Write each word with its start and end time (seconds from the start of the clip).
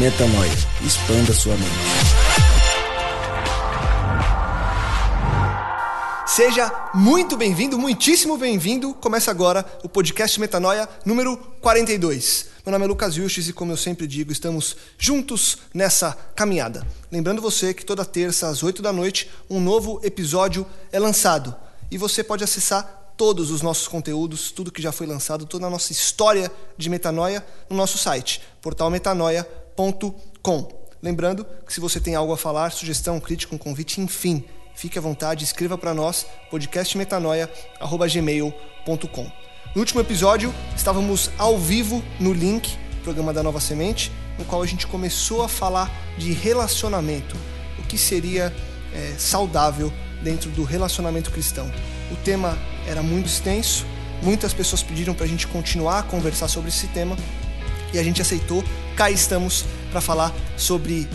Metanoia. 0.00 0.50
Expanda 0.82 1.30
sua 1.34 1.54
mente. 1.56 1.70
Seja 6.26 6.72
muito 6.94 7.36
bem-vindo, 7.36 7.78
muitíssimo 7.78 8.38
bem-vindo. 8.38 8.94
Começa 8.94 9.30
agora 9.30 9.62
o 9.84 9.90
podcast 9.90 10.40
Metanoia 10.40 10.88
número 11.04 11.36
42. 11.60 12.46
Meu 12.64 12.72
nome 12.72 12.86
é 12.86 12.88
Lucas 12.88 13.14
Vilches 13.14 13.46
e, 13.48 13.52
como 13.52 13.72
eu 13.72 13.76
sempre 13.76 14.06
digo, 14.06 14.32
estamos 14.32 14.74
juntos 14.98 15.58
nessa 15.74 16.16
caminhada. 16.34 16.86
Lembrando 17.12 17.42
você 17.42 17.74
que 17.74 17.84
toda 17.84 18.02
terça 18.02 18.48
às 18.48 18.62
8 18.62 18.80
da 18.80 18.94
noite 18.94 19.28
um 19.50 19.60
novo 19.60 20.00
episódio 20.02 20.64
é 20.90 20.98
lançado 20.98 21.54
e 21.90 21.98
você 21.98 22.24
pode 22.24 22.42
acessar 22.42 23.12
todos 23.18 23.50
os 23.50 23.60
nossos 23.60 23.86
conteúdos, 23.86 24.50
tudo 24.50 24.72
que 24.72 24.80
já 24.80 24.92
foi 24.92 25.06
lançado, 25.06 25.44
toda 25.44 25.66
a 25.66 25.70
nossa 25.70 25.92
história 25.92 26.50
de 26.78 26.88
metanoia 26.88 27.44
no 27.68 27.76
nosso 27.76 27.98
site, 27.98 28.40
portalmetanoia.com. 28.62 29.59
Lembrando 31.02 31.46
que 31.66 31.72
se 31.72 31.80
você 31.80 31.98
tem 31.98 32.14
algo 32.14 32.34
a 32.34 32.36
falar, 32.36 32.70
sugestão, 32.70 33.18
crítica, 33.18 33.54
um 33.54 33.58
convite, 33.58 33.98
enfim, 34.00 34.44
fique 34.74 34.98
à 34.98 35.00
vontade, 35.00 35.44
escreva 35.44 35.78
para 35.78 35.94
nós, 35.94 36.26
podcastmetanoia.gmail.com. 36.50 39.32
No 39.74 39.80
último 39.80 40.00
episódio, 40.00 40.54
estávamos 40.76 41.30
ao 41.38 41.58
vivo 41.58 42.04
no 42.18 42.34
link, 42.34 42.76
programa 43.02 43.32
da 43.32 43.42
Nova 43.42 43.60
Semente, 43.60 44.12
no 44.38 44.44
qual 44.44 44.62
a 44.62 44.66
gente 44.66 44.86
começou 44.86 45.42
a 45.42 45.48
falar 45.48 45.90
de 46.18 46.32
relacionamento, 46.32 47.34
o 47.78 47.82
que 47.84 47.96
seria 47.96 48.54
é, 48.92 49.14
saudável 49.16 49.90
dentro 50.22 50.50
do 50.50 50.64
relacionamento 50.64 51.30
cristão. 51.30 51.72
O 52.12 52.16
tema 52.16 52.58
era 52.86 53.02
muito 53.02 53.24
extenso, 53.26 53.86
muitas 54.22 54.52
pessoas 54.52 54.82
pediram 54.82 55.14
para 55.14 55.24
a 55.24 55.28
gente 55.28 55.46
continuar 55.46 56.00
a 56.00 56.02
conversar 56.02 56.48
sobre 56.48 56.68
esse 56.68 56.88
tema 56.88 57.16
e 57.92 57.98
a 57.98 58.02
gente 58.02 58.22
aceitou. 58.22 58.64
Cá 58.96 59.10
estamos 59.10 59.64
para 59.90 60.00
falar 60.00 60.34
sobre 60.56 61.08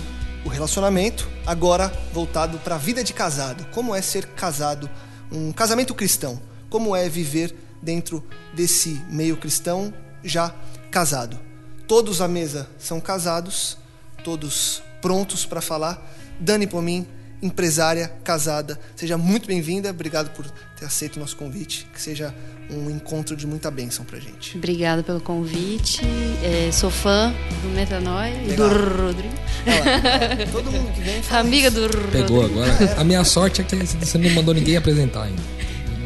o 0.44 0.50
relacionamento, 0.50 1.28
agora 1.46 1.92
voltado 2.14 2.60
para 2.60 2.76
a 2.76 2.78
vida 2.78 3.04
de 3.04 3.14
casado. 3.14 3.66
Como 3.72 3.96
é 3.96 4.02
ser 4.02 4.28
casado, 4.28 4.90
um 5.32 5.52
casamento 5.52 5.94
cristão? 5.94 6.40
Como 6.70 6.96
é 6.96 7.10
viver 7.10 7.56
dentro 7.82 8.24
desse 8.54 9.02
meio 9.10 9.38
cristão 9.38 9.94
já 10.24 10.54
casado? 10.92 11.40
Todos 11.88 12.22
à 12.22 12.28
mesa 12.28 12.70
são 12.80 13.00
casados, 13.00 13.78
todos 14.24 14.82
prontos 15.02 15.46
para 15.46 15.62
falar. 15.62 16.14
Dani 16.40 16.68
Pomin, 16.68 17.08
empresária, 17.42 18.12
casada. 18.24 18.80
Seja 18.96 19.18
muito 19.18 19.48
bem-vinda, 19.48 19.90
obrigado 19.90 20.30
por 20.32 20.46
ter 20.78 20.86
aceito 20.86 21.18
o 21.18 21.20
nosso 21.20 21.36
convite, 21.36 21.88
que 21.94 22.02
seja 22.02 22.34
um 22.70 22.90
encontro 22.90 23.36
de 23.36 23.46
muita 23.46 23.70
bênção 23.70 24.04
pra 24.04 24.20
gente. 24.20 24.58
Obrigada 24.58 25.04
pelo 25.04 25.22
convite, 25.22 26.02
é, 26.44 26.72
sou 26.72 26.90
fã 26.90 27.34
do 27.62 27.70
Metanoia 27.70 28.34
e 28.44 28.54
do 28.54 28.68
Rodrigo. 28.68 29.36
Todo 30.52 30.72
mundo 30.72 30.92
que 30.94 31.02
vem 31.02 31.22
Amiga 31.32 31.68
isso. 31.68 31.88
do 31.88 31.98
Pegou 32.12 32.42
Rodrigo. 32.42 32.64
agora. 32.64 32.96
A 33.00 33.04
minha 33.04 33.24
sorte 33.24 33.62
é 33.62 33.64
que 33.64 33.76
você 33.76 34.18
não 34.18 34.30
mandou 34.32 34.54
ninguém 34.54 34.78
apresentar 34.78 35.24
ainda. 35.24 35.42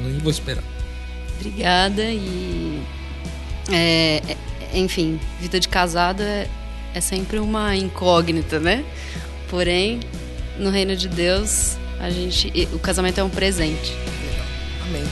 Eu 0.03 0.09
nem 0.11 0.19
vou 0.19 0.31
esperar. 0.31 0.63
Obrigada 1.39 2.03
e... 2.03 2.81
é, 3.71 4.21
é, 4.27 4.77
enfim, 4.77 5.19
vida 5.39 5.59
de 5.59 5.69
casado 5.69 6.21
é, 6.21 6.47
é 6.93 6.99
sempre 6.99 7.39
uma 7.39 7.75
incógnita, 7.75 8.59
né? 8.59 8.83
Porém, 9.49 10.01
no 10.59 10.69
reino 10.69 10.95
de 10.95 11.07
Deus, 11.07 11.77
a 11.99 12.09
gente, 12.09 12.51
e- 12.53 12.67
o 12.73 12.79
casamento 12.79 13.19
é 13.19 13.23
um 13.23 13.29
presente. 13.29 13.91
Legal. 13.91 14.45
Amém. 14.87 15.03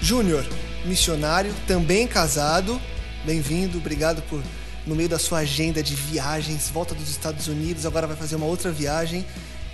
Júnior, 0.00 0.46
missionário, 0.84 1.52
também 1.66 2.06
casado. 2.06 2.80
Bem-vindo, 3.24 3.78
obrigado 3.78 4.22
por, 4.22 4.42
no 4.86 4.94
meio 4.94 5.08
da 5.08 5.18
sua 5.18 5.40
agenda 5.40 5.82
de 5.82 5.94
viagens, 5.94 6.70
volta 6.72 6.94
dos 6.94 7.10
Estados 7.10 7.48
Unidos, 7.48 7.84
agora 7.84 8.06
vai 8.06 8.16
fazer 8.16 8.36
uma 8.36 8.46
outra 8.46 8.70
viagem. 8.70 9.24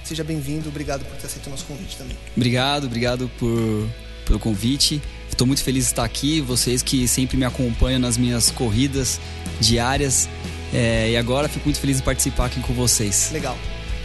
Seja 0.02 0.24
bem-vindo, 0.24 0.68
obrigado 0.68 1.04
por 1.04 1.16
ter 1.16 1.26
aceito 1.26 1.46
o 1.46 1.50
nosso 1.50 1.64
convite 1.64 1.96
também. 1.96 2.16
Obrigado, 2.36 2.84
obrigado 2.86 3.30
por, 3.38 3.88
pelo 4.26 4.38
convite. 4.38 5.00
Estou 5.30 5.46
muito 5.46 5.62
feliz 5.62 5.84
de 5.84 5.90
estar 5.92 6.04
aqui. 6.04 6.40
Vocês 6.42 6.82
que 6.82 7.08
sempre 7.08 7.36
me 7.38 7.44
acompanham 7.44 7.98
nas 7.98 8.18
minhas 8.18 8.50
corridas 8.50 9.18
diárias. 9.60 10.28
É, 10.74 11.10
e 11.10 11.16
agora 11.16 11.48
fico 11.48 11.64
muito 11.64 11.80
feliz 11.80 11.96
de 11.96 12.02
participar 12.02 12.46
aqui 12.46 12.60
com 12.60 12.74
vocês. 12.74 13.30
Legal. 13.32 13.56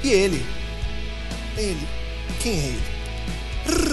E 0.03 0.09
ele? 0.09 0.45
Ele. 1.57 1.87
Quem 2.41 2.53
é 2.53 2.65
ele? 2.65 2.99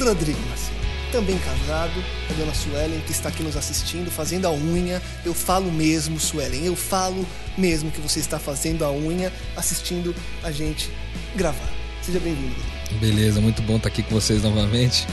Rodrigo 0.05 0.39
Maciel. 0.49 0.77
Também 1.11 1.39
casado, 1.39 1.93
a 2.31 2.33
dona 2.35 2.53
Suelen, 2.55 3.01
que 3.01 3.13
está 3.13 3.29
aqui 3.29 3.43
nos 3.43 3.57
assistindo, 3.57 4.11
fazendo 4.11 4.47
a 4.47 4.53
unha. 4.53 5.01
Eu 5.25 5.35
falo 5.35 5.71
mesmo, 5.71 6.19
Suelen, 6.19 6.65
eu 6.65 6.77
falo 6.77 7.27
mesmo 7.57 7.91
que 7.91 8.01
você 8.01 8.21
está 8.21 8.39
fazendo 8.39 8.85
a 8.85 8.93
unha, 8.93 9.33
assistindo 9.57 10.15
a 10.43 10.51
gente 10.51 10.91
gravar. 11.35 11.71
Seja 12.03 12.21
bem-vindo. 12.21 12.55
Beleza, 13.01 13.41
muito 13.41 13.63
bom 13.63 13.77
estar 13.77 13.89
aqui 13.89 14.03
com 14.03 14.15
vocês 14.15 14.43
novamente. 14.43 15.07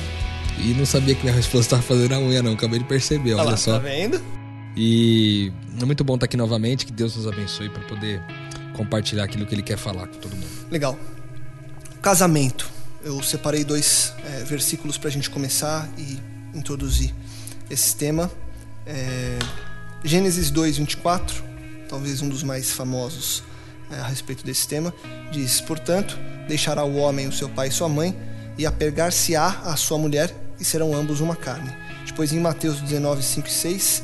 E 0.59 0.73
não 0.73 0.85
sabia 0.85 1.15
que 1.15 1.23
minha 1.25 1.39
esposa 1.39 1.63
estava 1.63 1.81
fazendo 1.81 2.13
a 2.13 2.19
unha, 2.19 2.43
não. 2.43 2.53
Acabei 2.53 2.79
de 2.79 2.85
perceber, 2.85 3.33
olha 3.33 3.43
lá, 3.43 3.57
só. 3.57 3.73
Tá 3.73 3.79
vendo? 3.79 4.21
E 4.75 5.51
é 5.81 5.85
muito 5.85 6.03
bom 6.03 6.15
estar 6.15 6.25
aqui 6.25 6.37
novamente. 6.37 6.85
Que 6.85 6.91
Deus 6.91 7.15
nos 7.15 7.27
abençoe 7.27 7.69
para 7.69 7.81
poder 7.83 8.21
compartilhar 8.73 9.23
aquilo 9.23 9.45
que 9.45 9.55
Ele 9.55 9.63
quer 9.63 9.77
falar 9.77 10.07
com 10.07 10.17
todo 10.19 10.35
mundo. 10.35 10.47
Legal. 10.69 10.97
Casamento. 12.01 12.69
Eu 13.03 13.21
separei 13.21 13.63
dois 13.63 14.13
é, 14.25 14.43
versículos 14.43 14.97
para 14.97 15.09
a 15.09 15.11
gente 15.11 15.29
começar 15.29 15.89
e 15.97 16.19
introduzir 16.53 17.13
esse 17.69 17.95
tema. 17.95 18.31
É, 18.85 19.39
Gênesis 20.03 20.49
2, 20.51 20.77
24, 20.77 21.43
talvez 21.87 22.21
um 22.21 22.29
dos 22.29 22.43
mais 22.43 22.71
famosos 22.71 23.43
é, 23.91 23.95
a 23.99 24.07
respeito 24.07 24.45
desse 24.45 24.67
tema, 24.67 24.93
diz: 25.31 25.61
Portanto, 25.61 26.17
deixará 26.47 26.83
o 26.83 26.95
homem 26.95 27.27
o 27.27 27.31
seu 27.31 27.49
pai 27.49 27.67
e 27.69 27.71
sua 27.71 27.89
mãe, 27.89 28.17
e 28.57 28.65
apegar-se-á 28.65 29.61
à 29.63 29.75
sua 29.75 29.97
mulher, 29.97 30.33
e 30.59 30.65
serão 30.65 30.93
ambos 30.93 31.19
uma 31.19 31.35
carne. 31.35 31.71
Depois, 32.05 32.31
em 32.31 32.39
Mateus 32.39 32.79
19, 32.81 33.23
5 33.23 33.47
e 33.47 33.51
6, 33.51 34.03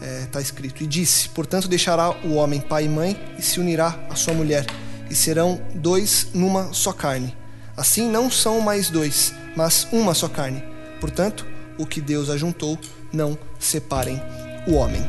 está 0.00 0.40
escrito: 0.40 0.82
E 0.82 0.86
disse: 0.86 1.28
Portanto, 1.28 1.68
deixará 1.68 2.10
o 2.24 2.34
homem 2.34 2.60
pai 2.60 2.84
e 2.84 2.88
mãe, 2.88 3.20
e 3.38 3.42
se 3.42 3.60
unirá 3.60 3.98
à 4.10 4.14
sua 4.14 4.34
mulher, 4.34 4.66
e 5.10 5.14
serão 5.14 5.60
dois 5.74 6.28
numa 6.34 6.72
só 6.72 6.92
carne. 6.92 7.36
Assim 7.76 8.08
não 8.08 8.30
são 8.30 8.60
mais 8.60 8.88
dois, 8.88 9.34
mas 9.56 9.86
uma 9.92 10.14
só 10.14 10.28
carne. 10.28 10.62
Portanto, 11.00 11.46
o 11.78 11.84
que 11.84 12.00
Deus 12.00 12.30
ajuntou, 12.30 12.78
não 13.12 13.38
separem 13.58 14.20
o 14.66 14.74
homem. 14.74 15.02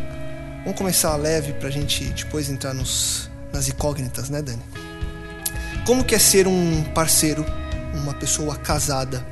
Vamos 0.63 0.77
começar 0.77 1.15
leve 1.15 1.54
para 1.54 1.68
a 1.68 1.71
gente 1.71 2.04
depois 2.06 2.50
entrar 2.50 2.74
nos, 2.74 3.30
nas 3.54 3.68
incógnitas, 3.69 4.30
né, 4.30 4.42
Dani? 4.42 4.63
Como 5.86 6.04
que 6.04 6.15
é 6.15 6.19
ser 6.19 6.48
um 6.48 6.83
parceiro, 6.95 7.45
uma 7.94 8.13
pessoa 8.15 8.56
casada, 8.56 9.25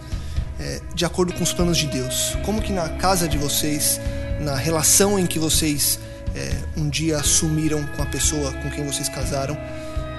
é, 0.60 0.80
de 0.94 1.04
acordo 1.04 1.34
com 1.34 1.44
os 1.44 1.52
planos 1.52 1.78
de 1.78 1.88
Deus? 1.88 2.38
Como 2.46 2.62
que 2.62 2.72
na 2.72 2.90
casa 2.90 3.28
de 3.28 3.38
vocês, 3.40 4.00
na 4.44 4.56
relação 4.56 5.18
em 5.18 5.26
que 5.26 5.40
vocês 5.40 6.00
é, 6.36 6.56
um 6.76 6.90
dia 6.90 7.18
assumiram 7.18 7.84
com 7.96 8.04
a 8.04 8.06
pessoa 8.06 8.52
com 8.54 8.70
quem 8.70 8.86
vocês 8.86 9.08
casaram, 9.10 9.58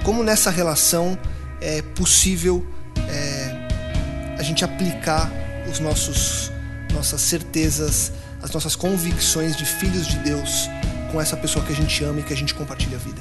como 0.02 0.22
nessa 0.22 0.50
relação 0.50 1.18
é 1.60 1.82
possível 1.82 2.66
é, 3.08 4.36
a 4.38 4.42
gente 4.42 4.64
aplicar 4.64 5.30
os 5.70 5.78
nossos 5.78 6.50
nossas 6.92 7.20
certezas, 7.20 8.12
as 8.42 8.50
nossas 8.52 8.76
convicções 8.76 9.56
de 9.56 9.64
filhos 9.64 10.06
de 10.06 10.18
Deus 10.18 10.68
com 11.10 11.20
essa 11.20 11.36
pessoa 11.36 11.64
que 11.64 11.72
a 11.72 11.76
gente 11.76 12.04
ama 12.04 12.20
e 12.20 12.22
que 12.22 12.32
a 12.32 12.36
gente 12.36 12.54
compartilha 12.54 12.96
a 12.96 13.00
vida? 13.00 13.20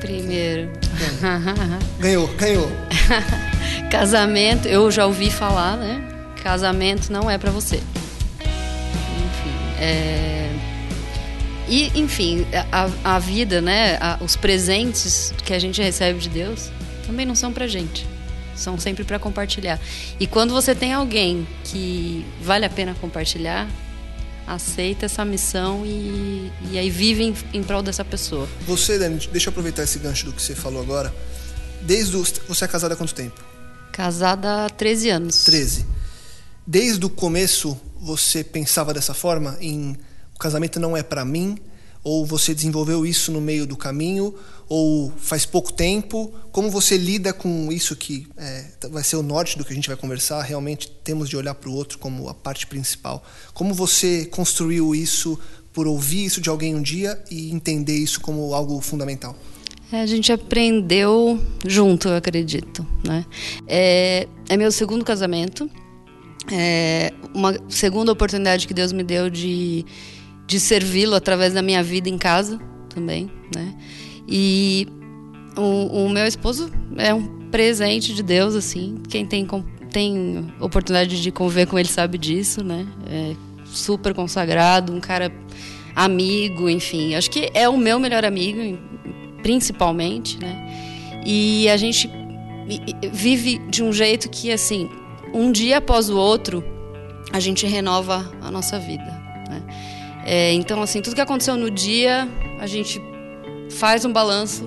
Primeiro. 0.00 0.81
Ganhou, 1.98 2.28
ganhou. 2.36 2.70
Casamento, 3.90 4.66
eu 4.68 4.90
já 4.90 5.06
ouvi 5.06 5.30
falar, 5.30 5.76
né? 5.76 6.02
Casamento 6.42 7.12
não 7.12 7.30
é 7.30 7.38
pra 7.38 7.50
você. 7.50 7.76
Enfim, 8.40 9.80
é... 9.80 10.50
E, 11.68 11.92
enfim, 11.94 12.46
a, 12.70 13.14
a 13.14 13.18
vida, 13.18 13.60
né? 13.60 13.96
A, 14.00 14.18
os 14.20 14.36
presentes 14.36 15.32
que 15.44 15.54
a 15.54 15.58
gente 15.58 15.80
recebe 15.80 16.18
de 16.18 16.28
Deus 16.28 16.70
também 17.06 17.24
não 17.24 17.34
são 17.34 17.52
pra 17.52 17.66
gente. 17.66 18.06
São 18.54 18.78
sempre 18.78 19.04
para 19.04 19.18
compartilhar. 19.18 19.78
E 20.18 20.26
quando 20.26 20.52
você 20.52 20.74
tem 20.74 20.92
alguém 20.92 21.46
que 21.64 22.24
vale 22.40 22.64
a 22.64 22.70
pena 22.70 22.94
compartilhar, 23.00 23.68
aceita 24.46 25.06
essa 25.06 25.24
missão 25.24 25.84
e, 25.84 26.50
e 26.70 26.78
aí 26.78 26.90
vive 26.90 27.24
em, 27.24 27.34
em 27.52 27.62
prol 27.62 27.82
dessa 27.82 28.04
pessoa. 28.04 28.48
Você, 28.66 28.98
Dani, 28.98 29.18
deixa 29.30 29.48
eu 29.48 29.50
aproveitar 29.50 29.82
esse 29.82 29.98
gancho 29.98 30.26
do 30.26 30.32
que 30.32 30.42
você 30.42 30.54
falou 30.54 30.82
agora. 30.82 31.14
Desde 31.82 32.16
o, 32.16 32.24
você 32.48 32.64
é 32.64 32.68
casada 32.68 32.94
há 32.94 32.96
quanto 32.96 33.14
tempo? 33.14 33.42
Casada 33.92 34.66
há 34.66 34.70
13 34.70 35.10
anos. 35.10 35.44
13. 35.44 35.86
Desde 36.66 37.04
o 37.04 37.10
começo 37.10 37.78
você 38.00 38.42
pensava 38.42 38.92
dessa 38.92 39.14
forma 39.14 39.56
em 39.60 39.96
o 40.34 40.38
casamento 40.38 40.80
não 40.80 40.96
é 40.96 41.02
para 41.02 41.24
mim, 41.24 41.56
ou 42.02 42.26
você 42.26 42.52
desenvolveu 42.52 43.06
isso 43.06 43.30
no 43.30 43.40
meio 43.40 43.64
do 43.64 43.76
caminho, 43.76 44.34
ou 44.72 45.12
faz 45.18 45.44
pouco 45.44 45.70
tempo? 45.70 46.32
Como 46.50 46.70
você 46.70 46.96
lida 46.96 47.30
com 47.30 47.70
isso 47.70 47.94
que 47.94 48.26
é, 48.38 48.64
vai 48.90 49.04
ser 49.04 49.16
o 49.16 49.22
norte 49.22 49.58
do 49.58 49.66
que 49.66 49.70
a 49.70 49.74
gente 49.74 49.86
vai 49.86 49.98
conversar? 49.98 50.40
Realmente 50.40 50.90
temos 51.04 51.28
de 51.28 51.36
olhar 51.36 51.54
para 51.54 51.68
o 51.68 51.74
outro 51.74 51.98
como 51.98 52.26
a 52.26 52.32
parte 52.32 52.66
principal. 52.66 53.22
Como 53.52 53.74
você 53.74 54.24
construiu 54.24 54.94
isso 54.94 55.38
por 55.74 55.86
ouvir 55.86 56.24
isso 56.24 56.40
de 56.40 56.48
alguém 56.48 56.74
um 56.74 56.80
dia 56.80 57.22
e 57.30 57.52
entender 57.52 57.98
isso 57.98 58.18
como 58.22 58.54
algo 58.54 58.80
fundamental? 58.80 59.36
É, 59.92 60.00
a 60.00 60.06
gente 60.06 60.32
aprendeu 60.32 61.38
junto, 61.66 62.08
eu 62.08 62.16
acredito. 62.16 62.86
Né? 63.06 63.26
É, 63.68 64.26
é 64.48 64.56
meu 64.56 64.72
segundo 64.72 65.04
casamento. 65.04 65.68
É 66.50 67.12
uma 67.34 67.54
segunda 67.68 68.10
oportunidade 68.10 68.66
que 68.66 68.72
Deus 68.72 68.90
me 68.90 69.04
deu 69.04 69.28
de 69.28 69.84
de 70.46 70.58
servi-lo 70.58 71.14
através 71.14 71.54
da 71.54 71.62
minha 71.62 71.82
vida 71.82 72.08
em 72.08 72.18
casa 72.18 72.58
também, 72.88 73.30
né? 73.54 73.74
E 74.28 74.86
o, 75.56 76.04
o, 76.04 76.08
meu 76.08 76.26
esposo 76.26 76.70
é 76.96 77.12
um 77.12 77.50
presente 77.50 78.14
de 78.14 78.22
Deus, 78.22 78.54
assim. 78.54 79.02
Quem 79.08 79.26
tem, 79.26 79.46
tem 79.90 80.52
oportunidade 80.60 81.20
de 81.20 81.30
conviver 81.30 81.66
com 81.66 81.78
ele 81.78 81.88
sabe 81.88 82.18
disso, 82.18 82.62
né? 82.64 82.86
É 83.06 83.34
super 83.64 84.14
consagrado, 84.14 84.92
um 84.92 85.00
cara 85.00 85.32
amigo, 85.94 86.68
enfim. 86.68 87.14
Acho 87.14 87.30
que 87.30 87.50
é 87.54 87.68
o 87.68 87.76
meu 87.76 87.98
melhor 87.98 88.24
amigo, 88.24 88.78
principalmente, 89.42 90.38
né? 90.38 91.20
E 91.24 91.68
a 91.68 91.76
gente 91.76 92.10
vive 93.12 93.58
de 93.68 93.82
um 93.82 93.92
jeito 93.92 94.28
que, 94.30 94.50
assim, 94.50 94.88
um 95.34 95.52
dia 95.52 95.78
após 95.78 96.08
o 96.08 96.16
outro, 96.16 96.64
a 97.32 97.40
gente 97.40 97.66
renova 97.66 98.30
a 98.40 98.50
nossa 98.50 98.78
vida, 98.78 99.22
né? 99.48 99.62
É, 100.24 100.52
então, 100.52 100.80
assim, 100.82 101.00
tudo 101.02 101.14
que 101.14 101.20
aconteceu 101.20 101.56
no 101.56 101.70
dia, 101.70 102.28
a 102.60 102.66
gente 102.66 103.00
faz 103.72 104.04
um 104.04 104.12
balanço 104.12 104.64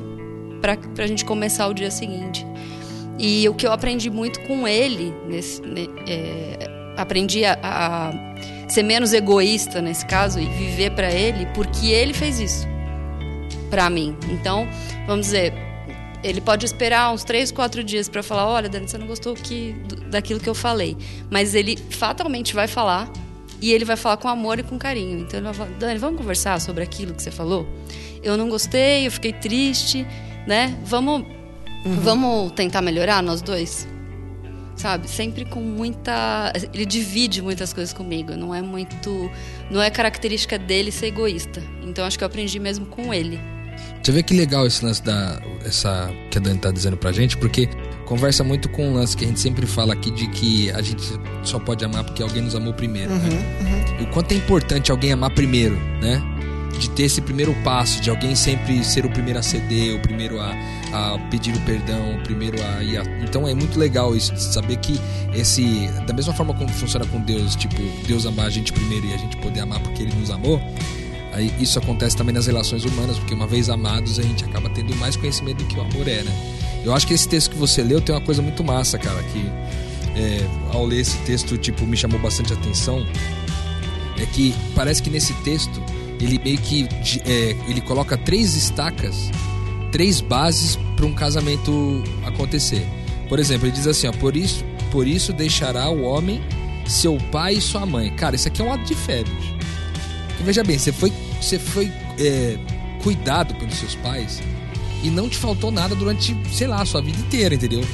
para 0.61 1.03
a 1.03 1.07
gente 1.07 1.23
começar 1.23 1.67
o 1.67 1.73
dia 1.73 1.91
seguinte. 1.91 2.45
E 3.17 3.47
o 3.47 3.53
que 3.53 3.65
eu 3.65 3.71
aprendi 3.71 4.09
muito 4.09 4.41
com 4.41 4.67
ele, 4.67 5.13
nesse, 5.27 5.61
né, 5.61 5.85
é, 6.07 6.93
aprendi 6.97 7.45
a, 7.45 7.57
a, 7.61 8.69
ser 8.69 8.83
menos 8.83 9.13
egoísta 9.13 9.81
nesse 9.81 10.05
caso 10.05 10.39
e 10.39 10.45
viver 10.45 10.91
para 10.91 11.11
ele, 11.11 11.45
porque 11.53 11.87
ele 11.87 12.13
fez 12.13 12.39
isso 12.39 12.67
para 13.69 13.89
mim. 13.89 14.17
Então, 14.29 14.67
vamos 15.07 15.27
dizer, 15.27 15.53
ele 16.23 16.41
pode 16.41 16.65
esperar 16.65 17.13
uns 17.13 17.23
três, 17.23 17.51
quatro 17.51 17.83
dias 17.83 18.09
para 18.09 18.23
falar: 18.23 18.47
olha, 18.47 18.67
Dani, 18.67 18.87
você 18.87 18.97
não 18.97 19.07
gostou 19.07 19.33
que, 19.33 19.75
daquilo 20.09 20.39
que 20.39 20.49
eu 20.49 20.55
falei. 20.55 20.97
Mas 21.29 21.55
ele 21.55 21.77
fatalmente 21.91 22.53
vai 22.53 22.67
falar 22.67 23.09
e 23.61 23.71
ele 23.71 23.85
vai 23.85 23.95
falar 23.95 24.17
com 24.17 24.27
amor 24.27 24.59
e 24.59 24.63
com 24.63 24.77
carinho. 24.77 25.19
Então 25.19 25.39
ele 25.39 25.45
vai 25.45 25.53
falar: 25.53 25.69
Dani, 25.79 25.99
vamos 25.99 26.17
conversar 26.17 26.59
sobre 26.59 26.83
aquilo 26.83 27.13
que 27.13 27.21
você 27.21 27.31
falou? 27.31 27.67
Eu 28.23 28.37
não 28.37 28.49
gostei, 28.49 29.07
eu 29.07 29.11
fiquei 29.11 29.33
triste, 29.33 30.05
né? 30.47 30.77
Vamos, 30.83 31.21
uhum. 31.85 31.95
vamos 32.01 32.51
tentar 32.53 32.81
melhorar 32.81 33.21
nós 33.21 33.41
dois? 33.41 33.87
Sabe? 34.75 35.09
Sempre 35.09 35.45
com 35.45 35.61
muita. 35.61 36.51
Ele 36.73 36.85
divide 36.85 37.41
muitas 37.41 37.71
coisas 37.71 37.93
comigo. 37.93 38.35
Não 38.35 38.53
é 38.53 38.61
muito. 38.61 39.31
Não 39.71 39.81
é 39.81 39.89
característica 39.89 40.59
dele 40.59 40.91
ser 40.91 41.07
egoísta. 41.07 41.63
Então 41.83 42.05
acho 42.05 42.17
que 42.17 42.23
eu 42.23 42.27
aprendi 42.27 42.59
mesmo 42.59 42.85
com 42.87 43.13
ele. 43.13 43.39
Você 44.03 44.11
vê 44.11 44.21
que 44.21 44.33
legal 44.33 44.67
esse 44.67 44.83
lance 44.83 45.01
da. 45.01 45.41
Essa 45.65 46.11
que 46.29 46.37
a 46.37 46.41
Dani 46.41 46.59
tá 46.59 46.71
dizendo 46.71 46.97
pra 46.97 47.11
gente, 47.11 47.37
porque 47.37 47.69
conversa 48.05 48.43
muito 48.43 48.69
com 48.69 48.91
o 48.91 48.93
lance 48.93 49.17
que 49.17 49.25
a 49.25 49.27
gente 49.27 49.39
sempre 49.39 49.65
fala 49.65 49.93
aqui 49.93 50.11
de 50.11 50.27
que 50.27 50.71
a 50.71 50.81
gente 50.81 51.03
só 51.43 51.59
pode 51.59 51.83
amar 51.83 52.03
porque 52.03 52.23
alguém 52.23 52.41
nos 52.41 52.55
amou 52.55 52.73
primeiro. 52.73 53.11
Né? 53.13 53.29
Uhum, 53.29 53.63
né? 53.63 53.85
uhum. 53.99 54.03
O 54.03 54.07
quanto 54.07 54.31
é 54.31 54.35
importante 54.35 54.91
alguém 54.91 55.11
amar 55.11 55.31
primeiro, 55.31 55.75
né? 56.01 56.21
De 56.79 56.89
ter 56.89 57.03
esse 57.03 57.21
primeiro 57.21 57.53
passo, 57.63 58.01
de 58.01 58.09
alguém 58.09 58.35
sempre 58.35 58.83
ser 58.83 59.05
o 59.05 59.09
primeiro 59.09 59.39
a 59.39 59.41
ceder, 59.41 59.95
o 59.95 59.99
primeiro 60.01 60.41
a, 60.41 60.53
a 60.91 61.17
pedir 61.31 61.55
o 61.55 61.61
perdão, 61.61 62.15
o 62.15 62.23
primeiro 62.23 62.57
a 62.61 62.83
ir. 62.83 62.97
A... 62.97 63.03
Então 63.23 63.47
é 63.47 63.53
muito 63.53 63.79
legal 63.79 64.15
isso, 64.15 64.33
de 64.33 64.41
saber 64.41 64.75
que 64.77 64.99
esse. 65.33 65.87
Da 66.05 66.13
mesma 66.13 66.33
forma 66.33 66.53
como 66.53 66.69
funciona 66.69 67.05
com 67.05 67.21
Deus, 67.21 67.55
tipo, 67.55 67.81
Deus 68.05 68.25
amar 68.25 68.47
a 68.47 68.49
gente 68.49 68.73
primeiro 68.73 69.05
e 69.05 69.13
a 69.13 69.17
gente 69.17 69.37
poder 69.37 69.61
amar 69.61 69.79
porque 69.79 70.03
Ele 70.03 70.13
nos 70.15 70.29
amou. 70.29 70.61
Aí 71.31 71.53
isso 71.59 71.79
acontece 71.79 72.15
também 72.15 72.33
nas 72.33 72.47
relações 72.47 72.83
humanas, 72.83 73.19
porque 73.19 73.33
uma 73.33 73.47
vez 73.47 73.69
amados 73.69 74.19
a 74.19 74.21
gente 74.21 74.43
acaba 74.43 74.69
tendo 74.69 74.93
mais 74.97 75.15
conhecimento 75.15 75.63
do 75.63 75.65
que 75.65 75.77
o 75.77 75.81
amor 75.81 76.07
é, 76.07 76.23
né? 76.23 76.55
Eu 76.85 76.93
acho 76.93 77.07
que 77.07 77.15
esse 77.15 77.27
texto 77.27 77.49
que 77.49 77.57
você 77.57 77.81
leu 77.81 77.99
tem 77.99 78.13
uma 78.13 78.21
coisa 78.21 78.43
muito 78.43 78.63
massa, 78.63 78.99
cara, 78.99 79.21
que 79.23 79.49
é, 80.15 80.47
ao 80.71 80.85
ler 80.85 80.99
esse 80.99 81.17
texto, 81.19 81.57
tipo, 81.57 81.83
me 81.87 81.97
chamou 81.97 82.19
bastante 82.19 82.53
atenção. 82.53 83.03
É 84.21 84.25
que 84.27 84.53
parece 84.75 85.01
que 85.01 85.09
nesse 85.09 85.33
texto 85.41 85.83
ele 86.21 86.39
meio 86.39 86.59
que 86.59 86.87
é, 87.25 87.55
ele 87.67 87.81
coloca 87.81 88.15
três 88.15 88.55
estacas, 88.55 89.31
três 89.91 90.21
bases 90.21 90.77
para 90.95 91.07
um 91.07 91.13
casamento 91.13 92.03
acontecer. 92.23 92.85
Por 93.27 93.39
exemplo, 93.39 93.65
ele 93.65 93.73
diz 93.73 93.87
assim, 93.87 94.07
ó, 94.07 94.11
por 94.11 94.37
isso, 94.37 94.63
por 94.91 95.07
isso 95.07 95.33
deixará 95.33 95.89
o 95.89 96.03
homem 96.03 96.39
seu 96.85 97.17
pai 97.31 97.55
e 97.55 97.61
sua 97.61 97.83
mãe. 97.83 98.11
Cara, 98.11 98.35
isso 98.35 98.47
aqui 98.47 98.61
é 98.61 98.65
um 98.65 98.71
ato 98.71 98.83
de 98.83 98.93
fé, 98.93 99.23
veja 100.41 100.63
bem, 100.63 100.77
você 100.77 100.91
foi, 100.91 101.11
você 101.41 101.57
foi 101.57 101.91
é, 102.19 102.57
cuidado 103.01 103.55
pelos 103.55 103.75
seus 103.75 103.95
pais 103.95 104.39
e 105.05 105.09
não 105.11 105.29
te 105.29 105.37
faltou 105.37 105.71
nada 105.71 105.93
durante, 105.93 106.35
sei 106.51 106.65
lá, 106.65 106.81
a 106.81 106.85
sua 106.85 106.99
vida 106.99 107.19
inteira, 107.19 107.53
entendeu? 107.53 107.85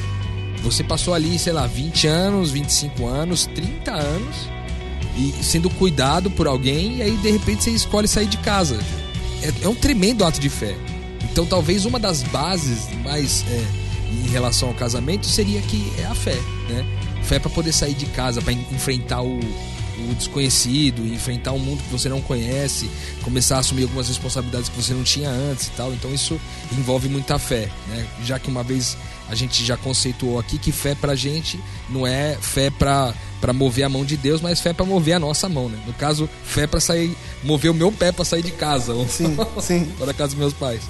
Você 0.63 0.81
passou 0.81 1.13
ali, 1.13 1.37
sei 1.37 1.51
lá, 1.51 1.67
20 1.67 2.07
anos, 2.07 2.51
25 2.51 3.05
anos, 3.05 3.47
30 3.47 3.91
anos 3.91 4.49
e 5.17 5.43
sendo 5.43 5.69
cuidado 5.71 6.31
por 6.31 6.47
alguém 6.47 6.97
e 6.97 7.01
aí 7.01 7.17
de 7.17 7.29
repente 7.29 7.65
você 7.65 7.71
escolhe 7.71 8.07
sair 8.07 8.27
de 8.27 8.37
casa. 8.37 8.79
É, 9.43 9.65
é 9.65 9.67
um 9.67 9.75
tremendo 9.75 10.23
ato 10.23 10.39
de 10.39 10.49
fé. 10.49 10.73
Então 11.29 11.45
talvez 11.45 11.83
uma 11.83 11.99
das 11.99 12.23
bases 12.23 12.87
mais 13.03 13.43
é, 13.49 13.65
em 14.09 14.29
relação 14.29 14.69
ao 14.69 14.73
casamento 14.73 15.25
seria 15.25 15.61
que 15.61 15.91
é 15.99 16.05
a 16.05 16.15
fé, 16.15 16.39
né? 16.69 16.85
Fé 17.23 17.39
para 17.39 17.49
poder 17.49 17.73
sair 17.73 17.93
de 17.93 18.05
casa, 18.07 18.41
para 18.41 18.53
enfrentar 18.53 19.21
o, 19.21 19.37
o 20.09 20.15
desconhecido, 20.15 21.05
enfrentar 21.05 21.51
um 21.51 21.59
mundo 21.59 21.83
que 21.83 21.89
você 21.89 22.09
não 22.09 22.21
conhece, 22.21 22.89
começar 23.23 23.57
a 23.57 23.59
assumir 23.59 23.83
algumas 23.83 24.07
responsabilidades 24.07 24.69
que 24.69 24.75
você 24.75 24.93
não 24.93 25.03
tinha 25.03 25.29
antes 25.29 25.67
e 25.67 25.71
tal. 25.71 25.93
Então 25.93 26.13
isso 26.13 26.39
envolve 26.71 27.09
muita 27.09 27.37
fé, 27.37 27.69
né? 27.87 28.05
Já 28.23 28.39
que 28.39 28.49
uma 28.49 28.63
vez 28.63 28.97
a 29.29 29.35
gente 29.35 29.63
já 29.63 29.77
conceituou 29.77 30.37
aqui 30.37 30.57
que 30.57 30.71
fé 30.71 30.93
pra 30.93 31.15
gente 31.15 31.59
não 31.89 32.05
é 32.05 32.37
fé 32.41 32.69
pra, 32.69 33.13
pra 33.39 33.53
mover 33.53 33.85
a 33.85 33.89
mão 33.89 34.03
de 34.03 34.17
Deus, 34.17 34.41
mas 34.41 34.59
fé 34.59 34.73
pra 34.73 34.85
mover 34.85 35.13
a 35.15 35.19
nossa 35.19 35.47
mão, 35.47 35.69
né? 35.69 35.79
No 35.85 35.93
caso, 35.93 36.29
fé 36.43 36.67
pra 36.67 36.79
sair, 36.79 37.15
mover 37.43 37.71
o 37.71 37.73
meu 37.73 37.91
pé 37.91 38.11
pra 38.11 38.25
sair 38.25 38.43
de 38.43 38.51
casa. 38.51 38.93
Sim, 39.07 39.37
sim. 39.61 39.85
para 39.97 40.13
casa 40.13 40.29
dos 40.29 40.39
meus 40.39 40.53
pais. 40.53 40.81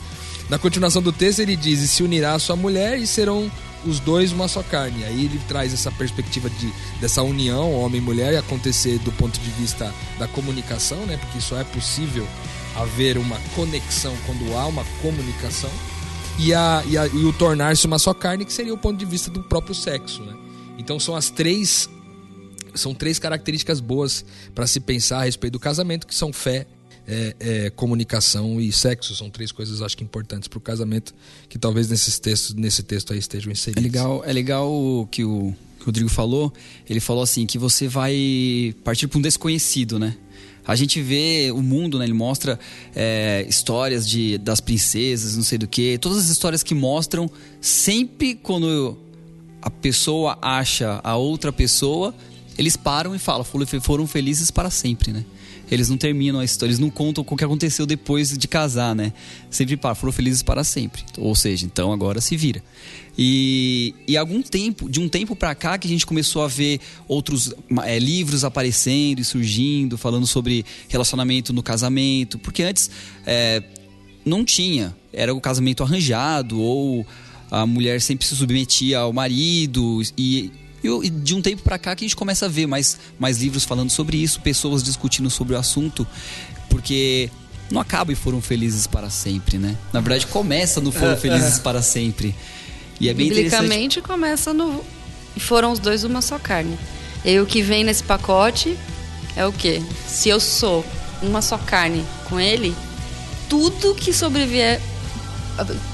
Na 0.49 0.57
continuação 0.57 1.01
do 1.01 1.11
texto 1.11 1.39
ele 1.39 1.55
diz: 1.55 1.81
e 1.81 1.87
se 1.87 2.03
unirá 2.03 2.33
a 2.33 2.39
sua 2.39 2.55
mulher 2.55 2.97
e 2.97 3.07
serão 3.07 3.49
os 3.85 3.99
dois 3.99 4.31
uma 4.31 4.47
só 4.47 4.63
carne. 4.63 5.03
Aí 5.03 5.25
ele 5.25 5.39
traz 5.47 5.73
essa 5.73 5.91
perspectiva 5.91 6.49
de, 6.49 6.71
dessa 6.99 7.21
união 7.23 7.73
homem 7.73 7.99
e 7.99 8.03
mulher 8.03 8.37
acontecer 8.37 8.99
do 8.99 9.11
ponto 9.13 9.39
de 9.39 9.49
vista 9.51 9.93
da 10.17 10.27
comunicação, 10.27 11.05
né? 11.05 11.17
Porque 11.17 11.41
só 11.41 11.59
é 11.59 11.63
possível 11.63 12.27
haver 12.75 13.17
uma 13.17 13.37
conexão 13.55 14.15
quando 14.25 14.55
há 14.55 14.65
uma 14.65 14.85
comunicação. 15.01 15.71
E, 16.39 16.53
a, 16.53 16.83
e, 16.87 16.97
a, 16.97 17.07
e 17.07 17.25
o 17.25 17.33
tornar-se 17.33 17.85
uma 17.85 17.99
só 17.99 18.13
carne, 18.13 18.45
que 18.45 18.53
seria 18.53 18.73
o 18.73 18.77
ponto 18.77 18.97
de 18.97 19.05
vista 19.05 19.29
do 19.29 19.43
próprio 19.43 19.75
sexo, 19.75 20.23
né? 20.23 20.33
Então 20.77 20.99
são 20.99 21.15
as 21.15 21.29
três 21.29 21.89
são 22.73 22.93
três 22.93 23.19
características 23.19 23.81
boas 23.81 24.23
para 24.55 24.65
se 24.65 24.79
pensar 24.79 25.19
a 25.19 25.23
respeito 25.23 25.53
do 25.53 25.59
casamento, 25.59 26.07
que 26.07 26.15
são 26.15 26.31
fé, 26.31 26.65
é, 27.11 27.35
é, 27.41 27.69
comunicação 27.71 28.61
e 28.61 28.71
sexo 28.71 29.13
são 29.13 29.29
três 29.29 29.51
coisas 29.51 29.81
acho 29.81 29.97
que 29.97 30.03
importantes 30.03 30.47
para 30.47 30.57
o 30.57 30.61
casamento 30.61 31.13
que 31.49 31.59
talvez 31.59 31.89
nesses 31.89 32.17
textos 32.17 32.55
nesse 32.55 32.83
texto 32.83 33.11
aí 33.11 33.19
estejam 33.19 33.51
inseridos. 33.51 33.83
É 33.83 33.85
legal, 33.85 34.23
é 34.25 34.31
legal 34.31 34.71
o 34.71 35.05
que 35.11 35.25
o, 35.25 35.53
que 35.77 35.83
o 35.83 35.85
Rodrigo 35.87 36.09
falou. 36.09 36.53
Ele 36.89 37.01
falou 37.01 37.21
assim 37.21 37.45
que 37.45 37.57
você 37.57 37.85
vai 37.89 38.73
partir 38.85 39.07
para 39.07 39.19
um 39.19 39.21
desconhecido, 39.21 39.99
né? 39.99 40.15
A 40.65 40.73
gente 40.73 41.01
vê 41.01 41.51
o 41.53 41.61
mundo, 41.61 41.99
né? 41.99 42.05
Ele 42.05 42.13
mostra 42.13 42.57
é, 42.95 43.45
histórias 43.49 44.07
de, 44.07 44.37
das 44.37 44.61
princesas, 44.61 45.35
não 45.35 45.43
sei 45.43 45.57
do 45.57 45.67
que. 45.67 45.97
Todas 45.97 46.17
as 46.17 46.29
histórias 46.29 46.63
que 46.63 46.73
mostram 46.73 47.29
sempre 47.59 48.35
quando 48.35 48.97
a 49.61 49.69
pessoa 49.69 50.37
acha 50.41 51.01
a 51.03 51.17
outra 51.17 51.51
pessoa, 51.51 52.15
eles 52.57 52.77
param 52.77 53.13
e 53.13 53.19
falam, 53.19 53.43
foram 53.81 54.07
felizes 54.07 54.49
para 54.49 54.69
sempre, 54.69 55.11
né? 55.11 55.25
Eles 55.71 55.89
não 55.89 55.97
terminam 55.97 56.41
a 56.41 56.43
história, 56.43 56.69
eles 56.69 56.79
não 56.79 56.89
contam 56.89 57.25
o 57.27 57.37
que 57.37 57.43
aconteceu 57.43 57.85
depois 57.85 58.37
de 58.37 58.47
casar, 58.47 58.93
né? 58.93 59.13
Sempre 59.49 59.77
param, 59.77 59.95
foram 59.95 60.11
felizes 60.11 60.43
para 60.43 60.63
sempre. 60.63 61.03
Ou 61.17 61.33
seja, 61.33 61.65
então 61.65 61.93
agora 61.93 62.19
se 62.19 62.35
vira. 62.35 62.61
E, 63.17 63.95
e 64.07 64.17
algum 64.17 64.41
tempo, 64.41 64.89
de 64.89 64.99
um 64.99 65.07
tempo 65.07 65.35
para 65.35 65.55
cá, 65.55 65.77
que 65.77 65.87
a 65.87 65.89
gente 65.89 66.05
começou 66.05 66.43
a 66.43 66.47
ver 66.47 66.79
outros 67.07 67.53
é, 67.83 67.97
livros 67.97 68.43
aparecendo 68.43 69.19
e 69.19 69.23
surgindo, 69.23 69.97
falando 69.97 70.27
sobre 70.27 70.65
relacionamento 70.89 71.53
no 71.53 71.63
casamento, 71.63 72.37
porque 72.37 72.63
antes 72.63 72.91
é, 73.25 73.63
não 74.25 74.43
tinha, 74.45 74.95
era 75.13 75.33
o 75.33 75.41
casamento 75.41 75.83
arranjado 75.83 76.59
ou 76.59 77.05
a 77.49 77.65
mulher 77.65 77.99
sempre 77.99 78.25
se 78.25 78.35
submetia 78.35 78.99
ao 78.99 79.11
marido 79.11 80.01
e, 80.17 80.51
e 80.83 81.09
de 81.09 81.35
um 81.35 81.41
tempo 81.41 81.61
para 81.61 81.77
cá 81.77 81.95
que 81.95 82.03
a 82.03 82.07
gente 82.07 82.15
começa 82.15 82.45
a 82.45 82.49
ver 82.49 82.67
mais, 82.67 82.97
mais 83.19 83.39
livros 83.39 83.63
falando 83.63 83.89
sobre 83.89 84.17
isso, 84.17 84.41
pessoas 84.41 84.81
discutindo 84.81 85.29
sobre 85.29 85.55
o 85.55 85.59
assunto, 85.59 86.07
porque 86.69 87.29
não 87.69 87.79
acaba 87.79 88.11
e 88.11 88.15
foram 88.15 88.41
felizes 88.41 88.87
para 88.87 89.09
sempre, 89.09 89.57
né? 89.57 89.77
Na 89.93 90.01
verdade 90.01 90.27
começa 90.27 90.81
no 90.81 90.91
foram 90.91 91.15
felizes 91.15 91.59
para 91.59 91.81
sempre. 91.81 92.35
E 92.99 93.09
é 93.09 93.13
bem 93.13 93.29
Biblicamente 93.29 94.01
começa 94.01 94.53
no. 94.53 94.83
Foram 95.37 95.71
os 95.71 95.79
dois 95.79 96.03
uma 96.03 96.21
só 96.21 96.37
carne. 96.37 96.77
E 97.23 97.39
o 97.39 97.45
que 97.45 97.61
vem 97.61 97.83
nesse 97.83 98.03
pacote 98.03 98.77
é 99.35 99.45
o 99.45 99.51
quê? 99.51 99.81
Se 100.07 100.29
eu 100.29 100.39
sou 100.39 100.85
uma 101.21 101.41
só 101.41 101.57
carne 101.57 102.05
com 102.25 102.39
ele, 102.39 102.75
tudo 103.49 103.95
que 103.95 104.11
sobrevier 104.11 104.81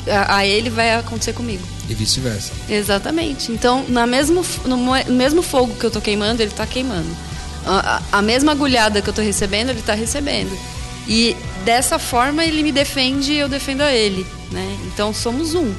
a, 0.10 0.38
a 0.38 0.46
ele 0.46 0.70
vai 0.70 0.96
acontecer 0.96 1.34
comigo. 1.34 1.63
E 1.89 1.94
vice-versa. 1.94 2.51
Exatamente. 2.70 3.51
Então, 3.51 3.86
na 3.88 4.06
mesmo, 4.06 4.46
no 4.65 4.77
mesmo 5.13 5.41
fogo 5.41 5.75
que 5.75 5.86
eu 5.86 5.91
tô 5.91 6.01
queimando, 6.01 6.41
ele 6.41 6.51
tá 6.51 6.67
queimando. 6.67 7.10
A, 7.65 8.01
a 8.12 8.22
mesma 8.22 8.51
agulhada 8.51 9.01
que 9.01 9.10
eu 9.10 9.13
tô 9.13 9.22
recebendo, 9.22 9.70
ele 9.70 9.82
tá 9.82 9.94
recebendo. 9.94 10.58
E 11.08 11.36
dessa 11.63 11.98
forma 11.98 12.44
ele 12.44 12.62
me 12.62 12.72
defende 12.72 13.32
e 13.32 13.38
eu 13.38 13.48
defendo 13.48 13.82
a 13.82 13.91
ele. 13.91 14.25
Né? 14.51 14.77
Então 14.88 15.13
somos 15.13 15.56
um 15.56 15.74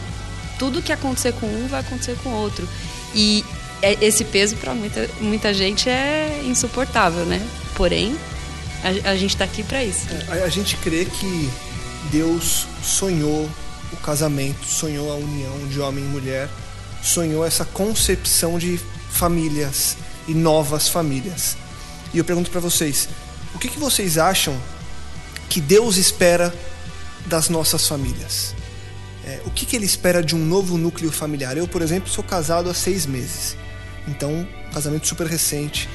tudo 0.59 0.83
que 0.83 0.93
acontecer 0.93 1.33
com 1.35 1.47
um 1.47 1.69
vai 1.69 1.81
acontecer 1.81 2.17
com 2.23 2.31
o 2.31 2.35
outro. 2.35 2.69
E 3.15 3.45
é, 3.81 3.97
esse 4.05 4.25
peso 4.25 4.57
para 4.57 4.75
muita, 4.75 5.09
muita 5.21 5.55
gente 5.55 5.89
é 5.89 6.43
insuportável, 6.45 7.25
né? 7.25 7.41
Porém, 7.75 8.17
a, 8.83 9.11
a 9.11 9.17
gente 9.17 9.31
está 9.31 9.45
aqui 9.45 9.63
para 9.63 9.85
isso. 9.85 10.07
É, 10.11 10.41
a, 10.41 10.45
a 10.45 10.49
gente 10.49 10.77
crê 10.77 11.05
que 11.05 11.49
Deus 12.11 12.67
sonhou 12.83 13.49
o 13.93 13.97
casamento, 13.97 14.65
sonhou 14.65 15.11
a 15.13 15.17
união 15.17 15.67
de 15.69 15.81
homem 15.81 16.05
e 16.05 16.09
mulher, 16.09 16.49
sonhou 17.03 17.45
essa 17.45 17.65
concepção 17.65 18.59
de 18.59 18.81
famílias 19.11 19.97
e 20.27 20.35
novas 20.35 20.89
famílias. 20.89 21.57
E 22.13 22.19
eu 22.19 22.25
pergunto 22.25 22.51
para 22.51 22.61
vocês, 22.61 23.09
o 23.55 23.59
que, 23.59 23.69
que 23.69 23.79
vocês 23.79 24.19
acham 24.19 24.59
que 25.49 25.61
Deus 25.61 25.97
espera 25.97 26.55
das 27.27 27.49
nossas 27.49 27.87
famílias? 27.87 28.55
é, 29.29 29.43
o 29.45 29.51
que, 29.51 29.67
que 29.67 29.77
ele 29.77 29.85
espera 29.85 30.23
de 30.23 30.35
um 30.35 30.45
novo 30.45 30.79
núcleo 30.79 31.13
familiar. 31.13 31.57
Eu, 31.57 31.69
por 31.69 31.83
exemplo, 31.83 32.09
sou 32.09 32.25
casado 32.25 32.71
há 32.71 32.75
seis 32.75 33.05
meses, 33.05 33.57
então 34.07 34.49
casamento 34.73 35.07
super 35.07 35.27
recente. 35.27 35.89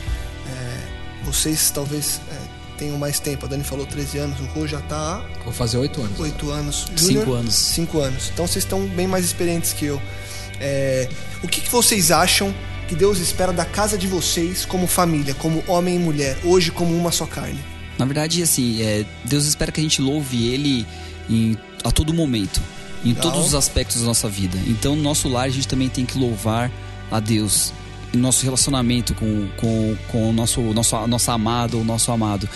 É, 0.48 1.24
vocês 1.26 1.72
talvez 1.72 2.22
é, 2.30 2.43
tenham 2.84 2.98
mais 2.98 3.20
tempo. 3.20 3.46
A 3.46 3.50
Dani 3.50 3.64
falou 3.64 3.86
13 3.86 4.18
anos, 4.18 4.40
o 4.40 4.46
Rô 4.46 4.68
já 4.68 4.80
está. 4.80 5.24
Vou 5.44 5.54
fazer 5.54 5.78
oito 5.78 6.02
anos. 6.02 6.20
Oito 6.20 6.52
anos. 6.52 6.86
Junior, 6.96 7.22
cinco 7.22 7.34
anos. 7.34 7.56
Cinco 7.56 8.00
anos. 8.00 8.30
Então 8.34 8.46
vocês 8.46 8.64
estão 8.66 8.86
bem 8.88 9.08
mais 9.08 9.24
experientes 9.26 9.74
que 9.74 9.86
eu. 9.86 10.02
É, 10.60 11.10
o 11.42 11.48
que, 11.48 11.62
que 11.62 11.70
vocês 11.70 12.12
acham 12.12 12.54
que 12.88 12.96
Deus 12.96 13.20
espera 13.20 13.54
da 13.54 13.66
casa 13.66 13.98
de 13.98 14.08
vocês 14.08 14.66
como 14.66 14.86
família, 14.88 15.34
como 15.36 15.64
homem 15.68 15.96
e 15.96 16.00
mulher, 16.00 16.38
hoje 16.44 16.72
como 16.72 16.96
uma 16.96 17.12
só 17.12 17.26
carne? 17.26 17.60
Na 17.98 18.06
verdade, 18.06 18.42
assim, 18.42 18.82
é, 18.82 19.06
Deus 19.24 19.46
espera 19.46 19.72
que 19.72 19.80
a 19.80 19.84
gente 19.84 20.02
louve 20.02 20.48
Ele 20.48 20.86
em, 21.30 21.58
a 21.84 21.92
todo 21.92 22.14
momento 22.14 22.62
em 23.06 23.10
Legal. 23.10 23.32
todos 23.32 23.48
os 23.48 23.56
aspectos 23.56 24.02
da 24.02 24.08
nossa 24.08 24.30
vida. 24.30 24.58
Então, 24.68 24.96
no 24.96 25.02
nosso 25.02 25.28
lar, 25.28 25.46
a 25.46 25.50
gente 25.50 25.68
também 25.68 25.90
tem 25.90 26.06
que 26.06 26.18
louvar 26.18 26.72
a 27.12 27.20
Deus 27.20 27.74
nosso 28.14 28.44
relacionamento 28.44 29.14
com, 29.16 29.48
com, 29.58 29.98
com 30.10 30.30
o 30.30 30.34
nosso, 30.34 30.62
nosso, 30.62 31.08
nosso 31.08 31.32
amado 31.32 31.78
ou 31.78 31.84
nosso 31.84 32.12
amado. 32.12 32.48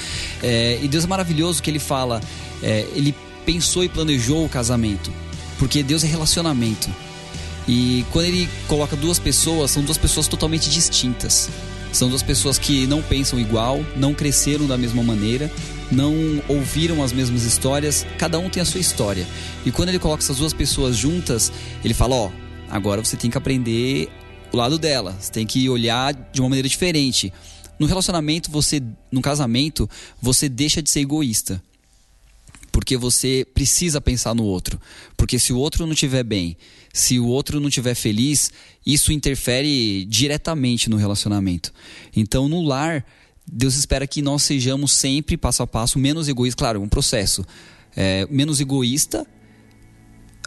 É, 0.42 0.80
e 0.82 0.88
Deus 0.88 1.04
é 1.04 1.08
maravilhoso 1.08 1.62
que 1.62 1.70
Ele 1.70 1.80
fala, 1.80 2.22
é, 2.62 2.88
Ele 2.94 3.14
pensou 3.46 3.84
e 3.84 3.90
planejou 3.90 4.46
o 4.46 4.50
casamento, 4.50 5.12
porque 5.58 5.82
Deus 5.82 6.04
é 6.04 6.08
relacionamento. 6.08 6.90
E 7.68 8.06
quando 8.12 8.26
Ele 8.26 8.50
coloca 8.68 8.96
duas 8.96 9.20
pessoas, 9.20 9.72
são 9.72 9.84
duas 9.84 9.98
pessoas 9.98 10.28
totalmente 10.28 10.70
distintas. 10.70 11.50
São 11.92 12.10
duas 12.10 12.22
pessoas 12.22 12.58
que 12.58 12.86
não 12.86 13.02
pensam 13.02 13.40
igual, 13.40 13.84
não 13.96 14.14
cresceram 14.14 14.68
da 14.68 14.78
mesma 14.78 15.02
maneira, 15.02 15.52
não 15.92 16.14
ouviram 16.48 17.02
as 17.02 17.12
mesmas 17.12 17.44
histórias, 17.44 18.06
cada 18.18 18.38
um 18.38 18.50
tem 18.50 18.62
a 18.62 18.66
sua 18.66 18.80
história. 18.80 19.26
E 19.66 19.72
quando 19.72 19.90
ele 19.90 20.00
coloca 20.00 20.22
essas 20.22 20.38
duas 20.38 20.54
pessoas 20.54 20.96
juntas, 20.96 21.52
ele 21.84 21.94
fala: 21.94 22.16
Ó, 22.16 22.32
agora 22.70 23.04
você 23.04 23.16
tem 23.16 23.32
que 23.32 23.38
aprender 23.38 24.10
o 24.52 24.58
lado 24.58 24.78
dela, 24.80 25.16
você 25.20 25.32
tem 25.32 25.46
que 25.46 25.70
olhar 25.70 26.14
de 26.14 26.42
uma 26.42 26.50
maneira 26.50 26.70
diferente. 26.70 27.34
No 27.80 27.86
relacionamento, 27.86 28.50
você, 28.50 28.82
no 29.12 29.22
casamento, 29.22 29.90
você 30.22 30.50
deixa 30.50 30.82
de 30.82 30.90
ser 30.90 31.02
egoísta. 31.02 31.62
Porque 32.72 32.96
você 32.96 33.46
precisa 33.54 34.00
pensar 34.00 34.34
no 34.34 34.44
outro. 34.44 34.80
Porque 35.16 35.38
se 35.38 35.52
o 35.52 35.58
outro 35.58 35.86
não 35.86 35.94
estiver 35.94 36.24
bem, 36.24 36.56
se 36.94 37.20
o 37.20 37.28
outro 37.28 37.60
não 37.60 37.70
estiver 37.70 37.96
feliz, 37.96 38.52
isso 38.86 39.12
interfere 39.12 40.06
diretamente 40.06 40.90
no 40.90 40.98
relacionamento. 40.98 41.74
Então, 42.16 42.48
no 42.48 42.62
lar, 42.62 43.06
Deus 43.46 43.76
espera 43.76 44.08
que 44.08 44.22
nós 44.22 44.44
sejamos 44.44 44.92
sempre, 44.92 45.38
passo 45.38 45.64
a 45.64 45.68
passo, 45.68 46.00
menos 46.00 46.28
egoístas. 46.28 46.60
Claro, 46.60 46.82
um 46.82 46.90
processo. 46.90 47.46
É, 47.96 48.28
menos 48.30 48.60
egoísta 48.60 49.26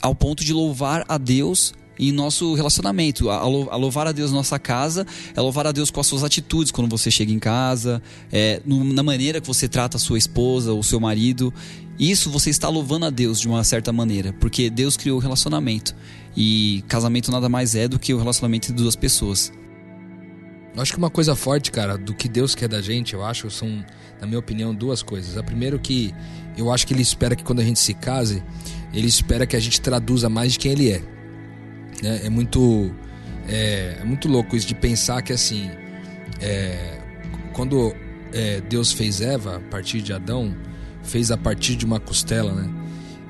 ao 0.01 0.15
ponto 0.15 0.45
de 0.45 0.53
louvar 0.53 1.05
a 1.09 1.19
Deus 1.19 1.75
em 2.01 2.11
nosso 2.11 2.55
relacionamento. 2.55 3.29
A, 3.29 3.45
louvar 3.45 4.07
a 4.07 4.13
Deus 4.13 4.33
nossa 4.33 4.59
casa 4.59 5.07
é 5.37 5.41
louvar 5.41 5.67
a 5.67 5.73
Deus 5.73 5.91
com 5.91 6.01
as 6.01 6.07
suas 6.07 6.25
atitudes 6.25 6.73
quando 6.73 6.89
você 6.89 7.11
chega 7.11 7.31
em 7.31 7.39
casa, 7.39 8.03
é, 8.33 8.63
no, 8.65 8.83
na 8.83 9.03
maneira 9.03 9.41
que 9.41 9.47
você 9.47 9.69
trata 9.69 9.99
a 9.99 10.01
sua 10.01 10.17
esposa 10.17 10.73
ou 10.73 10.83
seu 10.83 10.99
marido. 10.99 11.53
Isso 11.99 12.31
você 12.31 12.49
está 12.49 12.71
louvando 12.71 13.05
a 13.05 13.11
Deus 13.11 13.39
de 13.39 13.47
uma 13.47 13.63
certa 13.63 13.93
maneira, 13.93 14.33
porque 14.41 14.71
Deus 14.71 14.97
criou 14.97 15.19
o 15.19 15.21
relacionamento. 15.21 15.95
E 16.35 16.83
casamento 16.89 17.31
nada 17.31 17.49
mais 17.49 17.75
é 17.75 17.87
do 17.87 17.99
que 17.99 18.15
o 18.15 18.19
relacionamento 18.19 18.69
de 18.69 18.73
duas 18.73 18.97
pessoas. 18.97 19.53
Eu 20.75 20.81
acho 20.81 20.93
que 20.93 20.99
uma 20.99 21.11
coisa 21.11 21.37
forte, 21.37 21.71
cara, 21.71 21.99
do 21.99 22.15
que 22.15 22.29
Deus 22.29 22.55
quer 22.55 22.69
da 22.69 22.81
gente, 22.81 23.13
eu 23.13 23.23
acho, 23.23 23.51
são, 23.51 23.85
na 24.21 24.27
minha 24.27 24.39
opinião, 24.39 24.75
duas 24.75 25.03
coisas. 25.03 25.37
A 25.37 25.43
primeira 25.43 25.79
que 25.79 26.15
eu 26.57 26.71
acho 26.73 26.87
que 26.87 26.95
ele 26.95 27.03
espera 27.03 27.37
que 27.37 27.45
quando 27.45 27.61
a 27.61 27.65
gente 27.65 27.81
se 27.81 27.93
case, 27.93 28.43
ele 28.95 29.09
espera 29.09 29.47
que 29.47 29.57
a 29.57 29.61
gente 29.61 29.81
traduza 29.81 30.31
mais 30.31 30.53
de 30.53 30.59
quem 30.59 30.73
ele 30.73 30.91
é. 30.91 31.20
É, 32.03 32.27
é 32.27 32.31
muito 32.31 32.95
é, 33.49 33.97
é, 34.01 34.05
muito 34.05 34.29
louco 34.29 34.57
isso 34.57 34.67
de 34.67 34.75
pensar 34.75 35.23
que 35.23 35.33
assim, 35.33 35.71
é, 36.41 36.99
quando 37.53 37.95
é, 38.33 38.61
Deus 38.61 38.93
fez 38.93 39.21
Eva 39.21 39.57
a 39.57 39.61
partir 39.61 40.01
de 40.01 40.13
Adão, 40.13 40.55
fez 41.03 41.31
a 41.31 41.37
partir 41.37 41.75
de 41.77 41.85
uma 41.85 41.99
costela, 41.99 42.53
né? 42.53 42.71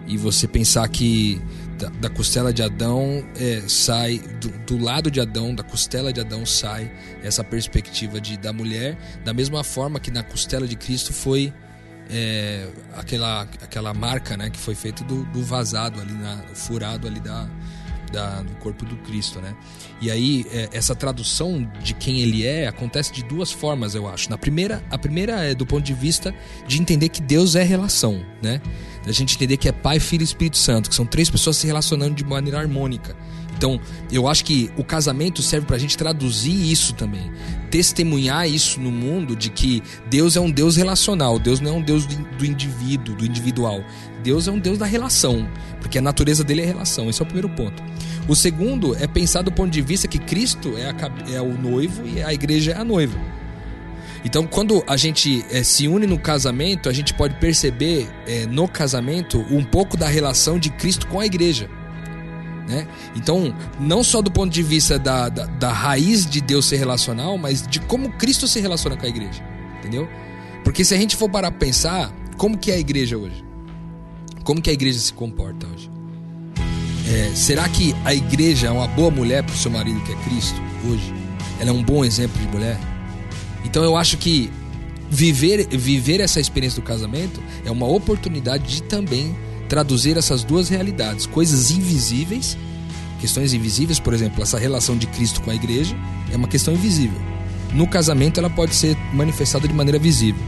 E 0.07 0.17
você 0.17 0.49
pensar 0.49 0.89
que 0.89 1.41
da, 1.79 1.89
da 1.89 2.11
costela 2.11 2.53
de 2.53 2.62
Adão 2.62 3.25
é, 3.37 3.62
sai, 3.69 4.19
do, 4.41 4.49
do, 4.67 4.85
lado 4.85 5.11
de 5.11 5.21
Adão, 5.21 5.55
da 5.55 5.62
costela 5.62 6.12
de 6.12 6.21
Adão 6.21 6.45
sai 6.45 6.93
essa 7.23 7.45
perspectiva 7.45 8.21
de, 8.21 8.37
da 8.37 8.53
mulher, 8.53 8.99
da 9.25 9.33
mesma 9.33 9.62
forma 9.62 10.00
que 10.00 10.11
na 10.11 10.23
costela 10.23 10.67
de 10.67 10.77
Cristo 10.77 11.12
foi 11.12 11.53
é, 12.11 12.69
aquela, 12.95 13.43
aquela 13.62 13.95
marca 13.95 14.37
né, 14.37 14.50
que 14.50 14.59
foi 14.59 14.75
feita 14.75 15.05
do, 15.05 15.25
do 15.27 15.43
vazado 15.43 16.00
ali, 16.00 16.12
na, 16.12 16.39
furado 16.55 17.07
ali 17.07 17.21
da, 17.21 17.49
da, 18.12 18.43
do 18.43 18.55
corpo 18.57 18.85
do 18.85 18.97
Cristo, 18.97 19.40
né? 19.40 19.55
E 20.00 20.11
aí 20.11 20.47
é, 20.50 20.69
essa 20.73 20.95
tradução 20.95 21.71
de 21.83 21.95
quem 21.95 22.21
ele 22.21 22.47
é 22.47 22.67
acontece 22.67 23.12
de 23.12 23.23
duas 23.23 23.50
formas, 23.50 23.95
eu 23.95 24.09
acho. 24.09 24.31
Na 24.31 24.38
primeira, 24.38 24.83
a 24.90 24.99
primeira 24.99 25.45
é 25.45 25.55
do 25.55 25.67
ponto 25.67 25.85
de 25.85 25.95
vista 25.95 26.35
de 26.67 26.81
entender 26.81 27.09
que 27.09 27.21
Deus 27.21 27.55
é 27.55 27.62
relação, 27.62 28.25
né? 28.43 28.61
Da 29.05 29.12
gente 29.12 29.35
entender 29.35 29.57
que 29.57 29.69
é 29.69 29.73
Pai, 29.73 29.99
Filho 29.99 30.23
e 30.23 30.25
Espírito 30.25 30.59
Santo, 30.59 30.90
que 30.90 30.95
são 30.95 31.07
três 31.07 31.31
pessoas 31.31 31.57
se 31.57 31.67
relacionando 31.67 32.14
de 32.14 32.25
maneira 32.25 32.59
harmônica. 32.59 33.17
Então, 33.61 33.79
eu 34.11 34.26
acho 34.26 34.43
que 34.43 34.71
o 34.79 34.83
casamento 34.83 35.43
serve 35.43 35.67
para 35.67 35.76
a 35.76 35.79
gente 35.79 35.95
traduzir 35.95 36.73
isso 36.73 36.95
também, 36.95 37.31
testemunhar 37.71 38.49
isso 38.49 38.81
no 38.81 38.90
mundo 38.90 39.37
de 39.37 39.50
que 39.50 39.83
Deus 40.09 40.35
é 40.35 40.40
um 40.40 40.50
Deus 40.50 40.76
relacional, 40.76 41.38
Deus 41.38 41.61
não 41.61 41.73
é 41.73 41.75
um 41.75 41.83
Deus 41.83 42.07
do 42.07 42.47
indivíduo, 42.47 43.14
do 43.14 43.26
individual. 43.26 43.85
Deus 44.23 44.49
é 44.49 44.50
um 44.50 44.59
Deus 44.59 44.79
da 44.79 44.87
relação, 44.87 45.47
porque 45.79 45.99
a 45.99 46.00
natureza 46.00 46.43
dele 46.43 46.62
é 46.62 46.64
relação. 46.64 47.11
Esse 47.11 47.21
é 47.21 47.23
o 47.23 47.26
primeiro 47.26 47.50
ponto. 47.50 47.83
O 48.26 48.35
segundo 48.35 48.97
é 48.97 49.07
pensar 49.07 49.43
do 49.43 49.52
ponto 49.52 49.71
de 49.71 49.83
vista 49.83 50.09
que 50.09 50.19
Cristo 50.19 50.75
é, 50.79 50.87
a, 50.87 51.35
é 51.35 51.43
o 51.43 51.52
noivo 51.52 52.09
e 52.09 52.23
a 52.23 52.33
igreja 52.33 52.73
é 52.73 52.79
a 52.79 52.85
noiva. 52.85 53.19
Então, 54.25 54.47
quando 54.47 54.83
a 54.87 54.97
gente 54.97 55.45
é, 55.50 55.62
se 55.62 55.87
une 55.87 56.07
no 56.07 56.19
casamento, 56.19 56.88
a 56.88 56.95
gente 56.95 57.12
pode 57.12 57.35
perceber 57.35 58.09
é, 58.26 58.47
no 58.47 58.67
casamento 58.67 59.45
um 59.50 59.62
pouco 59.62 59.99
da 59.99 60.09
relação 60.09 60.59
de 60.59 60.71
Cristo 60.71 61.07
com 61.07 61.21
a 61.21 61.26
igreja. 61.26 61.69
Né? 62.71 62.87
Então, 63.17 63.53
não 63.81 64.05
só 64.05 64.23
do 64.23 64.31
ponto 64.31 64.53
de 64.53 64.62
vista 64.62 64.97
da, 64.97 65.29
da, 65.29 65.47
da, 65.47 65.73
raiz 65.73 66.25
de 66.25 66.41
Deus 66.41 66.67
ser 66.67 66.77
relacional, 66.77 67.37
mas 67.37 67.67
de 67.67 67.81
como 67.81 68.12
Cristo 68.12 68.47
se 68.47 68.61
relaciona 68.61 68.97
com 68.97 69.05
a 69.05 69.09
igreja. 69.09 69.43
Entendeu? 69.81 70.09
Porque 70.62 70.85
se 70.85 70.95
a 70.95 70.97
gente 70.97 71.17
for 71.17 71.29
parar 71.29 71.50
pra 71.50 71.59
pensar, 71.59 72.12
como 72.37 72.57
que 72.57 72.71
é 72.71 72.75
a 72.75 72.79
igreja 72.79 73.19
hoje? 73.19 73.45
Como 74.45 74.62
que 74.62 74.71
a 74.71 74.73
igreja 74.73 75.00
se 75.00 75.12
comporta 75.12 75.67
hoje? 75.67 75.91
É, 77.09 77.35
será 77.35 77.69
que 77.69 77.93
a 78.05 78.15
igreja 78.15 78.69
é 78.69 78.71
uma 78.71 78.87
boa 78.87 79.11
mulher 79.11 79.43
para 79.43 79.53
o 79.53 79.59
seu 79.59 79.71
marido 79.71 80.00
que 80.05 80.12
é 80.12 80.17
Cristo 80.23 80.61
hoje? 80.89 81.12
Ela 81.59 81.71
é 81.71 81.73
um 81.73 81.83
bom 81.83 82.05
exemplo 82.05 82.41
de 82.41 82.47
mulher? 82.47 82.79
Então 83.65 83.83
eu 83.83 83.97
acho 83.97 84.17
que 84.17 84.49
viver, 85.11 85.67
viver 85.77 86.21
essa 86.21 86.39
experiência 86.39 86.81
do 86.81 86.87
casamento 86.87 87.43
é 87.65 87.71
uma 87.71 87.87
oportunidade 87.87 88.77
de 88.77 88.83
também 88.85 89.35
traduzir 89.71 90.17
essas 90.19 90.43
duas 90.43 90.69
realidades, 90.69 91.27
coisas 91.27 91.71
invisíveis, 91.71 92.59
questões 93.21 93.55
invisíveis, 93.55 94.00
por 94.00 94.12
exemplo, 94.12 94.43
essa 94.43 94.59
relação 94.59 94.99
de 94.99 95.07
Cristo 95.07 95.41
com 95.41 95.50
a 95.53 95.55
igreja 95.55 95.97
é 96.33 96.37
uma 96.37 96.49
questão 96.49 96.75
invisível. 96.75 97.19
No 97.73 97.87
casamento 97.87 98.41
ela 98.41 98.50
pode 98.50 98.75
ser 98.75 98.97
manifestada 99.15 99.69
de 99.69 99.73
maneira 99.73 99.99
visível. 99.99 100.43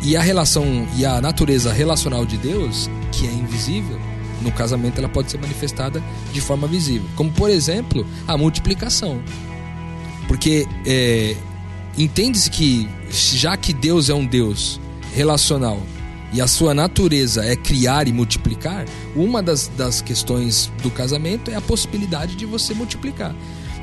E 0.00 0.16
a 0.16 0.22
relação 0.22 0.86
e 0.96 1.04
a 1.04 1.20
natureza 1.20 1.72
relacional 1.72 2.24
de 2.24 2.36
Deus, 2.36 2.88
que 3.10 3.26
é 3.26 3.32
invisível, 3.32 3.98
no 4.40 4.52
casamento 4.52 4.98
ela 4.98 5.08
pode 5.08 5.28
ser 5.28 5.40
manifestada 5.40 6.00
de 6.32 6.40
forma 6.40 6.68
visível. 6.68 7.08
Como, 7.16 7.32
por 7.32 7.50
exemplo, 7.50 8.06
a 8.28 8.36
multiplicação. 8.36 9.20
Porque 10.28 10.68
é, 10.86 11.34
entende-se 11.96 12.48
que, 12.48 12.88
já 13.10 13.56
que 13.56 13.72
Deus 13.72 14.08
é 14.08 14.14
um 14.14 14.24
Deus 14.24 14.80
relacional 15.16 15.82
e 16.32 16.40
a 16.40 16.46
sua 16.46 16.74
natureza 16.74 17.44
é 17.44 17.56
criar 17.56 18.06
e 18.06 18.12
multiplicar, 18.12 18.84
uma 19.16 19.42
das, 19.42 19.68
das 19.68 20.02
questões 20.02 20.70
do 20.82 20.90
casamento 20.90 21.50
é 21.50 21.54
a 21.54 21.60
possibilidade 21.60 22.36
de 22.36 22.44
você 22.44 22.74
multiplicar. 22.74 23.34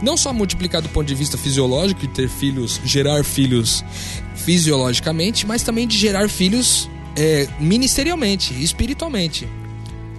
Não 0.02 0.16
só 0.16 0.34
multiplicar 0.34 0.82
do 0.82 0.90
ponto 0.90 1.08
de 1.08 1.16
vista 1.16 1.38
fisiológico 1.38 2.06
e 2.06 2.08
ter 2.08 2.30
filhos, 2.30 2.80
gerar 2.84 3.24
filhos 3.24 3.84
fisiologicamente, 4.36 5.48
mas 5.48 5.64
também 5.64 5.88
de 5.88 5.98
gerar 5.98 6.30
filhos 6.30 6.90
é, 7.16 7.48
ministerialmente, 7.60 8.54
espiritualmente. 8.62 9.48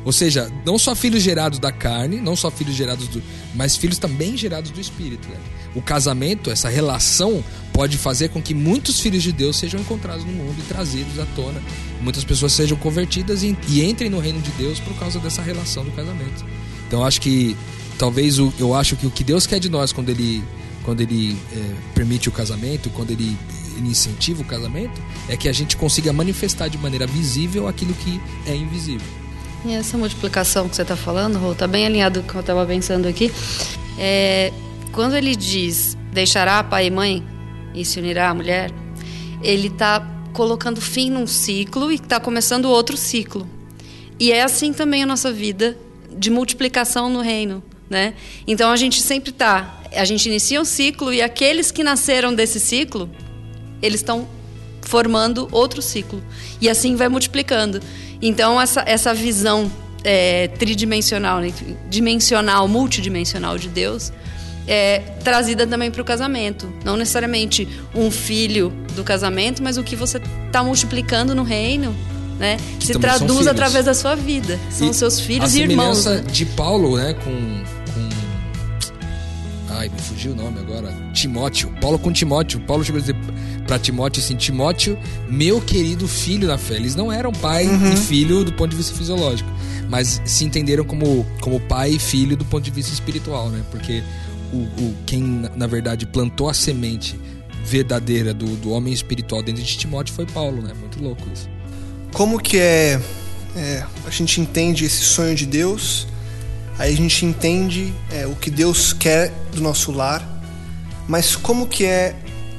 Ou 0.04 0.12
seja, 0.12 0.50
não 0.64 0.78
só 0.78 0.94
filhos 0.94 1.22
gerados 1.22 1.58
da 1.58 1.70
carne, 1.70 2.20
não 2.20 2.36
só 2.36 2.50
filhos 2.50 2.74
gerados 2.74 3.08
do. 3.08 3.22
mas 3.54 3.76
filhos 3.76 3.98
também 3.98 4.36
gerados 4.36 4.70
do 4.70 4.80
espírito. 4.80 5.28
Né? 5.28 5.36
O 5.76 5.82
casamento, 5.82 6.50
essa 6.50 6.70
relação, 6.70 7.44
pode 7.70 7.98
fazer 7.98 8.30
com 8.30 8.40
que 8.40 8.54
muitos 8.54 8.98
filhos 8.98 9.22
de 9.22 9.30
Deus 9.30 9.56
sejam 9.56 9.78
encontrados 9.78 10.24
no 10.24 10.32
mundo 10.32 10.56
e 10.58 10.62
trazidos 10.62 11.18
à 11.18 11.26
tona. 11.36 11.62
Muitas 12.00 12.24
pessoas 12.24 12.52
sejam 12.54 12.78
convertidas 12.78 13.42
e, 13.42 13.54
e 13.68 13.84
entrem 13.84 14.08
no 14.08 14.18
reino 14.18 14.40
de 14.40 14.50
Deus 14.52 14.80
por 14.80 14.94
causa 14.94 15.18
dessa 15.18 15.42
relação 15.42 15.84
do 15.84 15.90
casamento. 15.90 16.42
Então 16.88 17.04
acho 17.04 17.20
que 17.20 17.54
talvez 17.98 18.38
o, 18.38 18.50
eu 18.58 18.74
acho 18.74 18.96
que 18.96 19.06
o 19.06 19.10
que 19.10 19.22
Deus 19.22 19.46
quer 19.46 19.60
de 19.60 19.68
nós 19.68 19.92
quando 19.92 20.08
ele 20.08 20.42
quando 20.82 21.00
ele 21.00 21.36
é, 21.52 21.74
permite 21.94 22.28
o 22.28 22.32
casamento, 22.32 22.88
quando 22.90 23.10
ele, 23.10 23.36
ele 23.76 23.88
incentiva 23.88 24.40
o 24.40 24.44
casamento, 24.44 25.02
é 25.28 25.36
que 25.36 25.48
a 25.48 25.52
gente 25.52 25.76
consiga 25.76 26.12
manifestar 26.12 26.68
de 26.68 26.78
maneira 26.78 27.08
visível 27.08 27.66
aquilo 27.66 27.92
que 27.92 28.20
é 28.46 28.54
invisível. 28.54 29.06
E 29.64 29.72
essa 29.72 29.98
multiplicação 29.98 30.68
que 30.68 30.76
você 30.76 30.82
está 30.82 30.94
falando, 30.94 31.38
Rô, 31.38 31.52
está 31.52 31.66
bem 31.66 31.84
alinhado 31.84 32.20
com 32.20 32.26
o 32.26 32.30
que 32.30 32.36
eu 32.36 32.40
estava 32.40 32.64
pensando 32.64 33.08
aqui. 33.08 33.32
É, 33.98 34.52
quando 34.96 35.14
ele 35.14 35.36
diz 35.36 35.94
deixará 36.10 36.64
pai 36.64 36.86
e 36.86 36.90
mãe 36.90 37.22
e 37.74 37.84
se 37.84 38.00
unirá 38.00 38.30
à 38.30 38.34
mulher, 38.34 38.70
ele 39.42 39.68
está 39.68 40.00
colocando 40.32 40.80
fim 40.80 41.10
num 41.10 41.26
ciclo 41.26 41.92
e 41.92 41.96
está 41.96 42.18
começando 42.18 42.64
outro 42.64 42.96
ciclo. 42.96 43.46
E 44.18 44.32
é 44.32 44.42
assim 44.42 44.72
também 44.72 45.02
a 45.02 45.06
nossa 45.06 45.30
vida 45.30 45.76
de 46.10 46.30
multiplicação 46.30 47.10
no 47.10 47.20
reino, 47.20 47.62
né? 47.90 48.14
Então 48.46 48.70
a 48.70 48.76
gente 48.76 49.02
sempre 49.02 49.30
está, 49.30 49.82
a 49.94 50.04
gente 50.06 50.26
inicia 50.26 50.58
um 50.58 50.64
ciclo 50.64 51.12
e 51.12 51.20
aqueles 51.20 51.70
que 51.70 51.84
nasceram 51.84 52.34
desse 52.34 52.58
ciclo, 52.58 53.10
eles 53.82 54.00
estão 54.00 54.26
formando 54.80 55.46
outro 55.52 55.82
ciclo 55.82 56.22
e 56.58 56.70
assim 56.70 56.96
vai 56.96 57.10
multiplicando. 57.10 57.82
Então, 58.22 58.58
essa, 58.58 58.82
essa 58.86 59.12
visão 59.12 59.70
é, 60.02 60.48
tridimensional, 60.48 61.40
né, 61.40 61.52
dimensional, 61.90 62.66
multidimensional 62.66 63.58
de 63.58 63.68
Deus, 63.68 64.10
é 64.66 64.98
trazida 65.22 65.66
também 65.66 65.90
para 65.90 66.02
o 66.02 66.04
casamento. 66.04 66.72
Não 66.84 66.96
necessariamente 66.96 67.68
um 67.94 68.10
filho 68.10 68.72
do 68.94 69.04
casamento, 69.04 69.62
mas 69.62 69.76
o 69.76 69.84
que 69.84 69.94
você 69.94 70.20
está 70.46 70.62
multiplicando 70.62 71.34
no 71.34 71.42
reino, 71.42 71.94
né? 72.38 72.56
Que 72.78 72.86
se 72.86 72.98
traduz 72.98 73.46
através 73.46 73.84
da 73.84 73.94
sua 73.94 74.14
vida. 74.14 74.58
São 74.70 74.90
e 74.90 74.94
seus 74.94 75.20
filhos 75.20 75.54
e 75.54 75.62
irmãos. 75.62 76.06
A 76.06 76.16
né? 76.16 76.24
de 76.30 76.44
Paulo, 76.44 76.96
né, 76.96 77.14
com, 77.14 77.30
com. 77.92 78.08
Ai, 79.74 79.88
me 79.88 80.00
fugiu 80.00 80.32
o 80.32 80.34
nome 80.34 80.58
agora. 80.58 80.92
Timóteo. 81.12 81.72
Paulo 81.80 81.98
com 81.98 82.12
Timóteo. 82.12 82.60
Paulo 82.60 82.84
chegou 82.84 82.98
a 82.98 83.00
dizer 83.00 83.16
para 83.66 83.78
Timóteo 83.78 84.22
assim: 84.22 84.34
Timóteo, 84.36 84.98
meu 85.28 85.60
querido 85.60 86.08
filho 86.08 86.48
na 86.48 86.58
fé. 86.58 86.74
Eles 86.74 86.94
não 86.94 87.12
eram 87.12 87.32
pai 87.32 87.66
uhum. 87.66 87.92
e 87.92 87.96
filho 87.96 88.44
do 88.44 88.52
ponto 88.52 88.70
de 88.70 88.76
vista 88.76 88.96
fisiológico, 88.96 89.50
mas 89.88 90.20
se 90.24 90.44
entenderam 90.44 90.84
como, 90.84 91.26
como 91.40 91.60
pai 91.60 91.90
e 91.90 91.98
filho 91.98 92.36
do 92.36 92.44
ponto 92.44 92.64
de 92.64 92.70
vista 92.70 92.92
espiritual, 92.92 93.48
né? 93.50 93.62
Porque 93.70 94.02
o, 94.56 94.96
quem 95.06 95.22
na 95.54 95.66
verdade 95.66 96.06
plantou 96.06 96.48
a 96.48 96.54
semente 96.54 97.18
verdadeira 97.64 98.32
do, 98.32 98.56
do 98.56 98.70
homem 98.70 98.92
espiritual 98.92 99.42
dentro 99.42 99.62
de 99.62 99.76
Timóteo 99.76 100.14
foi 100.14 100.26
Paulo, 100.26 100.62
né? 100.62 100.72
Muito 100.74 101.02
louco 101.02 101.22
isso. 101.32 101.48
Como 102.12 102.40
que 102.40 102.58
é, 102.58 103.00
é 103.56 103.84
a 104.06 104.10
gente 104.10 104.40
entende 104.40 104.84
esse 104.84 105.02
sonho 105.02 105.34
de 105.34 105.44
Deus? 105.44 106.06
Aí 106.78 106.92
a 106.92 106.96
gente 106.96 107.24
entende 107.24 107.92
é, 108.10 108.26
o 108.26 108.34
que 108.36 108.50
Deus 108.50 108.92
quer 108.92 109.32
do 109.52 109.60
nosso 109.60 109.90
lar, 109.90 110.22
mas 111.08 111.34
como 111.34 111.66
que 111.66 111.84
é 111.84 112.14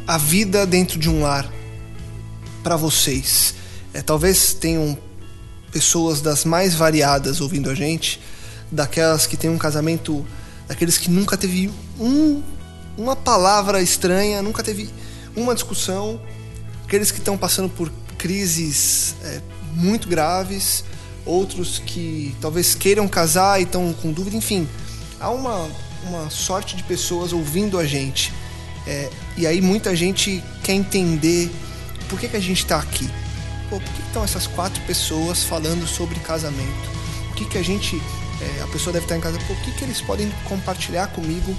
a 0.05 0.17
vida 0.17 0.65
dentro 0.65 0.99
de 0.99 1.09
um 1.09 1.21
lar 1.21 1.49
para 2.63 2.75
vocês? 2.75 3.55
É, 3.93 4.01
talvez 4.01 4.53
tenham 4.53 4.97
pessoas 5.71 6.21
das 6.21 6.43
mais 6.43 6.73
variadas 6.73 7.39
ouvindo 7.39 7.69
a 7.69 7.75
gente, 7.75 8.19
daquelas 8.71 9.27
que 9.27 9.37
têm 9.37 9.49
um 9.49 9.57
casamento, 9.57 10.25
daqueles 10.67 10.97
que 10.97 11.09
nunca 11.09 11.37
teve 11.37 11.71
um, 11.99 12.41
uma 12.97 13.15
palavra 13.15 13.81
estranha, 13.81 14.41
nunca 14.41 14.63
teve 14.63 14.89
uma 15.35 15.53
discussão, 15.53 16.19
aqueles 16.85 17.11
que 17.11 17.19
estão 17.19 17.37
passando 17.37 17.69
por 17.69 17.91
crises 18.17 19.15
é, 19.23 19.41
muito 19.73 20.07
graves, 20.07 20.83
outros 21.25 21.79
que 21.85 22.35
talvez 22.41 22.73
queiram 22.73 23.07
casar 23.07 23.59
e 23.59 23.63
estão 23.63 23.93
com 23.93 24.11
dúvida, 24.11 24.35
enfim, 24.35 24.67
há 25.19 25.29
uma, 25.29 25.69
uma 26.07 26.29
sorte 26.29 26.75
de 26.75 26.83
pessoas 26.83 27.33
ouvindo 27.33 27.77
a 27.77 27.85
gente. 27.85 28.33
É, 28.87 29.09
e 29.35 29.45
aí 29.45 29.61
muita 29.61 29.95
gente 29.95 30.41
quer 30.63 30.73
entender 30.73 31.51
por 32.07 32.19
que, 32.19 32.27
que 32.27 32.37
a 32.37 32.41
gente 32.41 32.59
está 32.59 32.79
aqui. 32.79 33.09
Pô, 33.69 33.79
por 33.79 33.93
que 33.93 34.01
estão 34.01 34.23
essas 34.23 34.47
quatro 34.47 34.81
pessoas 34.83 35.43
falando 35.43 35.85
sobre 35.85 36.17
casamento? 36.21 36.89
O 37.31 37.33
que, 37.33 37.45
que 37.45 37.57
a 37.57 37.63
gente. 37.63 38.01
É, 38.39 38.61
a 38.61 38.67
pessoa 38.67 38.93
deve 38.93 39.05
estar 39.05 39.17
em 39.17 39.19
casa, 39.19 39.37
o 39.37 39.55
que, 39.63 39.71
que 39.71 39.83
eles 39.83 39.99
podem 39.99 40.31
compartilhar 40.45 41.07
comigo, 41.07 41.55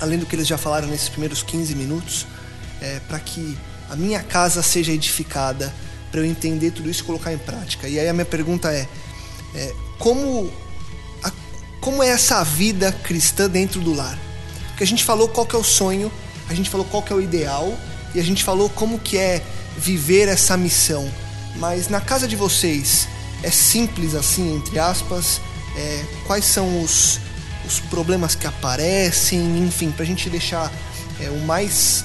além 0.00 0.18
do 0.18 0.26
que 0.26 0.34
eles 0.34 0.46
já 0.46 0.58
falaram 0.58 0.88
nesses 0.88 1.08
primeiros 1.08 1.42
15 1.42 1.74
minutos, 1.74 2.26
é, 2.80 3.00
para 3.08 3.18
que 3.18 3.56
a 3.90 3.96
minha 3.96 4.22
casa 4.22 4.62
seja 4.62 4.92
edificada, 4.92 5.72
para 6.10 6.20
eu 6.20 6.24
entender 6.24 6.70
tudo 6.70 6.90
isso 6.90 7.02
e 7.02 7.04
colocar 7.04 7.32
em 7.32 7.38
prática. 7.38 7.88
E 7.88 7.98
aí 7.98 8.08
a 8.08 8.12
minha 8.12 8.24
pergunta 8.24 8.72
é, 8.72 8.88
é 9.54 9.74
como, 9.98 10.52
a, 11.22 11.32
como 11.80 12.02
é 12.02 12.08
essa 12.08 12.42
vida 12.44 12.92
cristã 12.92 13.48
dentro 13.48 13.80
do 13.80 13.94
lar? 13.94 14.18
Porque 14.68 14.84
a 14.84 14.86
gente 14.86 15.04
falou 15.04 15.28
qual 15.28 15.46
que 15.46 15.56
é 15.56 15.58
o 15.58 15.64
sonho 15.64 16.10
a 16.48 16.54
gente 16.54 16.70
falou 16.70 16.86
qual 16.86 17.02
que 17.02 17.12
é 17.12 17.16
o 17.16 17.20
ideal 17.20 17.76
e 18.14 18.20
a 18.20 18.22
gente 18.22 18.44
falou 18.44 18.70
como 18.70 18.98
que 18.98 19.18
é 19.18 19.42
viver 19.76 20.28
essa 20.28 20.56
missão. 20.56 21.10
Mas 21.56 21.88
na 21.88 22.00
casa 22.00 22.28
de 22.28 22.36
vocês 22.36 23.08
é 23.42 23.50
simples 23.50 24.14
assim, 24.14 24.56
entre 24.56 24.78
aspas? 24.78 25.40
É, 25.76 26.04
quais 26.26 26.44
são 26.44 26.82
os, 26.82 27.20
os 27.66 27.80
problemas 27.80 28.34
que 28.34 28.46
aparecem? 28.46 29.58
Enfim, 29.58 29.90
para 29.90 30.04
a 30.04 30.06
gente 30.06 30.28
deixar 30.30 30.72
é, 31.20 31.30
o 31.30 31.40
mais 31.40 32.04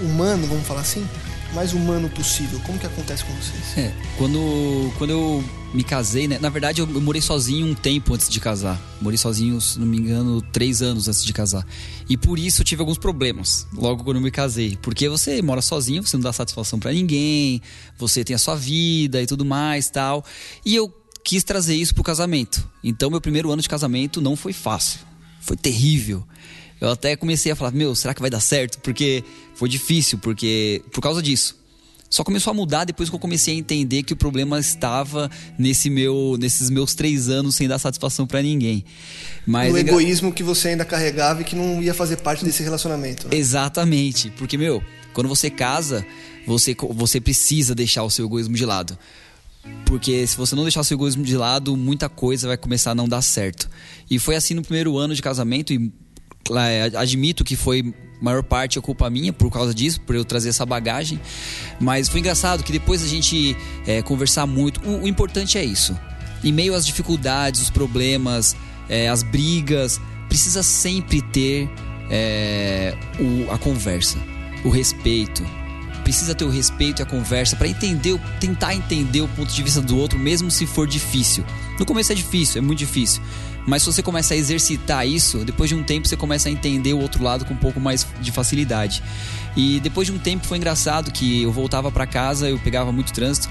humano, 0.00 0.46
vamos 0.46 0.66
falar 0.66 0.80
assim, 0.80 1.06
mais 1.54 1.72
humano 1.72 2.08
possível. 2.08 2.60
Como 2.64 2.78
que 2.78 2.86
acontece 2.86 3.24
com 3.24 3.32
vocês? 3.34 3.76
É, 3.76 3.92
quando, 4.16 4.92
quando 4.98 5.10
eu 5.10 5.44
me 5.72 5.84
casei, 5.84 6.26
né? 6.26 6.38
Na 6.38 6.48
verdade, 6.48 6.80
eu, 6.80 6.88
eu, 6.88 7.00
morei 7.00 7.20
sozinho 7.20 7.66
um 7.66 7.74
tempo 7.74 8.14
antes 8.14 8.28
de 8.28 8.40
casar. 8.40 8.80
Morei 9.00 9.16
sozinho, 9.16 9.60
se 9.60 9.78
não 9.78 9.86
me 9.86 9.98
engano, 9.98 10.40
três 10.40 10.82
anos 10.82 11.08
antes 11.08 11.24
de 11.24 11.32
casar. 11.32 11.66
E 12.08 12.16
por 12.16 12.38
isso 12.38 12.60
eu 12.60 12.64
tive 12.64 12.80
alguns 12.80 12.98
problemas 12.98 13.66
logo 13.72 14.04
quando 14.04 14.16
eu 14.16 14.22
me 14.22 14.30
casei. 14.30 14.76
Porque 14.80 15.08
você 15.08 15.40
mora 15.42 15.62
sozinho, 15.62 16.02
você 16.02 16.16
não 16.16 16.22
dá 16.22 16.32
satisfação 16.32 16.78
para 16.78 16.92
ninguém, 16.92 17.62
você 17.98 18.24
tem 18.24 18.34
a 18.34 18.38
sua 18.38 18.56
vida 18.56 19.20
e 19.22 19.26
tudo 19.26 19.44
mais 19.44 19.90
tal. 19.90 20.24
E 20.64 20.74
eu 20.74 20.92
quis 21.30 21.44
trazer 21.44 21.76
isso 21.76 21.94
pro 21.94 22.02
casamento. 22.02 22.68
Então, 22.82 23.08
meu 23.08 23.20
primeiro 23.20 23.52
ano 23.52 23.62
de 23.62 23.68
casamento 23.68 24.20
não 24.20 24.34
foi 24.34 24.52
fácil. 24.52 24.98
Foi 25.40 25.56
terrível. 25.56 26.24
Eu 26.80 26.90
até 26.90 27.14
comecei 27.14 27.52
a 27.52 27.54
falar, 27.54 27.70
meu, 27.70 27.94
será 27.94 28.12
que 28.12 28.20
vai 28.20 28.28
dar 28.28 28.40
certo? 28.40 28.80
Porque 28.80 29.22
foi 29.54 29.68
difícil, 29.68 30.18
porque 30.18 30.82
por 30.90 31.00
causa 31.00 31.22
disso. 31.22 31.56
Só 32.08 32.24
começou 32.24 32.50
a 32.50 32.54
mudar 32.54 32.84
depois 32.84 33.08
que 33.08 33.14
eu 33.14 33.20
comecei 33.20 33.54
a 33.54 33.56
entender 33.56 34.02
que 34.02 34.12
o 34.12 34.16
problema 34.16 34.58
estava 34.58 35.30
nesse 35.56 35.88
meu, 35.88 36.36
nesses 36.36 36.68
meus 36.68 36.96
três 36.96 37.28
anos 37.28 37.54
sem 37.54 37.68
dar 37.68 37.78
satisfação 37.78 38.26
para 38.26 38.42
ninguém. 38.42 38.84
Mas 39.46 39.72
o 39.72 39.76
é 39.76 39.80
egoísmo 39.82 40.32
que 40.32 40.42
você 40.42 40.70
ainda 40.70 40.84
carregava 40.84 41.42
e 41.42 41.44
que 41.44 41.54
não 41.54 41.80
ia 41.80 41.94
fazer 41.94 42.16
parte 42.16 42.44
desse 42.44 42.64
relacionamento. 42.64 43.28
Né? 43.28 43.36
Exatamente, 43.36 44.32
porque 44.36 44.58
meu, 44.58 44.82
quando 45.12 45.28
você 45.28 45.48
casa, 45.48 46.04
você 46.44 46.74
você 46.74 47.20
precisa 47.20 47.72
deixar 47.72 48.02
o 48.02 48.10
seu 48.10 48.26
egoísmo 48.26 48.56
de 48.56 48.66
lado. 48.66 48.98
Porque 49.84 50.26
se 50.26 50.36
você 50.36 50.54
não 50.54 50.62
deixar 50.62 50.84
seu 50.84 50.96
egoísmo 50.96 51.24
de 51.24 51.36
lado, 51.36 51.76
muita 51.76 52.08
coisa 52.08 52.48
vai 52.48 52.56
começar 52.56 52.92
a 52.92 52.94
não 52.94 53.08
dar 53.08 53.22
certo. 53.22 53.68
E 54.10 54.18
foi 54.18 54.36
assim 54.36 54.54
no 54.54 54.62
primeiro 54.62 54.96
ano 54.96 55.14
de 55.14 55.22
casamento 55.22 55.72
e 55.72 55.92
é, 56.56 56.90
admito 56.96 57.44
que 57.44 57.56
foi 57.56 57.94
maior 58.20 58.42
parte 58.42 58.78
é 58.78 58.82
culpa 58.82 59.08
minha 59.08 59.32
por 59.32 59.50
causa 59.50 59.72
disso, 59.72 60.00
por 60.02 60.14
eu 60.14 60.24
trazer 60.24 60.50
essa 60.50 60.66
bagagem. 60.66 61.20
Mas 61.80 62.08
foi 62.08 62.20
engraçado 62.20 62.62
que 62.62 62.72
depois 62.72 63.02
a 63.02 63.06
gente 63.06 63.56
é, 63.86 64.02
conversar 64.02 64.46
muito, 64.46 64.80
o, 64.88 65.02
o, 65.02 65.08
importante 65.08 65.56
é 65.58 65.64
isso. 65.64 65.98
Em 66.44 66.52
meio 66.52 66.74
às 66.74 66.84
dificuldades, 66.86 67.60
os 67.60 67.70
problemas, 67.70 68.56
é, 68.88 69.08
as 69.08 69.22
brigas, 69.22 70.00
precisa 70.28 70.62
sempre 70.62 71.22
ter 71.22 71.68
é, 72.10 72.96
o, 73.18 73.50
a 73.50 73.58
conversa, 73.58 74.18
o 74.64 74.68
respeito. 74.68 75.42
Precisa 76.10 76.34
ter 76.34 76.44
o 76.44 76.50
respeito 76.50 77.00
e 77.00 77.02
a 77.04 77.06
conversa 77.06 77.54
para 77.54 77.68
entender, 77.68 78.20
tentar 78.40 78.74
entender 78.74 79.20
o 79.20 79.28
ponto 79.28 79.54
de 79.54 79.62
vista 79.62 79.80
do 79.80 79.96
outro, 79.96 80.18
mesmo 80.18 80.50
se 80.50 80.66
for 80.66 80.84
difícil. 80.84 81.44
No 81.78 81.86
começo 81.86 82.10
é 82.10 82.16
difícil, 82.16 82.58
é 82.58 82.60
muito 82.60 82.80
difícil. 82.80 83.22
Mas 83.64 83.84
se 83.84 83.92
você 83.92 84.02
começa 84.02 84.34
a 84.34 84.36
exercitar 84.36 85.06
isso, 85.06 85.44
depois 85.44 85.70
de 85.70 85.76
um 85.76 85.84
tempo 85.84 86.08
você 86.08 86.16
começa 86.16 86.48
a 86.48 86.52
entender 86.52 86.94
o 86.94 86.98
outro 86.98 87.22
lado 87.22 87.44
com 87.44 87.54
um 87.54 87.56
pouco 87.56 87.78
mais 87.78 88.04
de 88.20 88.32
facilidade. 88.32 89.04
E 89.56 89.78
depois 89.78 90.08
de 90.08 90.12
um 90.12 90.18
tempo 90.18 90.44
foi 90.44 90.56
engraçado 90.58 91.12
que 91.12 91.42
eu 91.44 91.52
voltava 91.52 91.92
para 91.92 92.04
casa, 92.08 92.50
eu 92.50 92.58
pegava 92.58 92.90
muito 92.90 93.12
trânsito 93.12 93.48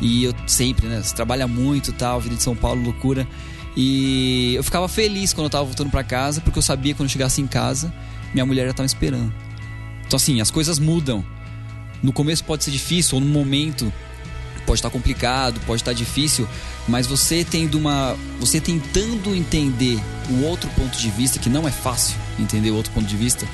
e 0.00 0.24
eu 0.24 0.34
sempre, 0.46 0.86
né, 0.86 1.02
você 1.02 1.14
trabalha 1.14 1.46
muito, 1.46 1.92
tal, 1.92 2.22
vida 2.22 2.36
de 2.36 2.42
São 2.42 2.56
Paulo 2.56 2.82
loucura. 2.82 3.28
E 3.76 4.54
eu 4.54 4.64
ficava 4.64 4.88
feliz 4.88 5.34
quando 5.34 5.44
eu 5.44 5.50
tava 5.50 5.66
voltando 5.66 5.90
para 5.90 6.02
casa, 6.02 6.40
porque 6.40 6.58
eu 6.58 6.62
sabia 6.62 6.94
que 6.94 6.96
quando 6.96 7.08
eu 7.08 7.12
chegasse 7.12 7.42
em 7.42 7.46
casa, 7.46 7.92
minha 8.32 8.46
mulher 8.46 8.66
já 8.66 8.72
tava 8.72 8.86
esperando. 8.86 9.30
Então 10.06 10.16
assim, 10.16 10.40
as 10.40 10.50
coisas 10.50 10.78
mudam. 10.78 11.22
No 12.02 12.12
começo 12.12 12.44
pode 12.44 12.64
ser 12.64 12.70
difícil, 12.70 13.16
ou 13.16 13.20
no 13.20 13.26
momento 13.28 13.92
pode 14.66 14.80
estar 14.80 14.90
complicado, 14.90 15.58
pode 15.66 15.80
estar 15.80 15.94
difícil, 15.94 16.46
mas 16.86 17.06
você 17.06 17.42
tendo 17.42 17.78
uma, 17.78 18.14
você 18.38 18.60
tentando 18.60 19.34
entender 19.34 19.98
o 20.28 20.44
outro 20.44 20.68
ponto 20.70 20.96
de 20.98 21.10
vista 21.10 21.38
que 21.38 21.48
não 21.48 21.66
é 21.66 21.70
fácil 21.70 22.16
entender 22.38 22.70
o 22.70 22.76
outro 22.76 22.92
ponto 22.92 23.06
de 23.06 23.16
vista, 23.16 23.48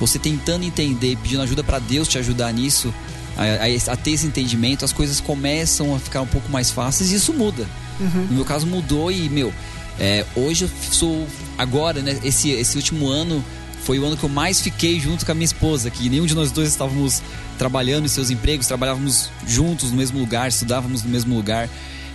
você 0.00 0.18
tentando 0.18 0.64
entender, 0.64 1.16
pedindo 1.22 1.42
ajuda 1.42 1.62
para 1.62 1.78
Deus 1.78 2.08
te 2.08 2.18
ajudar 2.18 2.52
nisso, 2.52 2.92
a, 3.36 3.42
a, 3.42 3.92
a, 3.92 3.96
ter 3.96 4.10
esse 4.10 4.26
entendimento, 4.26 4.84
as 4.84 4.92
coisas 4.92 5.20
começam 5.20 5.94
a 5.94 5.98
ficar 5.98 6.20
um 6.22 6.26
pouco 6.26 6.50
mais 6.50 6.72
fáceis 6.72 7.12
e 7.12 7.14
isso 7.14 7.32
muda. 7.32 7.64
Uhum. 8.00 8.26
No 8.28 8.34
meu 8.34 8.44
caso 8.44 8.66
mudou 8.66 9.12
e 9.12 9.28
meu, 9.28 9.54
é, 9.98 10.24
hoje 10.34 10.64
eu 10.64 10.70
sou 10.90 11.26
agora, 11.56 12.00
né? 12.02 12.18
Esse 12.24 12.50
esse 12.50 12.76
último 12.76 13.08
ano 13.08 13.44
foi 13.82 13.98
o 13.98 14.04
ano 14.04 14.16
que 14.16 14.24
eu 14.24 14.28
mais 14.28 14.60
fiquei 14.60 15.00
junto 15.00 15.24
com 15.24 15.32
a 15.32 15.34
minha 15.34 15.44
esposa, 15.44 15.90
que 15.90 16.08
nenhum 16.08 16.26
de 16.26 16.34
nós 16.34 16.50
dois 16.52 16.68
estávamos 16.68 17.22
trabalhando 17.56 18.04
em 18.04 18.08
seus 18.08 18.30
empregos, 18.30 18.66
trabalhávamos 18.66 19.30
juntos 19.46 19.90
no 19.90 19.96
mesmo 19.96 20.18
lugar, 20.18 20.48
estudávamos 20.48 21.02
no 21.02 21.10
mesmo 21.10 21.34
lugar. 21.34 21.68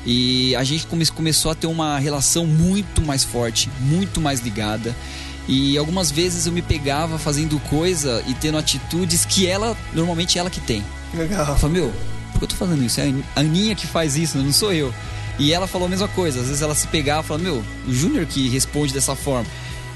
E 0.05 0.55
a 0.55 0.63
gente 0.63 0.85
come 0.85 1.05
começou 1.05 1.51
a 1.51 1.55
ter 1.55 1.67
uma 1.67 1.97
relação 1.97 2.45
muito 2.45 3.01
mais 3.01 3.23
forte, 3.23 3.69
muito 3.79 4.19
mais 4.19 4.41
ligada. 4.41 4.95
E 5.47 5.77
algumas 5.77 6.11
vezes 6.11 6.45
eu 6.45 6.53
me 6.53 6.61
pegava 6.61 7.17
fazendo 7.17 7.59
coisa 7.69 8.23
e 8.27 8.33
tendo 8.33 8.57
atitudes 8.57 9.25
que 9.25 9.45
ela, 9.45 9.75
normalmente 9.93 10.37
ela 10.37 10.49
que 10.49 10.61
tem. 10.61 10.83
Legal. 11.13 11.47
Eu 11.47 11.55
falei, 11.57 11.81
meu, 11.81 11.93
por 12.31 12.39
que 12.39 12.43
eu 12.45 12.47
tô 12.49 12.55
fazendo 12.55 12.83
isso? 12.83 12.99
É 13.01 13.13
a 13.35 13.39
Aninha 13.39 13.75
que 13.75 13.85
faz 13.85 14.15
isso, 14.15 14.37
não 14.37 14.53
sou 14.53 14.73
eu. 14.73 14.93
E 15.39 15.51
ela 15.51 15.67
falou 15.67 15.87
a 15.87 15.89
mesma 15.89 16.07
coisa. 16.07 16.39
Às 16.39 16.47
vezes 16.47 16.61
ela 16.61 16.75
se 16.75 16.87
pegava 16.87 17.21
e 17.21 17.27
falava, 17.27 17.43
meu, 17.43 17.63
o 17.87 17.93
Júnior 17.93 18.25
que 18.25 18.47
responde 18.49 18.93
dessa 18.93 19.15
forma. 19.15 19.47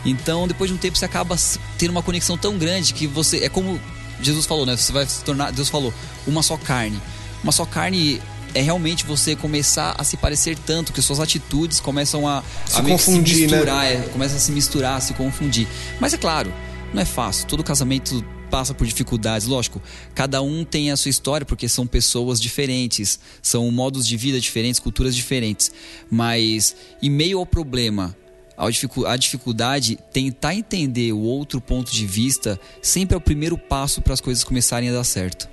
Então, 0.08 0.48
depois 0.48 0.70
de 0.70 0.76
um 0.76 0.78
tempo, 0.80 0.98
você 0.98 1.06
acaba 1.06 1.36
tendo 1.78 1.91
uma 1.91 2.02
conexão 2.02 2.38
tão 2.38 2.58
grande 2.58 2.93
que 2.93 3.06
você. 3.06 3.43
É 3.43 3.50
como 3.50 3.80
Jesus 4.22 4.46
falou, 4.46 4.65
né? 4.65 4.76
Você 4.76 4.91
vai 4.91 5.06
se 5.06 5.24
tornar. 5.24 5.52
Deus 5.52 5.70
falou, 5.70 5.93
uma 6.26 6.41
só 6.41 6.56
carne. 6.56 7.00
Uma 7.43 7.52
só 7.52 7.65
carne 7.65 8.22
é 8.54 8.62
realmente 8.62 9.06
você 9.06 9.36
começar 9.36 9.96
a 9.98 10.04
se 10.04 10.15
parecer 10.15 10.58
tanto 10.65 10.93
que 10.93 11.02
suas 11.02 11.20
atitudes 11.20 11.80
começam 11.82 12.28
a 12.28 12.41
se, 12.65 12.80
a 12.80 12.84
confundir, 12.84 13.36
se 13.36 13.41
misturar, 13.41 13.84
né? 13.84 13.93
é, 13.93 14.10
começa 14.10 14.38
a 14.38 14.39
se 14.39 14.52
misturar, 14.52 14.98
a 14.98 15.02
se 15.02 15.13
confundir. 15.13 15.67
Mas 16.00 16.13
é 16.13 16.17
claro, 16.17 16.52
não 16.93 17.02
é 17.02 17.06
fácil. 17.06 17.46
Todo 17.46 17.63
casamento 17.63 18.24
passa 18.50 18.74
por 18.74 18.88
dificuldades, 18.88 19.46
lógico. 19.46 19.82
Cada 20.15 20.41
um 20.41 20.63
tem 20.63 20.89
a 20.89 20.98
sua 20.98 21.10
história 21.10 21.46
porque 21.46 21.67
são 21.67 21.86
pessoas 21.86 22.39
diferentes, 22.39 23.20
são 23.41 23.70
modos 23.70 24.08
de 24.08 24.15
vida 24.15 24.39
diferentes, 24.39 24.80
culturas 24.80 25.15
diferentes. 25.15 25.72
Mas 26.10 26.76
em 27.02 27.10
meio 27.10 27.39
ao 27.39 27.46
problema, 27.46 28.15
a 28.58 29.15
dificuldade, 29.15 30.00
tentar 30.12 30.56
entender 30.56 31.12
o 31.12 31.20
outro 31.20 31.62
ponto 31.62 31.91
de 31.91 32.08
vista 32.08 32.60
sempre 32.82 33.13
é 33.13 33.17
o 33.17 33.22
primeiro 33.22 33.56
passo 33.56 34.02
para 34.02 34.13
as 34.13 34.20
coisas 34.20 34.43
começarem 34.43 34.89
a 34.89 34.93
dar 34.93 35.04
certo. 35.04 35.48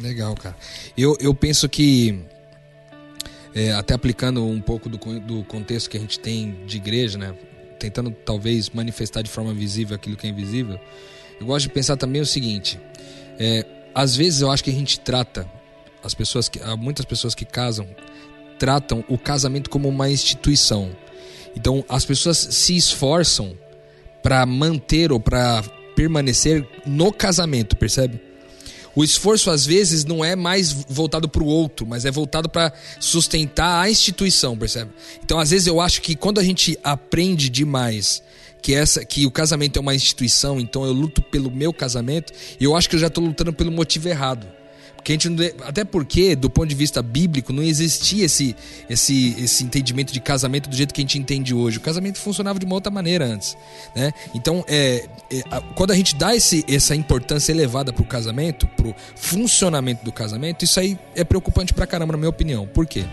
Legal, 0.00 0.34
cara. 0.34 0.56
Eu, 0.96 1.14
eu 1.20 1.34
penso 1.34 1.68
que, 1.68 2.18
é, 3.54 3.72
até 3.72 3.92
aplicando 3.92 4.46
um 4.46 4.62
pouco 4.62 4.88
do, 4.88 4.96
do 5.20 5.44
contexto 5.44 5.90
que 5.90 5.98
a 5.98 6.00
gente 6.00 6.18
tem 6.18 6.64
de 6.64 6.78
igreja, 6.78 7.18
né? 7.18 7.34
Tentando 7.78 8.10
talvez 8.10 8.70
manifestar 8.70 9.22
de 9.22 9.28
forma 9.28 9.52
visível 9.52 9.94
aquilo 9.94 10.16
que 10.16 10.26
é 10.26 10.30
invisível, 10.30 10.80
eu 11.38 11.46
gosto 11.46 11.66
de 11.66 11.74
pensar 11.74 11.96
também 11.98 12.22
o 12.22 12.26
seguinte: 12.26 12.80
é, 13.38 13.66
às 13.94 14.16
vezes 14.16 14.40
eu 14.40 14.50
acho 14.50 14.64
que 14.64 14.70
a 14.70 14.74
gente 14.74 15.00
trata 15.00 15.46
as 16.02 16.14
pessoas 16.14 16.48
que, 16.48 16.58
muitas 16.78 17.04
pessoas 17.04 17.34
que 17.34 17.44
casam 17.44 17.86
tratam 18.58 19.04
o 19.08 19.18
casamento 19.18 19.68
como 19.68 19.88
uma 19.88 20.08
instituição 20.08 20.96
então 21.56 21.84
as 21.88 22.04
pessoas 22.04 22.38
se 22.38 22.76
esforçam 22.76 23.56
para 24.22 24.44
manter 24.46 25.12
ou 25.12 25.20
para 25.20 25.62
permanecer 25.94 26.66
no 26.86 27.12
casamento, 27.12 27.76
percebe? 27.76 28.20
O 28.94 29.02
esforço 29.02 29.50
às 29.50 29.64
vezes 29.64 30.04
não 30.04 30.24
é 30.24 30.36
mais 30.36 30.70
voltado 30.70 31.28
para 31.28 31.42
o 31.42 31.46
outro, 31.46 31.86
mas 31.86 32.04
é 32.04 32.10
voltado 32.10 32.48
para 32.48 32.72
sustentar 33.00 33.82
a 33.82 33.90
instituição, 33.90 34.56
percebe? 34.56 34.90
Então 35.24 35.38
às 35.38 35.50
vezes 35.50 35.66
eu 35.66 35.80
acho 35.80 36.02
que 36.02 36.14
quando 36.14 36.38
a 36.38 36.44
gente 36.44 36.78
aprende 36.84 37.48
demais 37.48 38.22
que 38.60 38.74
essa 38.74 39.04
que 39.04 39.26
o 39.26 39.30
casamento 39.30 39.78
é 39.78 39.80
uma 39.80 39.94
instituição, 39.94 40.60
então 40.60 40.84
eu 40.84 40.92
luto 40.92 41.22
pelo 41.22 41.50
meu 41.50 41.72
casamento, 41.72 42.32
eu 42.60 42.76
acho 42.76 42.88
que 42.88 42.96
eu 42.96 43.00
já 43.00 43.08
estou 43.08 43.24
lutando 43.24 43.52
pelo 43.52 43.72
motivo 43.72 44.08
errado. 44.08 44.46
Porque 45.02 45.10
a 45.10 45.14
gente 45.16 45.28
não, 45.28 45.44
até 45.66 45.84
porque, 45.84 46.36
do 46.36 46.48
ponto 46.48 46.68
de 46.68 46.76
vista 46.76 47.02
bíblico, 47.02 47.52
não 47.52 47.60
existia 47.60 48.24
esse, 48.24 48.54
esse, 48.88 49.34
esse 49.36 49.64
entendimento 49.64 50.12
de 50.12 50.20
casamento 50.20 50.70
do 50.70 50.76
jeito 50.76 50.94
que 50.94 51.00
a 51.00 51.02
gente 51.02 51.18
entende 51.18 51.52
hoje. 51.52 51.78
O 51.78 51.80
casamento 51.80 52.20
funcionava 52.20 52.56
de 52.60 52.64
uma 52.64 52.76
outra 52.76 52.88
maneira 52.88 53.26
antes. 53.26 53.56
Né? 53.96 54.12
Então, 54.32 54.64
é, 54.68 55.08
é 55.28 55.42
quando 55.74 55.90
a 55.90 55.96
gente 55.96 56.14
dá 56.14 56.36
esse, 56.36 56.64
essa 56.68 56.94
importância 56.94 57.50
elevada 57.50 57.92
para 57.92 58.00
o 58.00 58.06
casamento, 58.06 58.64
para 58.68 58.86
o 58.86 58.94
funcionamento 59.16 60.04
do 60.04 60.12
casamento, 60.12 60.64
isso 60.64 60.78
aí 60.78 60.96
é 61.16 61.24
preocupante 61.24 61.74
pra 61.74 61.84
caramba, 61.84 62.12
na 62.12 62.18
minha 62.18 62.30
opinião. 62.30 62.64
Por 62.64 62.86
quê? 62.86 63.04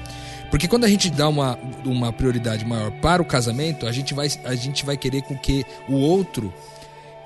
Porque 0.51 0.67
quando 0.67 0.83
a 0.83 0.87
gente 0.87 1.09
dá 1.09 1.27
uma, 1.27 1.57
uma 1.83 2.13
prioridade 2.13 2.63
maior 2.65 2.91
para 3.01 3.19
o 3.19 3.25
casamento, 3.25 3.87
a 3.87 3.91
gente 3.91 4.13
vai, 4.13 4.29
a 4.45 4.53
gente 4.53 4.85
vai 4.85 4.95
querer 4.95 5.23
com 5.23 5.35
que 5.35 5.65
o 5.87 5.95
outro 5.95 6.53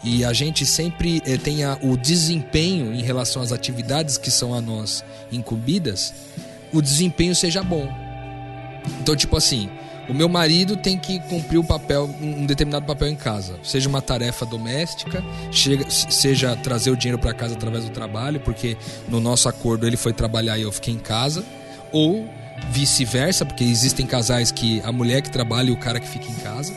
e 0.03 0.25
a 0.25 0.33
gente 0.33 0.65
sempre 0.65 1.21
eh, 1.25 1.37
tenha 1.37 1.77
o 1.81 1.95
desempenho 1.95 2.93
em 2.93 3.01
relação 3.01 3.41
às 3.41 3.51
atividades 3.51 4.17
que 4.17 4.29
são 4.29 4.53
a 4.53 4.61
nós 4.61 5.03
incumbidas, 5.31 6.13
o 6.73 6.81
desempenho 6.81 7.33
seja 7.35 7.63
bom. 7.63 7.87
Então, 8.99 9.15
tipo 9.15 9.37
assim, 9.37 9.69
o 10.09 10.13
meu 10.13 10.27
marido 10.27 10.75
tem 10.75 10.97
que 10.97 11.19
cumprir 11.21 11.57
o 11.57 11.63
papel, 11.63 12.09
um 12.21 12.45
determinado 12.45 12.85
papel 12.85 13.07
em 13.07 13.15
casa, 13.15 13.57
seja 13.63 13.87
uma 13.87 14.01
tarefa 14.01 14.45
doméstica, 14.45 15.23
seja 16.09 16.55
trazer 16.57 16.91
o 16.91 16.97
dinheiro 16.97 17.17
para 17.17 17.33
casa 17.33 17.53
através 17.55 17.85
do 17.85 17.91
trabalho, 17.91 18.39
porque 18.41 18.75
no 19.07 19.21
nosso 19.21 19.47
acordo 19.47 19.87
ele 19.87 19.95
foi 19.95 20.11
trabalhar 20.11 20.57
e 20.57 20.63
eu 20.63 20.71
fiquei 20.71 20.93
em 20.93 20.99
casa, 20.99 21.45
ou 21.91 22.27
vice-versa, 22.71 23.45
porque 23.45 23.63
existem 23.63 24.05
casais 24.05 24.51
que 24.51 24.81
a 24.83 24.91
mulher 24.91 25.21
que 25.21 25.29
trabalha 25.29 25.69
e 25.69 25.71
o 25.71 25.77
cara 25.77 25.99
que 25.99 26.07
fica 26.07 26.29
em 26.29 26.35
casa. 26.35 26.73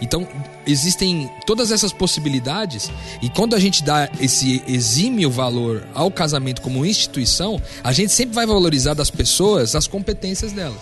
Então, 0.00 0.26
existem 0.66 1.30
todas 1.46 1.70
essas 1.70 1.92
possibilidades, 1.92 2.90
e 3.20 3.28
quando 3.28 3.54
a 3.54 3.58
gente 3.58 3.82
dá 3.82 4.08
esse 4.18 4.62
exímio 4.66 5.30
valor 5.30 5.86
ao 5.94 6.10
casamento 6.10 6.62
como 6.62 6.86
instituição, 6.86 7.60
a 7.84 7.92
gente 7.92 8.12
sempre 8.12 8.34
vai 8.34 8.46
valorizar 8.46 8.94
das 8.94 9.10
pessoas 9.10 9.74
as 9.74 9.86
competências 9.86 10.52
delas. 10.52 10.80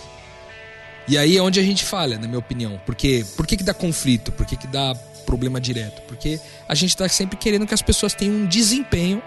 E 1.07 1.17
aí 1.17 1.37
é 1.37 1.41
onde 1.41 1.59
a 1.59 1.63
gente 1.63 1.83
falha, 1.83 2.19
na 2.19 2.27
minha 2.27 2.39
opinião. 2.39 2.79
Porque 2.85 3.25
por 3.35 3.47
que, 3.47 3.57
que 3.57 3.63
dá 3.63 3.73
conflito? 3.73 4.31
Por 4.31 4.45
que, 4.45 4.55
que 4.55 4.67
dá 4.67 4.95
problema 5.25 5.59
direto? 5.59 6.01
Porque 6.03 6.39
a 6.67 6.75
gente 6.75 6.91
está 6.91 7.09
sempre 7.09 7.35
querendo 7.35 7.65
que 7.65 7.73
as 7.73 7.81
pessoas 7.81 8.13
tenham 8.13 8.35
um 8.35 8.45
desempenho 8.45 9.21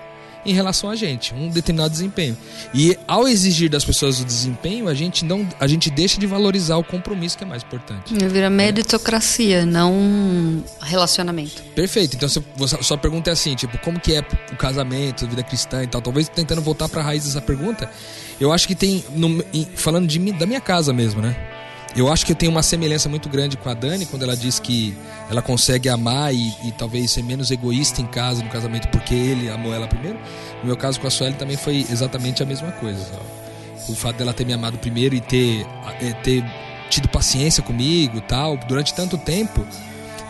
em 0.44 0.52
relação 0.52 0.90
a 0.90 0.96
gente, 0.96 1.34
um 1.34 1.48
determinado 1.48 1.90
desempenho. 1.90 2.36
E 2.74 2.96
ao 3.06 3.28
exigir 3.28 3.70
das 3.70 3.84
pessoas 3.84 4.20
o 4.20 4.24
desempenho, 4.24 4.88
a 4.88 4.94
gente 4.94 5.24
não, 5.24 5.48
a 5.60 5.66
gente 5.66 5.90
deixa 5.90 6.18
de 6.18 6.26
valorizar 6.26 6.76
o 6.76 6.84
compromisso 6.84 7.38
que 7.38 7.44
é 7.44 7.46
mais 7.46 7.62
importante. 7.62 8.14
Vira 8.14 8.50
meritocracia, 8.50 9.64
não 9.64 10.64
relacionamento. 10.80 11.62
Perfeito. 11.74 12.16
Então, 12.16 12.28
você, 12.56 12.82
sua 12.82 12.98
pergunta 12.98 13.30
é 13.30 13.32
assim, 13.32 13.54
tipo, 13.54 13.78
como 13.78 14.00
que 14.00 14.14
é 14.14 14.24
o 14.52 14.56
casamento, 14.56 15.24
a 15.24 15.28
vida 15.28 15.42
cristã 15.42 15.82
e 15.82 15.86
tal? 15.86 16.00
Talvez 16.00 16.28
tentando 16.28 16.60
voltar 16.60 16.88
para 16.88 17.00
a 17.00 17.04
raiz 17.04 17.24
dessa 17.24 17.40
pergunta, 17.40 17.90
eu 18.40 18.52
acho 18.52 18.66
que 18.66 18.74
tem, 18.74 19.04
no, 19.14 19.44
falando 19.76 20.06
de 20.06 20.18
mim, 20.18 20.32
da 20.32 20.46
minha 20.46 20.60
casa 20.60 20.92
mesmo, 20.92 21.22
né? 21.22 21.51
Eu 21.94 22.10
acho 22.10 22.24
que 22.24 22.34
tenho 22.34 22.50
uma 22.50 22.62
semelhança 22.62 23.08
muito 23.08 23.28
grande 23.28 23.56
com 23.56 23.68
a 23.68 23.74
Dani 23.74 24.06
quando 24.06 24.22
ela 24.22 24.34
diz 24.34 24.58
que 24.58 24.96
ela 25.28 25.42
consegue 25.42 25.90
amar 25.90 26.34
e, 26.34 26.54
e, 26.64 26.72
talvez 26.72 27.10
ser 27.10 27.22
menos 27.22 27.50
egoísta 27.50 28.00
em 28.00 28.06
casa, 28.06 28.42
no 28.42 28.48
casamento, 28.48 28.88
porque 28.88 29.14
ele 29.14 29.50
amou 29.50 29.74
ela 29.74 29.86
primeiro. 29.86 30.18
No 30.60 30.66
meu 30.66 30.76
caso 30.76 30.98
com 30.98 31.06
a 31.06 31.10
Sueli 31.10 31.34
também 31.34 31.56
foi 31.56 31.86
exatamente 31.90 32.42
a 32.42 32.46
mesma 32.46 32.72
coisa. 32.72 33.06
O 33.88 33.94
fato 33.94 34.16
dela 34.16 34.32
ter 34.32 34.46
me 34.46 34.54
amado 34.54 34.78
primeiro 34.78 35.14
e 35.14 35.20
ter, 35.20 35.66
é, 36.00 36.12
ter 36.22 36.42
tido 36.88 37.08
paciência 37.08 37.62
comigo 37.62 38.20
tal, 38.22 38.56
durante 38.56 38.94
tanto 38.94 39.18
tempo, 39.18 39.66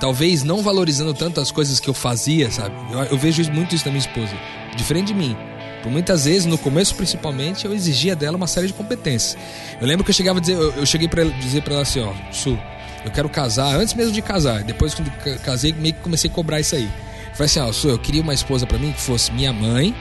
talvez 0.01 0.43
não 0.43 0.63
valorizando 0.63 1.15
tanto 1.15 1.41
as 1.41 1.53
coisas 1.53 1.79
que 1.79 1.89
eu 1.89 1.95
fazia, 1.95 2.51
sabe? 2.51 2.75
Eu, 2.91 2.99
eu 3.05 3.19
vejo 3.19 3.49
muito 3.53 3.73
isso 3.75 3.85
da 3.85 3.91
minha 3.93 4.01
esposa. 4.01 4.35
Diferente 4.77 5.09
de 5.09 5.15
mim. 5.15 5.37
Por 5.83 5.91
muitas 5.91 6.25
vezes, 6.25 6.47
no 6.47 6.57
começo 6.57 6.95
principalmente, 6.95 7.65
eu 7.65 7.75
exigia 7.75 8.15
dela 8.15 8.37
uma 8.37 8.47
série 8.47 8.69
de 8.69 8.73
competências. 8.73 9.37
Eu 9.81 9.87
lembro 9.87 10.05
que 10.05 10.11
eu 10.11 10.15
chegava 10.15 10.39
a 10.39 10.41
dizer, 10.41 10.55
eu, 10.55 10.73
eu 10.73 10.87
cheguei 10.87 11.09
para 11.09 11.25
dizer 11.25 11.63
para 11.63 11.75
ela 11.75 11.83
assim, 11.83 12.01
ó, 12.01 12.13
Su, 12.31 12.59
eu 13.05 13.11
quero 13.11 13.29
casar, 13.29 13.75
antes 13.77 13.95
mesmo 13.95 14.13
de 14.13 14.23
casar, 14.23 14.63
depois 14.63 14.95
que 14.95 15.03
casei, 15.41 15.73
meio 15.73 15.95
que 15.95 16.01
comecei 16.01 16.31
a 16.31 16.33
cobrar 16.33 16.61
isso 16.61 16.77
aí. 16.77 16.85
Eu 16.85 17.35
falei 17.35 17.47
assim, 17.47 17.61
ó, 17.61 17.73
Su, 17.73 17.89
eu 17.89 17.99
queria 17.99 18.23
uma 18.23 18.35
esposa 18.35 18.67
para 18.67 18.79
mim 18.79 18.93
que 18.93 19.01
fosse 19.01 19.33
minha 19.33 19.53
mãe, 19.53 19.95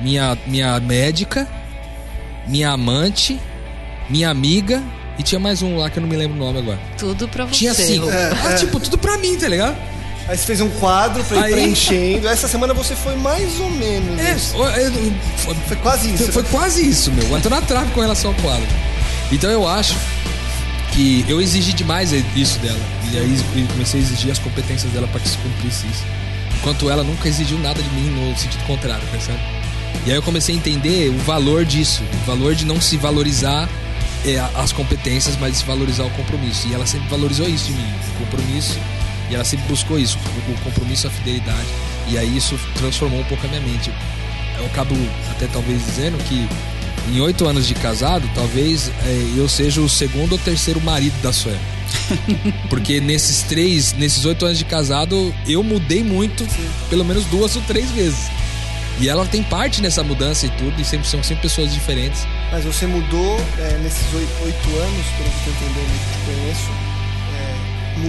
minha, 0.00 0.36
minha 0.46 0.80
médica, 0.80 1.46
minha 2.46 2.70
amante, 2.70 3.38
minha 4.10 4.30
amiga 4.30 4.82
e 5.18 5.22
tinha 5.22 5.38
mais 5.38 5.62
um 5.62 5.76
lá 5.76 5.90
que 5.90 5.98
eu 5.98 6.00
não 6.00 6.08
me 6.08 6.16
lembro 6.16 6.36
o 6.36 6.38
nome 6.38 6.58
agora. 6.58 6.78
Tudo 6.98 7.28
pra 7.28 7.44
você. 7.44 7.54
Tinha 7.54 7.74
cinco. 7.74 8.10
É, 8.10 8.32
ah, 8.32 8.50
é. 8.52 8.54
tipo, 8.56 8.80
tudo 8.80 8.98
pra 8.98 9.18
mim, 9.18 9.36
tá 9.36 9.48
ligado? 9.48 9.76
Aí 10.28 10.36
você 10.36 10.46
fez 10.46 10.60
um 10.60 10.68
quadro 10.70 11.22
pra 11.24 11.38
ir 11.38 11.44
Aí... 11.44 11.52
preenchendo. 11.52 12.28
Essa 12.28 12.46
semana 12.48 12.72
você 12.72 12.94
foi 12.94 13.16
mais 13.16 13.58
ou 13.60 13.70
menos. 13.70 14.18
É, 14.18 14.38
foi, 14.38 15.54
foi, 15.54 15.76
quase 15.78 16.14
isso. 16.14 16.24
Foi, 16.24 16.32
foi 16.32 16.44
quase 16.44 16.88
isso, 16.88 17.10
meu. 17.12 17.28
Eu 17.28 17.40
tô 17.40 17.50
na 17.50 17.60
trave 17.60 17.90
com 17.92 18.00
relação 18.00 18.30
ao 18.30 18.36
quadro. 18.36 18.66
Então 19.30 19.50
eu 19.50 19.66
acho 19.66 19.96
que 20.92 21.24
eu 21.28 21.40
exigi 21.40 21.72
demais 21.72 22.12
isso 22.36 22.58
dela. 22.60 22.80
E 23.10 23.18
aí 23.18 23.66
comecei 23.72 24.00
a 24.00 24.02
exigir 24.02 24.30
as 24.30 24.38
competências 24.38 24.92
dela 24.92 25.08
para 25.08 25.20
que 25.20 25.28
se 25.28 25.38
cumprisse 25.38 25.86
isso. 25.86 26.04
Enquanto 26.58 26.88
ela 26.88 27.02
nunca 27.02 27.28
exigiu 27.28 27.58
nada 27.58 27.82
de 27.82 27.88
mim 27.90 28.10
no 28.10 28.36
sentido 28.36 28.64
contrário, 28.66 29.06
percebe? 29.10 29.40
E 30.06 30.10
aí 30.10 30.16
eu 30.16 30.22
comecei 30.22 30.54
a 30.54 30.58
entender 30.58 31.08
o 31.10 31.18
valor 31.18 31.64
disso, 31.64 32.02
o 32.22 32.26
valor 32.26 32.54
de 32.54 32.64
não 32.64 32.80
se 32.80 32.96
valorizar 32.96 33.68
é, 34.24 34.38
as 34.54 34.72
competências, 34.72 35.36
mas 35.40 35.56
se 35.58 35.64
valorizar 35.64 36.04
o 36.04 36.10
compromisso. 36.10 36.68
E 36.68 36.74
ela 36.74 36.86
sempre 36.86 37.08
valorizou 37.08 37.48
isso 37.48 37.66
de 37.66 37.72
mim, 37.72 37.92
o 38.14 38.24
compromisso 38.24 38.78
e 39.32 39.34
ela 39.34 39.44
sempre 39.44 39.66
buscou 39.66 39.98
isso, 39.98 40.18
o 40.46 40.60
compromisso, 40.62 41.06
a 41.06 41.10
fidelidade. 41.10 41.66
E 42.06 42.18
aí 42.18 42.36
isso 42.36 42.58
transformou 42.74 43.20
um 43.20 43.24
pouco 43.24 43.46
a 43.46 43.48
minha 43.48 43.62
mente. 43.62 43.90
Eu 44.58 44.66
acabo 44.66 44.94
até 45.30 45.46
talvez 45.46 45.82
dizendo 45.86 46.22
que 46.24 46.46
em 47.10 47.18
oito 47.18 47.48
anos 47.48 47.66
de 47.66 47.74
casado, 47.74 48.28
talvez 48.34 48.92
é, 49.06 49.32
eu 49.34 49.48
seja 49.48 49.80
o 49.80 49.88
segundo 49.88 50.32
ou 50.32 50.38
terceiro 50.38 50.82
marido 50.82 51.14
da 51.22 51.32
Suela. 51.32 51.58
Porque 52.68 53.00
nesses 53.00 53.40
três, 53.42 53.94
nesses 53.94 54.26
oito 54.26 54.44
anos 54.44 54.58
de 54.58 54.66
casado, 54.66 55.34
eu 55.46 55.62
mudei 55.62 56.04
muito, 56.04 56.46
pelo 56.90 57.02
menos 57.02 57.24
duas 57.24 57.56
ou 57.56 57.62
três 57.62 57.90
vezes. 57.90 58.30
E 59.00 59.08
ela 59.08 59.24
tem 59.24 59.42
parte 59.42 59.80
nessa 59.80 60.04
mudança 60.04 60.44
e 60.44 60.50
tudo, 60.50 60.78
e 60.78 60.84
sempre 60.84 61.08
são 61.08 61.22
sempre 61.22 61.44
pessoas 61.44 61.72
diferentes. 61.72 62.26
Mas 62.50 62.64
você 62.64 62.86
mudou 62.86 63.40
é, 63.58 63.78
nesses 63.78 64.12
oito 64.12 64.76
anos, 64.76 65.06
pelo 65.16 65.30
que 65.30 65.46
eu 65.46 65.54
entendo, 65.54 65.81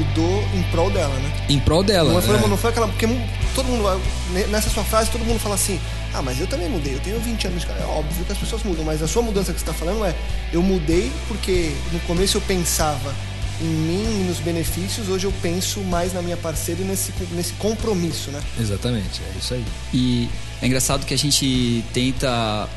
mudou 0.03 0.43
em 0.53 0.63
prol 0.63 0.89
dela, 0.89 1.13
né? 1.15 1.31
Em 1.49 1.59
prol 1.59 1.83
dela. 1.83 2.13
Não 2.13 2.21
foi, 2.21 2.35
é. 2.35 2.47
não 2.47 2.57
foi 2.57 2.69
aquela. 2.69 2.87
Porque 2.87 3.07
todo 3.55 3.65
mundo. 3.65 4.01
Nessa 4.49 4.69
sua 4.69 4.83
frase, 4.83 5.09
todo 5.09 5.23
mundo 5.25 5.39
fala 5.39 5.55
assim: 5.55 5.79
ah, 6.13 6.21
mas 6.21 6.39
eu 6.39 6.47
também 6.47 6.69
mudei, 6.69 6.93
eu 6.93 6.99
tenho 6.99 7.19
20 7.19 7.47
anos 7.47 7.61
de 7.61 7.67
cara. 7.67 7.79
É 7.79 7.85
óbvio 7.85 8.25
que 8.25 8.31
as 8.31 8.37
pessoas 8.37 8.63
mudam, 8.63 8.83
mas 8.83 9.01
a 9.01 9.07
sua 9.07 9.21
mudança 9.21 9.53
que 9.53 9.59
você 9.59 9.65
está 9.65 9.73
falando 9.73 10.05
é: 10.05 10.15
eu 10.51 10.61
mudei 10.61 11.11
porque 11.27 11.73
no 11.91 11.99
começo 12.01 12.37
eu 12.37 12.41
pensava 12.41 13.13
em 13.61 13.65
mim 13.65 14.21
e 14.21 14.23
nos 14.27 14.39
benefícios, 14.39 15.09
hoje 15.09 15.25
eu 15.25 15.33
penso 15.41 15.79
mais 15.81 16.13
na 16.13 16.21
minha 16.21 16.35
parceira 16.35 16.81
e 16.81 16.85
nesse, 16.85 17.13
nesse 17.31 17.53
compromisso, 17.53 18.31
né? 18.31 18.41
Exatamente, 18.59 19.21
é 19.21 19.37
isso 19.37 19.53
aí. 19.53 19.65
E 19.93 20.29
é 20.61 20.67
engraçado 20.67 21.05
que 21.05 21.13
a 21.13 21.17
gente 21.17 21.83
tenta. 21.93 22.67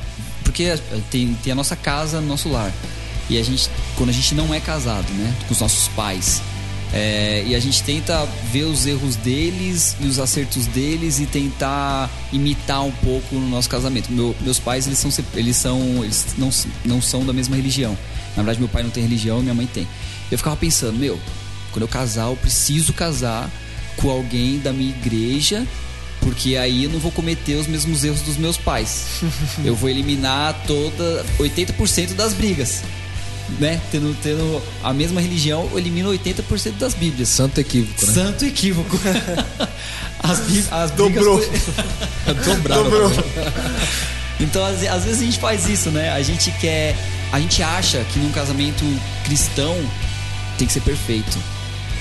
Porque 0.44 0.78
tem, 1.10 1.34
tem 1.42 1.52
a 1.52 1.56
nossa 1.56 1.74
casa, 1.74 2.20
nosso 2.20 2.48
lar. 2.48 2.72
E 3.28 3.36
a 3.36 3.42
gente, 3.42 3.68
quando 3.96 4.10
a 4.10 4.12
gente 4.12 4.36
não 4.36 4.54
é 4.54 4.60
casado, 4.60 5.12
né? 5.14 5.34
Com 5.48 5.52
os 5.54 5.60
nossos 5.60 5.88
pais 5.88 6.40
é, 6.96 7.44
e 7.46 7.54
a 7.54 7.60
gente 7.60 7.82
tenta 7.82 8.24
ver 8.50 8.64
os 8.64 8.86
erros 8.86 9.16
deles 9.16 9.94
e 10.00 10.06
os 10.06 10.18
acertos 10.18 10.66
deles 10.66 11.20
e 11.20 11.26
tentar 11.26 12.08
imitar 12.32 12.82
um 12.82 12.90
pouco 12.90 13.34
no 13.34 13.46
nosso 13.50 13.68
casamento. 13.68 14.10
Meu, 14.10 14.34
meus 14.40 14.58
pais 14.58 14.86
eles 14.86 14.98
são 14.98 15.10
eles 15.34 15.56
são 15.56 16.02
eles 16.02 16.26
não, 16.38 16.48
não 16.86 17.02
são 17.02 17.22
da 17.26 17.34
mesma 17.34 17.54
religião. 17.54 17.98
Na 18.30 18.42
verdade 18.42 18.58
meu 18.58 18.68
pai 18.68 18.82
não 18.82 18.88
tem 18.88 19.02
religião, 19.02 19.42
minha 19.42 19.52
mãe 19.52 19.66
tem. 19.66 19.86
Eu 20.30 20.38
ficava 20.38 20.56
pensando, 20.56 20.98
meu, 20.98 21.20
quando 21.70 21.82
eu 21.82 21.88
casar, 21.88 22.28
eu 22.30 22.36
preciso 22.36 22.94
casar 22.94 23.50
com 23.98 24.08
alguém 24.08 24.58
da 24.58 24.72
minha 24.72 24.90
igreja 24.90 25.66
porque 26.20 26.56
aí 26.56 26.84
eu 26.84 26.90
não 26.90 26.98
vou 26.98 27.12
cometer 27.12 27.56
os 27.56 27.66
mesmos 27.66 28.04
erros 28.04 28.22
dos 28.22 28.38
meus 28.38 28.56
pais. 28.56 29.20
eu 29.62 29.76
vou 29.76 29.90
eliminar 29.90 30.62
toda 30.66 31.26
80% 31.38 32.14
das 32.14 32.32
brigas 32.32 32.82
né, 33.58 33.80
tendo, 33.90 34.16
tendo 34.22 34.62
a 34.82 34.92
mesma 34.92 35.20
religião, 35.20 35.70
elimina 35.74 36.08
80% 36.08 36.78
das 36.78 36.94
Bíblias. 36.94 37.28
Santo 37.28 37.60
equívoco, 37.60 38.06
né? 38.06 38.12
Santo 38.12 38.44
equívoco. 38.44 38.98
as, 40.18 40.40
as 40.70 40.90
Dobrou. 40.96 41.40
Dobrou. 42.64 43.10
Então, 44.40 44.64
às, 44.64 44.82
às 44.84 45.04
vezes 45.04 45.22
a 45.22 45.24
gente 45.24 45.38
faz 45.38 45.68
isso, 45.68 45.90
né? 45.90 46.10
A 46.12 46.22
gente 46.22 46.50
quer. 46.52 46.96
A 47.32 47.40
gente 47.40 47.62
acha 47.62 48.04
que 48.12 48.18
num 48.18 48.30
casamento 48.30 48.84
cristão 49.24 49.74
tem 50.58 50.66
que 50.66 50.72
ser 50.72 50.80
perfeito. 50.80 51.38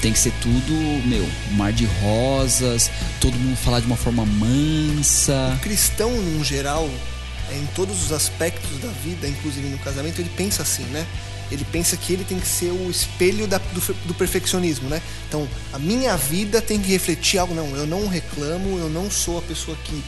Tem 0.01 0.11
que 0.11 0.19
ser 0.19 0.33
tudo, 0.41 1.07
meu, 1.07 1.27
mar 1.51 1.71
de 1.71 1.85
rosas, 1.85 2.91
todo 3.19 3.33
mundo 3.37 3.55
falar 3.57 3.79
de 3.79 3.87
uma 3.87 3.95
forma 3.95 4.25
mansa. 4.25 5.53
O 5.57 5.59
cristão, 5.61 6.11
no 6.11 6.43
geral, 6.43 6.87
em 7.51 7.65
todos 7.75 8.03
os 8.03 8.11
aspectos 8.11 8.77
da 8.79 8.89
vida, 9.03 9.27
inclusive 9.27 9.67
no 9.67 9.77
casamento, 9.79 10.19
ele 10.19 10.29
pensa 10.35 10.61
assim, 10.61 10.83
né? 10.83 11.05
Ele 11.51 11.65
pensa 11.71 11.95
que 11.95 12.13
ele 12.13 12.23
tem 12.23 12.39
que 12.39 12.47
ser 12.47 12.71
o 12.71 12.89
espelho 12.89 13.47
da, 13.47 13.57
do, 13.57 13.93
do, 14.05 14.13
perfeccionismo, 14.13 14.89
né? 14.89 15.01
Então, 15.27 15.47
a 15.71 15.79
minha 15.79 16.15
vida 16.17 16.61
tem 16.61 16.79
que 16.79 16.89
refletir 16.89 17.37
algo. 17.37 17.53
Não, 17.53 17.67
eu 17.75 17.85
não 17.85 18.07
reclamo, 18.07 18.77
eu 18.79 18.89
não 18.89 19.09
sou 19.11 19.37
a 19.37 19.41
pessoa 19.41 19.77
que, 19.83 20.03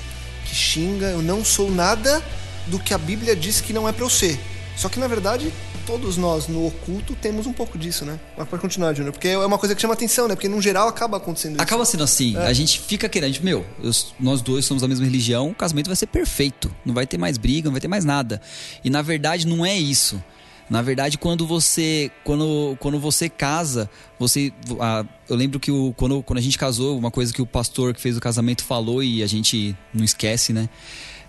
que 0.46 0.56
xinga, 0.56 1.08
eu 1.08 1.22
não 1.22 1.46
sou 1.46 1.70
nada 1.70 2.24
do 2.68 2.80
que 2.80 2.94
a 2.94 2.98
Bíblia 2.98 3.36
diz 3.36 3.62
que 3.62 3.72
não 3.72 3.88
é 3.88 3.92
para 3.92 4.04
eu 4.04 4.10
ser. 4.10 4.40
Só 4.76 4.90
que, 4.90 5.00
na 5.00 5.08
verdade, 5.08 5.52
todos 5.88 6.18
nós 6.18 6.48
no 6.48 6.68
oculto 6.68 7.16
temos 7.16 7.48
um 7.48 7.54
pouco 7.54 7.78
disso, 7.78 8.04
né? 8.04 8.20
Mas 8.38 8.48
pode 8.48 8.62
continuar, 8.62 8.94
Júnior, 8.94 9.14
porque 9.14 9.30
é 9.30 9.38
uma 9.38 9.58
coisa 9.58 9.74
que 9.74 9.82
chama 9.82 9.94
atenção, 9.94 10.28
né? 10.28 10.36
Porque, 10.36 10.50
no 10.50 10.62
geral, 10.62 10.88
acaba 10.88 11.18
acontecendo 11.18 11.54
isso. 11.54 11.62
Acaba 11.62 11.86
sendo 11.86 12.04
assim. 12.04 12.36
É. 12.38 12.46
A 12.46 12.54
gente 12.54 12.80
fica 12.82 13.08
querendo, 13.08 13.40
meu, 13.42 13.66
eu, 13.82 13.92
nós 14.20 14.42
dois 14.42 14.66
somos 14.66 14.82
da 14.82 14.88
mesma 14.88 15.06
religião, 15.06 15.50
o 15.50 15.56
casamento 15.56 15.88
vai 15.88 15.96
ser 15.96 16.08
perfeito. 16.08 16.70
Não 16.86 16.94
vai 16.94 17.08
ter 17.08 17.18
mais 17.18 17.38
briga, 17.38 17.68
não 17.68 17.74
vai 17.74 17.82
ter 17.82 17.88
mais 17.88 18.06
nada. 18.06 18.42
E, 18.84 18.90
na 18.90 19.02
verdade, 19.02 19.48
não 19.48 19.66
é 19.66 19.76
isso. 19.76 20.22
Na 20.70 20.82
verdade, 20.82 21.18
quando 21.18 21.48
você 21.48 22.12
quando, 22.24 22.76
quando 22.80 23.00
você 23.00 23.30
casa, 23.30 23.90
você 24.20 24.52
ah, 24.80 25.06
eu 25.30 25.36
lembro 25.36 25.60
que 25.60 25.72
o, 25.72 25.94
quando, 25.96 26.22
quando 26.22 26.40
a 26.40 26.42
gente 26.42 26.58
casou, 26.58 26.98
uma 26.98 27.10
coisa 27.10 27.34
que 27.34 27.42
o 27.42 27.46
pastor 27.46 27.94
que 27.94 28.02
fez 28.02 28.18
o 28.18 28.20
casamento 28.20 28.64
falou 28.64 29.02
e 29.02 29.24
a 29.24 29.28
gente 29.28 29.76
não 29.94 30.04
esquece, 30.04 30.52
né? 30.52 30.70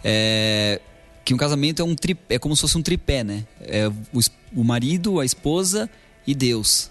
É, 0.02 0.80
que 1.24 1.32
um 1.32 1.36
casamento 1.36 1.80
é 1.80 1.84
um 1.84 1.94
é 2.28 2.38
como 2.38 2.56
se 2.56 2.62
fosse 2.62 2.76
um 2.76 2.82
tripé, 2.82 3.22
né? 3.22 3.46
É 3.60 3.88
o, 3.88 4.20
o 4.56 4.64
marido, 4.64 5.20
a 5.20 5.24
esposa 5.24 5.88
e 6.26 6.34
Deus. 6.34 6.90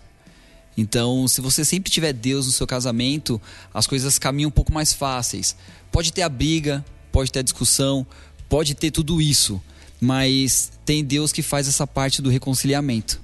Então, 0.78 1.28
se 1.28 1.42
você 1.42 1.66
sempre 1.66 1.92
tiver 1.92 2.14
Deus 2.14 2.46
no 2.46 2.52
seu 2.52 2.68
casamento, 2.68 3.42
as 3.74 3.88
coisas 3.88 4.18
caminham 4.20 4.50
um 4.50 4.52
pouco 4.52 4.72
mais 4.72 4.94
fáceis. 4.94 5.56
Pode 5.92 6.14
ter 6.14 6.22
a 6.22 6.30
briga, 6.30 6.86
pode 7.12 7.32
ter 7.32 7.40
a 7.40 7.42
discussão, 7.42 8.06
pode 8.48 8.74
ter 8.76 8.92
tudo 8.92 9.20
isso 9.20 9.62
mas 10.00 10.72
tem 10.86 11.04
Deus 11.04 11.32
que 11.32 11.42
faz 11.42 11.68
essa 11.68 11.86
parte 11.88 12.22
do 12.22 12.30
reconciliamento. 12.30 13.20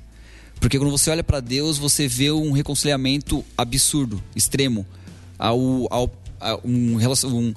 Porque 0.59 0.77
quando 0.77 0.91
você 0.91 1.09
olha 1.09 1.23
para 1.23 1.39
Deus, 1.39 1.77
você 1.77 2.07
vê 2.07 2.31
um 2.31 2.51
reconciliamento 2.51 3.43
absurdo, 3.57 4.23
extremo, 4.35 4.85
ao, 5.37 5.59
ao, 5.91 6.11
a 6.39 6.55
um, 6.63 6.97
um, 7.25 7.53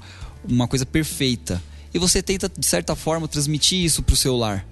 uma 0.48 0.66
coisa 0.66 0.84
perfeita. 0.84 1.62
E 1.94 1.98
você 1.98 2.22
tenta, 2.22 2.48
de 2.48 2.66
certa 2.66 2.96
forma, 2.96 3.28
transmitir 3.28 3.84
isso 3.84 4.02
para 4.02 4.12
o 4.12 4.16
seu 4.16 4.36
lar. 4.36 4.66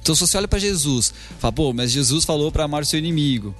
Então, 0.00 0.14
se 0.14 0.20
você 0.20 0.36
olha 0.36 0.48
para 0.48 0.58
Jesus, 0.58 1.12
fala, 1.38 1.52
pô, 1.52 1.72
mas 1.72 1.90
Jesus 1.90 2.24
falou 2.24 2.50
para 2.50 2.64
amar 2.64 2.82
o 2.82 2.86
seu 2.86 2.98
inimigo. 2.98 3.54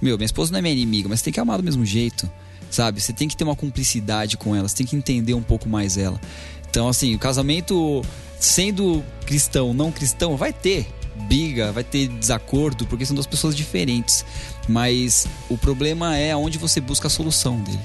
Meu, 0.00 0.16
minha 0.16 0.26
esposa 0.26 0.52
não 0.52 0.58
é 0.58 0.62
minha 0.62 0.74
inimiga, 0.74 1.08
mas 1.08 1.20
tem 1.20 1.32
que 1.32 1.40
amar 1.40 1.58
do 1.58 1.64
mesmo 1.64 1.84
jeito. 1.84 2.30
sabe? 2.74 3.00
Você 3.00 3.12
tem 3.12 3.28
que 3.28 3.36
ter 3.36 3.44
uma 3.44 3.56
cumplicidade 3.56 4.36
com 4.36 4.54
ela, 4.54 4.68
você 4.68 4.76
tem 4.76 4.86
que 4.86 4.96
entender 4.96 5.34
um 5.34 5.42
pouco 5.42 5.68
mais 5.68 5.96
ela. 5.96 6.20
Então, 6.68 6.88
assim, 6.88 7.14
o 7.14 7.18
casamento 7.18 8.02
sendo 8.44 9.04
cristão, 9.26 9.72
não 9.72 9.90
cristão, 9.90 10.36
vai 10.36 10.52
ter 10.52 10.86
briga, 11.28 11.72
vai 11.72 11.84
ter 11.84 12.08
desacordo, 12.08 12.86
porque 12.86 13.06
são 13.06 13.14
duas 13.14 13.26
pessoas 13.26 13.54
diferentes. 13.54 14.24
Mas 14.68 15.26
o 15.48 15.56
problema 15.56 16.16
é 16.16 16.34
onde 16.34 16.58
você 16.58 16.80
busca 16.80 17.06
a 17.06 17.10
solução 17.10 17.58
dele. 17.60 17.80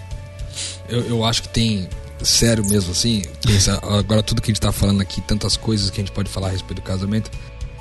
Eu, 0.87 1.01
eu 1.07 1.25
acho 1.25 1.43
que 1.43 1.49
tem 1.49 1.87
sério 2.21 2.65
mesmo 2.65 2.91
assim, 2.91 3.23
pensa, 3.41 3.79
agora 3.81 4.21
tudo 4.21 4.41
que 4.41 4.51
a 4.51 4.53
gente 4.53 4.59
tá 4.59 4.73
falando 4.73 4.99
aqui, 4.99 5.21
tantas 5.21 5.55
coisas 5.55 5.89
que 5.89 6.01
a 6.01 6.03
gente 6.03 6.11
pode 6.11 6.29
falar 6.29 6.47
a 6.47 6.51
respeito 6.51 6.75
do 6.75 6.81
casamento, 6.81 7.31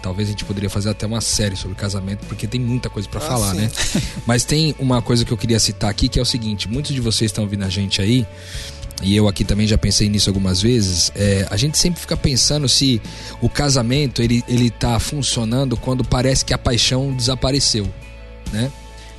talvez 0.00 0.28
a 0.28 0.30
gente 0.30 0.44
poderia 0.44 0.70
fazer 0.70 0.90
até 0.90 1.06
uma 1.06 1.20
série 1.20 1.56
sobre 1.56 1.76
casamento, 1.76 2.24
porque 2.26 2.46
tem 2.46 2.60
muita 2.60 2.88
coisa 2.88 3.08
para 3.08 3.18
ah, 3.18 3.26
falar, 3.26 3.54
sim. 3.54 3.62
né? 3.62 3.70
Mas 4.26 4.44
tem 4.44 4.76
uma 4.78 5.02
coisa 5.02 5.24
que 5.24 5.32
eu 5.32 5.36
queria 5.36 5.58
citar 5.58 5.90
aqui, 5.90 6.08
que 6.08 6.20
é 6.20 6.22
o 6.22 6.24
seguinte, 6.24 6.68
muitos 6.68 6.94
de 6.94 7.00
vocês 7.00 7.30
estão 7.30 7.42
ouvindo 7.42 7.64
a 7.64 7.68
gente 7.68 8.00
aí, 8.00 8.24
e 9.02 9.14
eu 9.16 9.28
aqui 9.28 9.44
também 9.44 9.66
já 9.66 9.78
pensei 9.78 10.08
nisso 10.08 10.28
algumas 10.28 10.61
vezes, 10.61 11.12
é, 11.14 11.46
a 11.50 11.56
gente 11.56 11.78
sempre 11.78 12.00
fica 12.00 12.16
pensando 12.16 12.68
se 12.68 13.00
o 13.40 13.48
casamento 13.48 14.20
ele, 14.20 14.42
ele 14.48 14.70
tá 14.70 14.98
funcionando 14.98 15.76
quando 15.76 16.04
parece 16.04 16.44
que 16.44 16.52
a 16.52 16.58
paixão 16.58 17.12
desapareceu, 17.12 17.88
né? 18.52 18.72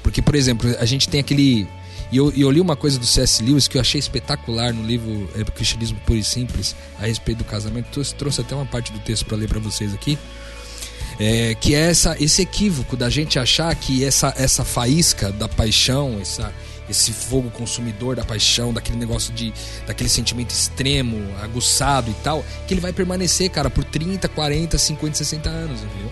Porque, 0.04 0.22
por 0.22 0.36
exemplo, 0.36 0.70
a 0.80 0.86
gente 0.86 1.08
tem 1.08 1.20
aquele 1.20 1.68
e 2.12 2.18
eu, 2.18 2.34
eu, 2.36 2.50
li 2.50 2.60
uma 2.60 2.76
coisa 2.76 2.98
do 2.98 3.06
C.S. 3.06 3.44
Lewis 3.44 3.68
que 3.68 3.78
eu 3.78 3.82
achei 3.82 4.00
espetacular 4.00 4.74
no 4.74 4.84
livro 4.84 5.30
é, 5.36 5.44
Cristianismo 5.44 6.00
Puro 6.06 6.18
e 6.18 6.24
Simples 6.24 6.76
a 7.00 7.06
respeito 7.06 7.40
do 7.40 7.44
casamento. 7.44 7.88
Trouxe, 7.92 8.16
trouxe 8.16 8.42
até 8.42 8.56
uma 8.56 8.66
parte 8.66 8.92
do 8.92 9.00
texto 9.00 9.26
para 9.26 9.38
ler 9.38 9.48
para 9.48 9.60
vocês 9.60 9.94
aqui. 9.94 10.18
É, 11.20 11.54
que 11.54 11.76
é 11.76 11.82
essa, 11.82 12.16
esse 12.20 12.42
equívoco 12.42 12.98
da 12.98 13.10
gente 13.10 13.38
achar 13.38 13.76
que 13.76 14.04
essa, 14.04 14.34
essa 14.38 14.64
faísca 14.64 15.32
da 15.32 15.48
paixão, 15.48 16.18
essa, 16.20 16.52
esse 16.90 17.12
fogo 17.12 17.50
consumidor 17.52 18.16
da 18.16 18.26
paixão, 18.26 18.74
daquele 18.74 18.98
negócio 18.98 19.34
de. 19.34 19.54
daquele 19.86 20.10
sentimento 20.10 20.52
extremo, 20.52 21.18
aguçado 21.42 22.10
e 22.10 22.14
tal, 22.16 22.44
que 22.68 22.74
ele 22.74 22.82
vai 22.82 22.92
permanecer, 22.94 23.50
cara, 23.50 23.70
por 23.70 23.84
30, 23.84 24.28
40, 24.28 24.78
50, 24.78 25.18
60 25.18 25.50
anos, 25.50 25.82
entendeu? 25.84 26.12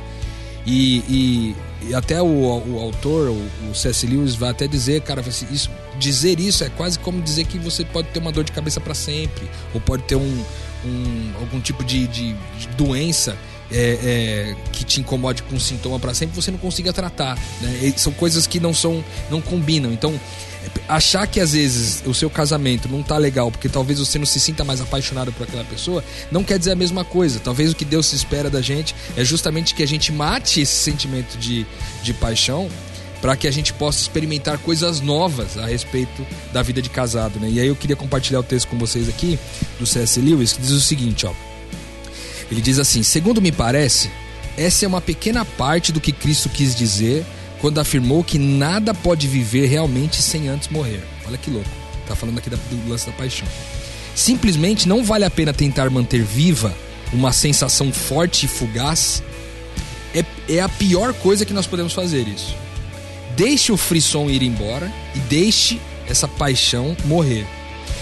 E, 0.66 0.98
e, 1.08 1.56
e 1.90 1.96
até 1.96 2.22
o, 2.22 2.26
o 2.26 2.80
autor, 2.80 3.30
o, 3.30 3.72
o 3.72 3.74
C.S. 3.74 4.06
Lewis, 4.06 4.36
vai 4.36 4.50
até 4.50 4.68
dizer, 4.68 5.02
cara, 5.02 5.24
isso, 5.50 5.72
dizer 5.98 6.42
isso 6.42 6.64
é 6.66 6.70
quase 6.70 7.00
como 7.00 7.22
dizer 7.22 7.46
que 7.46 7.58
você 7.58 7.86
pode 7.86 8.10
ter 8.10 8.20
uma 8.20 8.34
dor 8.34 8.44
de 8.44 8.52
cabeça 8.52 8.82
para 8.82 8.94
sempre, 8.94 9.50
ou 9.74 9.80
pode 9.80 10.04
ter 10.04 10.16
um, 10.16 10.44
um 10.86 11.32
algum 11.40 11.62
tipo 11.62 11.86
de, 11.86 12.06
de, 12.08 12.34
de 12.34 12.68
doença 12.76 13.38
é, 13.72 14.56
é, 14.56 14.56
que 14.72 14.84
te 14.84 15.00
incomode 15.00 15.44
com 15.44 15.56
um 15.56 15.60
sintoma 15.60 16.00
para 16.00 16.14
sempre, 16.14 16.36
você 16.36 16.52
não 16.52 16.58
consiga 16.58 16.92
tratar. 16.92 17.38
Né? 17.62 17.94
são 17.96 18.12
coisas 18.14 18.46
que 18.46 18.60
não 18.60 18.74
são, 18.74 19.04
não 19.30 19.42
combinam. 19.42 19.92
Então, 19.92 20.20
achar 20.88 21.28
que 21.28 21.40
às 21.40 21.54
vezes 21.54 22.04
o 22.06 22.14
seu 22.14 22.30
casamento 22.30 22.88
não 22.88 23.04
tá 23.04 23.18
legal 23.18 23.52
porque 23.52 23.68
talvez 23.68 24.00
você 24.00 24.18
não 24.18 24.26
se 24.26 24.40
sinta 24.40 24.64
mais 24.64 24.80
apaixonado 24.80 25.32
por 25.34 25.44
aquela 25.44 25.64
pessoa, 25.66 26.04
não 26.32 26.44
quer 26.44 26.58
dizer 26.58 26.72
a 26.72 26.76
mesma 26.76 27.04
coisa. 27.04 27.40
Talvez 27.40 27.72
o 27.72 27.76
que 27.76 27.86
Deus 27.86 28.12
espera 28.14 28.50
da 28.50 28.62
gente 28.62 28.96
é 29.16 29.24
justamente 29.24 29.76
que 29.76 29.84
a 29.84 29.88
gente 29.88 30.12
mate 30.12 30.62
esse 30.62 30.74
sentimento 30.74 31.38
de, 31.38 31.66
de 32.02 32.14
paixão 32.14 32.70
para 33.22 33.36
que 33.36 33.48
a 33.48 33.52
gente 33.52 33.74
possa 33.74 34.00
experimentar 34.00 34.58
coisas 34.60 35.02
novas 35.02 35.58
a 35.58 35.66
respeito 35.66 36.26
da 36.54 36.62
vida 36.62 36.82
de 36.82 36.90
casado, 36.90 37.40
né? 37.40 37.50
E 37.50 37.60
aí 37.60 37.68
eu 37.68 37.76
queria 37.76 37.96
compartilhar 37.96 38.40
o 38.40 38.44
texto 38.44 38.68
com 38.68 38.78
vocês 38.78 39.10
aqui 39.10 39.40
do 39.80 39.86
C.S. 39.86 40.22
Lewis, 40.22 40.54
que 40.54 40.62
diz 40.62 40.72
o 40.72 40.80
seguinte, 40.80 41.26
ó. 41.26 41.34
Ele 42.50 42.62
diz 42.62 42.78
assim: 42.80 43.02
"Segundo 43.02 43.42
me 43.42 43.52
parece, 43.52 44.12
essa 44.56 44.86
é 44.86 44.88
uma 44.88 45.02
pequena 45.02 45.44
parte 45.44 45.92
do 45.92 46.00
que 46.00 46.12
Cristo 46.12 46.48
quis 46.48 46.76
dizer 46.76 47.26
quando 47.60 47.80
afirmou 47.80 48.24
que 48.24 48.38
nada 48.38 48.94
pode 48.94 49.28
viver 49.28 49.68
realmente 49.68 50.22
sem 50.22 50.48
antes 50.48 50.68
morrer. 50.70 51.04
Olha 51.26 51.38
que 51.38 51.50
louco. 51.50 51.70
Tá 52.08 52.16
falando 52.16 52.38
aqui 52.38 52.50
do 52.50 52.90
lance 52.90 53.06
da 53.06 53.12
paixão. 53.12 53.48
Simplesmente 54.16 54.88
não 54.88 55.04
vale 55.04 55.26
a 55.26 55.30
pena 55.30 55.54
tentar 55.54 55.90
manter 55.90 56.24
viva 56.24 56.76
uma 57.14 57.32
sensação 57.32 57.92
forte 57.92 58.46
e 58.46 58.50
fugaz. 58.50 59.22
É, 60.14 60.26
é 60.50 60.62
a 60.62 60.70
pior 60.70 61.14
coisa 61.14 61.46
que 61.46 61.54
nós 61.54 61.68
podemos 61.68 61.94
fazer 61.94 62.28
isso. 62.28 62.56
Deixe 63.36 63.72
o 63.72 63.78
frisson 63.78 64.30
ir 64.30 64.42
embora 64.42 64.92
e 65.16 65.20
deixe 65.20 65.80
essa 66.08 66.28
paixão 66.28 66.96
morrer. 67.06 67.46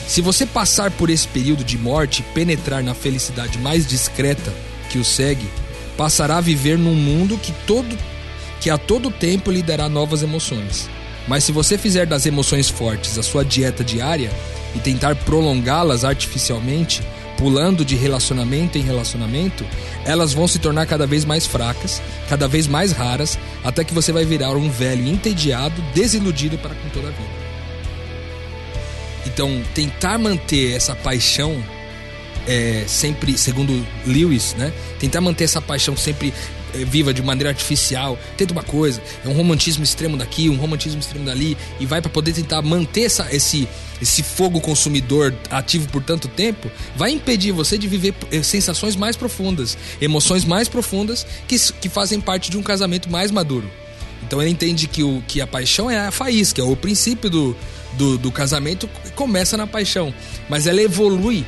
Se 0.08 0.22
você 0.22 0.46
passar 0.46 0.92
por 0.92 1.10
esse 1.10 1.28
período 1.28 1.64
de 1.64 1.78
morte 1.78 2.22
e 2.22 2.34
penetrar 2.34 2.84
na 2.84 2.94
felicidade 2.94 3.58
mais 3.58 3.88
discreta 3.88 4.54
que 4.90 5.00
o 5.00 5.04
segue, 5.04 5.50
passará 5.98 6.38
a 6.38 6.42
viver 6.42 6.78
num 6.78 6.94
mundo 6.94 7.38
que 7.38 7.52
todo 7.66 7.98
que 8.66 8.70
a 8.72 8.80
todo 8.80 9.12
tempo 9.12 9.52
lhe 9.52 9.62
dará 9.62 9.88
novas 9.88 10.24
emoções. 10.24 10.90
Mas 11.28 11.44
se 11.44 11.52
você 11.52 11.78
fizer 11.78 12.08
das 12.08 12.26
emoções 12.26 12.68
fortes 12.68 13.16
a 13.16 13.22
sua 13.22 13.46
dieta 13.46 13.84
diária 13.84 14.32
e 14.74 14.80
tentar 14.80 15.16
prolongá-las 15.18 16.04
artificialmente, 16.04 17.04
pulando 17.38 17.86
de 17.86 17.96
relacionamento 17.96 18.80
em 18.80 18.82
relacionamento, 18.82 19.64
elas 20.04 20.34
vão 20.34 20.48
se 20.48 20.58
tornar 20.58 20.88
cada 20.88 21.06
vez 21.06 21.24
mais 21.26 21.46
fracas, 21.46 22.02
cada 22.28 22.48
vez 22.48 22.66
mais 22.66 22.92
raras, 22.92 23.38
até 23.64 23.84
que 23.84 23.94
você 23.94 24.12
vai 24.12 24.26
virar 24.26 24.54
um 24.54 24.68
velho 24.68 25.08
entediado, 25.08 25.80
desiludido 25.94 26.58
para 26.58 26.74
com 26.74 26.90
toda 26.90 27.10
a 27.10 27.12
vida. 27.12 27.46
Então, 29.28 29.62
tentar 29.76 30.18
manter 30.18 30.76
essa 30.76 30.96
paixão 30.96 31.64
é, 32.48 32.84
sempre, 32.88 33.38
segundo 33.38 33.86
Lewis, 34.08 34.56
né? 34.58 34.74
Tentar 35.00 35.22
manter 35.22 35.44
essa 35.44 35.62
paixão 35.62 35.96
sempre 35.96 36.34
viva 36.84 37.14
de 37.14 37.22
maneira 37.22 37.50
artificial, 37.50 38.18
tenta 38.36 38.54
uma 38.54 38.64
coisa, 38.64 39.02
é 39.24 39.30
um 39.30 39.34
romantismo 39.34 39.84
extremo 39.84 40.18
daqui, 40.18 40.50
um 40.50 40.58
romantismo 40.58 41.00
extremo 41.00 41.26
dali, 41.26 41.58
e 41.80 41.86
vai 41.86 42.02
para 42.02 42.10
poder 42.10 42.34
tentar 42.34 42.62
manter 42.62 43.04
essa, 43.04 43.34
esse, 43.34 43.68
esse 44.02 44.24
fogo 44.24 44.60
consumidor 44.60 45.34
ativo 45.50 45.88
por 45.90 46.04
tanto 46.04 46.28
tempo, 46.28 46.70
vai 46.96 47.12
impedir 47.12 47.52
você 47.52 47.78
de 47.78 47.88
viver 47.88 48.14
é, 48.32 48.42
sensações 48.44 48.96
mais 48.96 49.16
profundas, 49.16 49.78
emoções 50.02 50.44
mais 50.44 50.68
profundas 50.68 51.26
que, 51.48 51.58
que 51.74 51.90
fazem 51.90 52.20
parte 52.20 52.50
de 52.50 52.58
um 52.58 52.64
casamento 52.64 53.10
mais 53.10 53.32
maduro. 53.32 53.70
Então 54.24 54.42
ele 54.42 54.52
entende 54.52 54.88
que, 54.88 55.04
o, 55.04 55.24
que 55.28 55.40
a 55.40 55.48
paixão 55.48 55.90
é 55.90 56.00
a 56.00 56.12
faísca, 56.12 56.62
é 56.62 56.64
o 56.64 56.76
princípio 56.76 57.30
do, 57.30 57.56
do, 57.94 58.18
do 58.18 58.32
casamento 58.32 58.90
começa 59.16 59.56
na 59.56 59.68
paixão, 59.68 60.14
mas 60.50 60.66
ela 60.68 60.82
evolui 60.82 61.46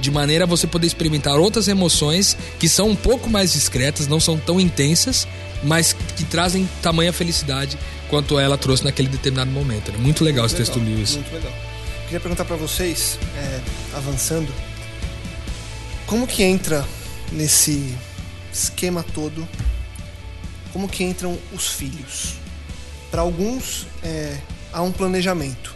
de 0.00 0.10
maneira 0.10 0.44
a 0.44 0.46
você 0.46 0.66
poder 0.66 0.86
experimentar 0.86 1.38
outras 1.38 1.68
emoções 1.68 2.36
que 2.58 2.68
são 2.68 2.90
um 2.90 2.96
pouco 2.96 3.28
mais 3.28 3.52
discretas, 3.52 4.06
não 4.06 4.20
são 4.20 4.38
tão 4.38 4.60
intensas, 4.60 5.26
mas 5.62 5.94
que 6.16 6.24
trazem 6.24 6.68
tamanha 6.82 7.12
felicidade 7.12 7.78
quanto 8.08 8.38
ela 8.38 8.56
trouxe 8.56 8.84
naquele 8.84 9.08
determinado 9.08 9.50
momento. 9.50 9.90
Né? 9.92 9.98
Muito 9.98 10.22
legal 10.22 10.44
muito 10.46 10.60
esse 10.60 10.70
legal, 10.70 10.84
texto 10.84 10.96
Lewis. 10.96 11.14
Muito 11.14 11.32
legal. 11.32 11.52
Queria 12.04 12.20
perguntar 12.20 12.44
para 12.44 12.56
vocês, 12.56 13.18
é, 13.36 13.60
avançando, 13.96 14.52
como 16.06 16.26
que 16.26 16.42
entra 16.42 16.86
nesse 17.32 17.96
esquema 18.52 19.02
todo, 19.02 19.46
como 20.72 20.88
que 20.88 21.02
entram 21.02 21.36
os 21.52 21.68
filhos? 21.68 22.34
Para 23.10 23.22
alguns 23.22 23.86
é, 24.04 24.38
há 24.72 24.82
um 24.82 24.92
planejamento. 24.92 25.74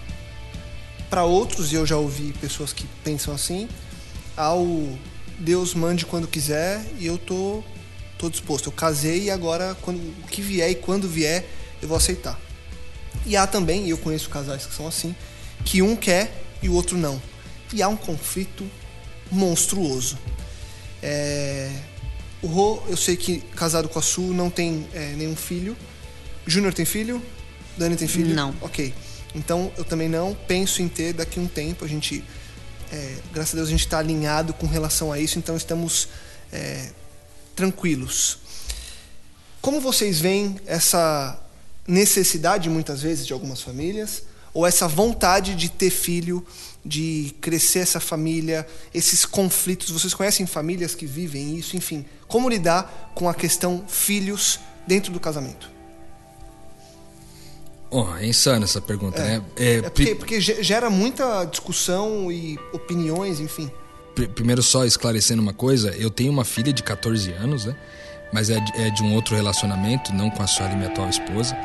Para 1.09 1.24
outros, 1.24 1.72
e 1.72 1.74
eu 1.74 1.85
já 1.85 1.96
ouvi 1.96 2.33
pessoas 2.40 2.72
que 2.72 2.87
pensam 3.02 3.35
assim, 3.35 3.68
ao 4.40 4.66
Deus 5.38 5.74
mande 5.74 6.07
quando 6.07 6.26
quiser 6.26 6.83
e 6.98 7.07
eu 7.07 7.18
tô, 7.18 7.62
tô 8.18 8.31
disposto. 8.31 8.66
Eu 8.66 8.72
casei 8.72 9.24
e 9.24 9.31
agora 9.31 9.76
quando, 9.83 9.98
o 9.98 10.26
que 10.29 10.40
vier 10.40 10.70
e 10.70 10.74
quando 10.74 11.09
vier 11.09 11.46
eu 11.83 11.88
vou 11.88 11.96
aceitar. 11.96 12.38
E 13.26 13.37
há 13.37 13.46
também, 13.46 13.87
e 13.87 13.90
eu 13.90 13.98
conheço 13.98 14.31
casais 14.31 14.64
que 14.64 14.74
são 14.74 14.87
assim, 14.87 15.14
que 15.64 15.83
um 15.83 15.94
quer 15.94 16.42
e 16.62 16.68
o 16.68 16.74
outro 16.74 16.96
não. 16.96 17.20
E 17.72 17.83
há 17.83 17.88
um 17.88 17.96
conflito 17.96 18.68
monstruoso. 19.31 20.18
É... 21.03 21.70
O 22.42 22.46
Rô, 22.46 22.83
eu 22.88 22.96
sei 22.96 23.16
que 23.16 23.40
casado 23.55 23.88
com 23.88 23.98
a 23.98 24.03
Su 24.03 24.22
não 24.22 24.48
tem 24.48 24.88
é, 24.94 25.12
nenhum 25.12 25.37
filho. 25.37 25.76
Júnior 26.46 26.72
tem 26.72 26.87
filho? 26.87 27.22
Dani 27.76 27.96
tem 27.96 28.09
filho? 28.09 28.35
Não. 28.35 28.55
Ok. 28.62 28.94
Então 29.35 29.70
eu 29.76 29.85
também 29.85 30.09
não 30.09 30.35
penso 30.48 30.81
em 30.81 30.88
ter 30.88 31.12
daqui 31.12 31.38
a 31.38 31.42
um 31.42 31.46
tempo. 31.46 31.85
A 31.85 31.88
gente 31.88 32.24
é, 32.92 33.16
graças 33.33 33.55
a 33.55 33.57
Deus 33.57 33.68
a 33.68 33.70
gente 33.70 33.85
está 33.85 33.98
alinhado 33.98 34.53
com 34.55 34.66
relação 34.66 35.12
a 35.12 35.18
isso, 35.18 35.38
então 35.38 35.57
estamos 35.57 36.09
é, 36.53 36.90
tranquilos. 37.55 38.38
Como 39.61 39.81
vocês 39.81 40.20
veem 40.20 40.59
essa 40.66 41.38
necessidade 41.87 42.68
muitas 42.68 43.03
vezes 43.03 43.26
de 43.26 43.33
algumas 43.33 43.61
famílias 43.61 44.22
ou 44.53 44.66
essa 44.66 44.88
vontade 44.88 45.55
de 45.55 45.68
ter 45.68 45.90
filho, 45.90 46.44
de 46.85 47.35
crescer 47.40 47.81
essa 47.81 48.00
família, 48.00 48.66
esses 48.92 49.24
conflitos? 49.24 49.90
Vocês 49.90 50.14
conhecem 50.14 50.46
famílias 50.46 50.94
que 50.94 51.07
vivem 51.07 51.57
isso? 51.57 51.76
Enfim, 51.76 52.05
como 52.27 52.48
lidar 52.48 53.12
com 53.15 53.29
a 53.29 53.35
questão 53.35 53.85
filhos 53.87 54.58
dentro 54.87 55.12
do 55.12 55.21
casamento? 55.21 55.79
Oh, 57.91 58.07
é 58.17 58.27
insano 58.27 58.65
essa 58.65 58.81
pergunta, 58.81 59.21
é. 59.21 59.38
né? 59.38 59.45
É, 59.57 59.75
é 59.75 59.83
porque, 59.83 60.15
porque, 60.15 60.41
gera 60.41 60.88
muita 60.88 61.45
discussão 61.45 62.31
e 62.31 62.59
opiniões, 62.73 63.41
enfim. 63.41 63.71
Primeiro, 64.35 64.63
só 64.63 64.85
esclarecendo 64.85 65.43
uma 65.43 65.53
coisa: 65.53 65.91
eu 65.97 66.11
tenho 66.11 66.31
uma 66.31 66.45
filha 66.45 66.73
de 66.73 66.83
14 66.83 67.33
anos, 67.33 67.65
né? 67.65 67.77
Mas 68.33 68.49
é 68.49 68.61
de, 68.61 68.73
é 68.81 68.91
de 68.91 69.03
um 69.03 69.15
outro 69.15 69.35
relacionamento, 69.35 70.13
não 70.13 70.31
com 70.31 70.43
a 70.43 70.47
Sueli, 70.47 70.77
minha 70.77 70.88
atual 70.88 71.09
esposa. 71.09 71.57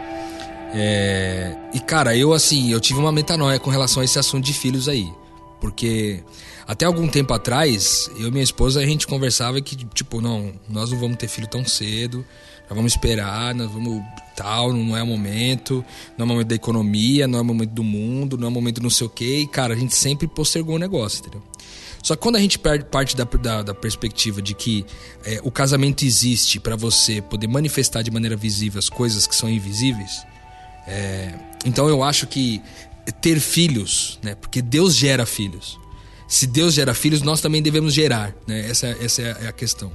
É, 0.74 1.56
e 1.74 1.80
cara, 1.80 2.18
eu 2.18 2.34
assim, 2.34 2.72
eu 2.72 2.80
tive 2.80 3.00
uma 3.00 3.12
metanoia 3.12 3.60
com 3.60 3.70
relação 3.70 4.02
a 4.02 4.06
esse 4.06 4.18
assunto 4.18 4.46
de 4.46 4.54
filhos 4.54 4.90
aí. 4.90 5.12
Porque 5.62 6.24
até 6.68 6.86
algum 6.86 7.08
tempo 7.08 7.34
atrás, 7.34 8.10
eu 8.18 8.28
e 8.28 8.32
minha 8.32 8.44
esposa, 8.44 8.80
a 8.80 8.86
gente 8.86 9.06
conversava 9.06 9.62
que, 9.62 9.76
tipo, 9.76 10.20
não, 10.20 10.54
nós 10.68 10.92
não 10.92 11.00
vamos 11.00 11.18
ter 11.18 11.28
filho 11.28 11.48
tão 11.48 11.64
cedo, 11.64 12.26
nós 12.70 12.76
vamos 12.76 12.94
esperar, 12.94 13.54
nós 13.54 13.72
vamos 13.72 14.04
tal, 14.36 14.74
não 14.74 14.98
é 14.98 15.02
o 15.02 15.08
momento, 15.08 15.84
não 16.18 16.24
é 16.24 16.26
o 16.26 16.28
momento 16.28 16.48
da 16.48 16.56
economia, 16.56 17.28
não 17.28 17.40
é 17.40 17.42
o 17.42 17.46
momento 17.46 17.72
do 17.72 17.84
mundo, 17.84 18.38
não 18.38 18.48
é 18.48 18.50
o 18.50 18.54
momento 18.54 18.84
não 18.84 18.90
sei 18.90 19.08
o 19.08 19.10
quê. 19.10 19.40
E, 19.40 19.48
cara, 19.48 19.74
a 19.74 19.78
gente 19.78 19.96
sempre 19.96 20.28
postergou 20.28 20.76
o 20.76 20.80
negócio, 20.80 21.22
entendeu? 21.22 21.42
Só 22.04 22.16
que 22.16 22.22
quando 22.22 22.36
a 22.36 22.40
gente 22.40 22.60
parte 22.60 23.16
da, 23.16 23.24
da, 23.24 23.64
da 23.64 23.74
perspectiva 23.74 24.40
de 24.40 24.54
que 24.54 24.86
é, 25.26 25.40
o 25.44 25.50
casamento 25.50 26.06
existe 26.06 26.60
para 26.60 26.76
você 26.76 27.20
poder 27.22 27.48
manifestar 27.48 28.04
de 28.04 28.12
maneira 28.12 28.36
visível 28.36 28.78
as 28.78 28.90
coisas 28.90 29.26
que 29.26 29.36
são 29.36 29.50
invisíveis, 29.50 30.24
é, 30.86 31.34
então 31.66 31.90
eu 31.90 32.04
acho 32.04 32.28
que 32.28 32.62
ter 33.22 33.40
filhos, 33.40 34.20
né? 34.22 34.36
Porque 34.36 34.62
Deus 34.62 34.96
gera 34.96 35.26
filhos. 35.26 35.80
Se 36.28 36.46
Deus 36.46 36.74
gera 36.74 36.94
filhos, 36.94 37.22
nós 37.22 37.42
também 37.42 37.62
devemos 37.62 37.94
gerar, 37.94 38.36
né? 38.48 38.70
Essa, 38.70 38.88
essa 39.02 39.22
é 39.22 39.48
a 39.48 39.52
questão. 39.52 39.92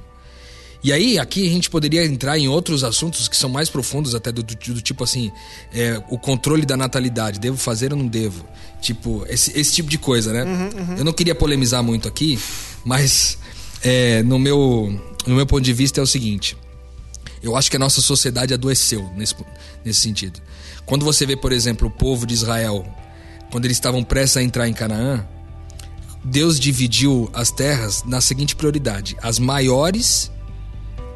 E 0.83 0.91
aí, 0.91 1.19
aqui 1.19 1.47
a 1.47 1.49
gente 1.49 1.69
poderia 1.69 2.03
entrar 2.05 2.39
em 2.39 2.47
outros 2.47 2.83
assuntos 2.83 3.27
que 3.27 3.37
são 3.37 3.49
mais 3.49 3.69
profundos, 3.69 4.15
até 4.15 4.31
do, 4.31 4.41
do, 4.41 4.55
do 4.55 4.81
tipo 4.81 5.03
assim, 5.03 5.31
é, 5.71 6.01
o 6.09 6.17
controle 6.17 6.65
da 6.65 6.75
natalidade, 6.75 7.39
devo 7.39 7.55
fazer 7.57 7.93
ou 7.93 7.99
não 7.99 8.07
devo? 8.07 8.45
Tipo, 8.81 9.23
esse, 9.29 9.57
esse 9.57 9.73
tipo 9.73 9.89
de 9.89 9.99
coisa, 9.99 10.33
né? 10.33 10.43
Uhum, 10.43 10.69
uhum. 10.89 10.97
Eu 10.97 11.05
não 11.05 11.13
queria 11.13 11.35
polemizar 11.35 11.83
muito 11.83 12.07
aqui, 12.07 12.39
mas 12.83 13.37
é, 13.83 14.23
no, 14.23 14.39
meu, 14.39 14.99
no 15.27 15.35
meu 15.35 15.45
ponto 15.45 15.61
de 15.61 15.71
vista 15.71 15.99
é 15.99 16.03
o 16.03 16.07
seguinte: 16.07 16.57
eu 17.43 17.55
acho 17.55 17.69
que 17.69 17.75
a 17.75 17.79
nossa 17.79 18.01
sociedade 18.01 18.51
adoeceu 18.51 19.07
nesse, 19.15 19.35
nesse 19.85 19.99
sentido. 19.99 20.41
Quando 20.85 21.05
você 21.05 21.27
vê, 21.27 21.35
por 21.35 21.51
exemplo, 21.51 21.87
o 21.87 21.91
povo 21.91 22.25
de 22.25 22.33
Israel, 22.33 22.83
quando 23.51 23.65
eles 23.65 23.77
estavam 23.77 24.03
prestes 24.03 24.37
a 24.37 24.43
entrar 24.43 24.67
em 24.67 24.73
Canaã, 24.73 25.23
Deus 26.23 26.59
dividiu 26.59 27.29
as 27.33 27.51
terras 27.51 28.03
na 28.03 28.19
seguinte 28.19 28.55
prioridade: 28.55 29.15
as 29.21 29.37
maiores 29.37 30.31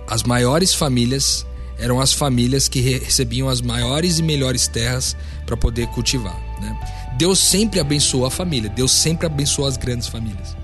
as 0.07 0.23
maiores 0.23 0.73
famílias 0.73 1.45
eram 1.77 1.99
as 1.99 2.13
famílias 2.13 2.67
que 2.67 2.79
recebiam 2.79 3.49
as 3.49 3.61
maiores 3.61 4.19
e 4.19 4.23
melhores 4.23 4.67
terras 4.67 5.15
para 5.45 5.57
poder 5.57 5.87
cultivar. 5.87 6.39
Né? 6.61 6.77
Deus 7.17 7.39
sempre 7.39 7.79
abençoou 7.79 8.25
a 8.25 8.31
família, 8.31 8.69
Deus 8.69 8.91
sempre 8.91 9.25
abençoou 9.25 9.67
as 9.67 9.77
grandes 9.77 10.07
famílias. 10.07 10.55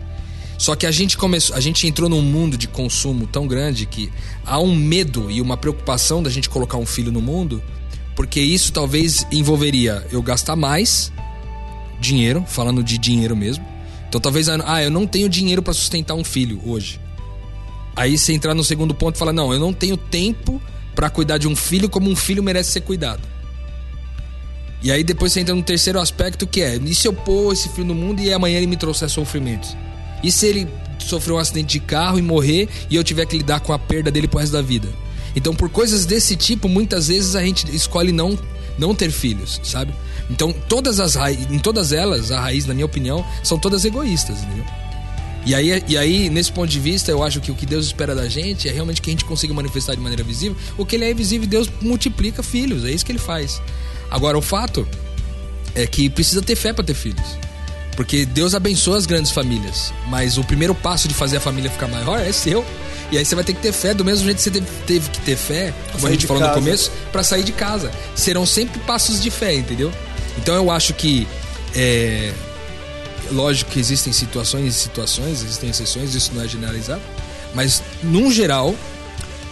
Só 0.57 0.75
que 0.75 0.85
a 0.85 0.91
gente 0.91 1.17
começou, 1.17 1.55
a 1.55 1.59
gente 1.59 1.87
entrou 1.87 2.07
num 2.07 2.21
mundo 2.21 2.55
de 2.55 2.67
consumo 2.67 3.25
tão 3.25 3.47
grande 3.47 3.85
que 3.85 4.11
há 4.45 4.59
um 4.59 4.75
medo 4.75 5.31
e 5.31 5.41
uma 5.41 5.57
preocupação 5.57 6.21
da 6.21 6.29
gente 6.29 6.47
colocar 6.49 6.77
um 6.77 6.85
filho 6.85 7.11
no 7.11 7.19
mundo, 7.19 7.63
porque 8.15 8.39
isso 8.39 8.71
talvez 8.71 9.25
envolveria 9.31 10.05
eu 10.11 10.21
gastar 10.21 10.55
mais 10.55 11.11
dinheiro, 11.99 12.45
falando 12.47 12.83
de 12.83 12.97
dinheiro 12.97 13.35
mesmo. 13.35 13.65
Então 14.07 14.21
talvez 14.21 14.49
ah, 14.49 14.83
eu 14.83 14.91
não 14.91 15.07
tenho 15.07 15.27
dinheiro 15.27 15.63
para 15.63 15.73
sustentar 15.73 16.13
um 16.13 16.23
filho 16.23 16.61
hoje. 16.63 16.99
Aí 17.95 18.17
você 18.17 18.33
entrar 18.33 18.53
no 18.53 18.63
segundo 18.63 18.93
ponto 18.93 19.15
e 19.15 19.19
fala: 19.19 19.33
não, 19.33 19.53
eu 19.53 19.59
não 19.59 19.73
tenho 19.73 19.97
tempo 19.97 20.61
para 20.95 21.09
cuidar 21.09 21.37
de 21.37 21.47
um 21.47 21.55
filho 21.55 21.89
como 21.89 22.09
um 22.09 22.15
filho 22.15 22.43
merece 22.43 22.71
ser 22.71 22.81
cuidado. 22.81 23.21
E 24.83 24.91
aí 24.91 25.03
depois 25.03 25.31
você 25.31 25.41
entra 25.41 25.53
no 25.53 25.63
terceiro 25.63 25.99
aspecto 25.99 26.47
que 26.47 26.61
é: 26.61 26.75
e 26.77 26.95
se 26.95 27.07
eu 27.07 27.13
pôr 27.13 27.53
esse 27.53 27.69
filho 27.69 27.87
no 27.87 27.95
mundo 27.95 28.21
e 28.21 28.33
amanhã 28.33 28.57
ele 28.57 28.67
me 28.67 28.77
trouxer 28.77 29.09
sofrimentos? 29.09 29.75
E 30.23 30.31
se 30.31 30.45
ele 30.47 30.67
sofrer 30.99 31.33
um 31.33 31.37
acidente 31.37 31.73
de 31.73 31.79
carro 31.79 32.19
e 32.19 32.21
morrer 32.21 32.69
e 32.89 32.95
eu 32.95 33.03
tiver 33.03 33.25
que 33.25 33.37
lidar 33.37 33.59
com 33.59 33.73
a 33.73 33.79
perda 33.79 34.11
dele 34.11 34.27
pro 34.27 34.39
resto 34.39 34.53
da 34.53 34.61
vida? 34.61 34.87
Então, 35.35 35.55
por 35.55 35.69
coisas 35.69 36.05
desse 36.05 36.35
tipo, 36.35 36.67
muitas 36.67 37.07
vezes 37.07 37.35
a 37.35 37.41
gente 37.41 37.73
escolhe 37.75 38.11
não 38.11 38.37
não 38.77 38.95
ter 38.95 39.11
filhos, 39.11 39.59
sabe? 39.63 39.93
Então, 40.29 40.53
todas 40.53 40.99
as 40.99 41.15
em 41.15 41.59
todas 41.59 41.91
elas, 41.91 42.31
a 42.31 42.39
raiz, 42.39 42.65
na 42.65 42.73
minha 42.73 42.85
opinião, 42.85 43.25
são 43.43 43.59
todas 43.59 43.85
egoístas, 43.85 44.41
entendeu? 44.43 44.65
E 45.45 45.55
aí, 45.55 45.83
e 45.87 45.97
aí, 45.97 46.29
nesse 46.29 46.51
ponto 46.51 46.69
de 46.69 46.79
vista, 46.79 47.11
eu 47.11 47.23
acho 47.23 47.41
que 47.41 47.51
o 47.51 47.55
que 47.55 47.65
Deus 47.65 47.87
espera 47.87 48.13
da 48.13 48.27
gente 48.27 48.69
é 48.69 48.71
realmente 48.71 49.01
que 49.01 49.09
a 49.09 49.13
gente 49.13 49.25
consiga 49.25 49.53
manifestar 49.53 49.95
de 49.95 50.01
maneira 50.01 50.23
visível. 50.23 50.55
O 50.77 50.85
que 50.85 50.95
ele 50.95 51.05
é 51.05 51.11
invisível, 51.11 51.47
Deus 51.47 51.69
multiplica 51.81 52.43
filhos, 52.43 52.85
é 52.85 52.91
isso 52.91 53.05
que 53.05 53.11
ele 53.11 53.19
faz. 53.19 53.61
Agora, 54.09 54.37
o 54.37 54.41
fato 54.41 54.87
é 55.73 55.87
que 55.87 56.09
precisa 56.09 56.41
ter 56.41 56.55
fé 56.55 56.73
para 56.73 56.83
ter 56.83 56.93
filhos. 56.93 57.37
Porque 57.95 58.25
Deus 58.25 58.55
abençoa 58.55 58.97
as 58.97 59.05
grandes 59.05 59.31
famílias, 59.31 59.93
mas 60.07 60.37
o 60.37 60.43
primeiro 60.43 60.73
passo 60.73 61.07
de 61.07 61.13
fazer 61.13 61.37
a 61.37 61.39
família 61.39 61.69
ficar 61.69 61.87
maior 61.87 62.19
é 62.19 62.31
seu. 62.31 62.65
E 63.11 63.17
aí 63.17 63.25
você 63.25 63.35
vai 63.35 63.43
ter 63.43 63.53
que 63.53 63.61
ter 63.61 63.73
fé, 63.73 63.93
do 63.93 64.05
mesmo 64.05 64.23
jeito 64.23 64.37
que 64.37 64.43
você 64.43 64.51
teve, 64.51 64.65
teve 64.87 65.09
que 65.09 65.19
ter 65.21 65.35
fé, 65.35 65.73
como 65.91 66.07
a 66.07 66.11
gente 66.11 66.25
falou 66.25 66.41
casa. 66.41 66.55
no 66.55 66.63
começo, 66.63 66.91
para 67.11 67.23
sair 67.23 67.43
de 67.43 67.51
casa. 67.51 67.91
Serão 68.15 68.45
sempre 68.45 68.79
passos 68.81 69.21
de 69.21 69.29
fé, 69.29 69.53
entendeu? 69.53 69.91
Então 70.37 70.55
eu 70.55 70.71
acho 70.71 70.93
que 70.93 71.27
é, 71.75 72.31
lógico 73.31 73.71
que 73.71 73.79
existem 73.79 74.13
situações 74.13 74.75
e 74.75 74.79
situações, 74.79 75.43
existem 75.43 75.69
exceções, 75.69 76.13
isso 76.13 76.31
não 76.33 76.43
é 76.43 76.47
generalizado, 76.47 77.01
mas 77.53 77.81
num 78.03 78.31
geral, 78.31 78.75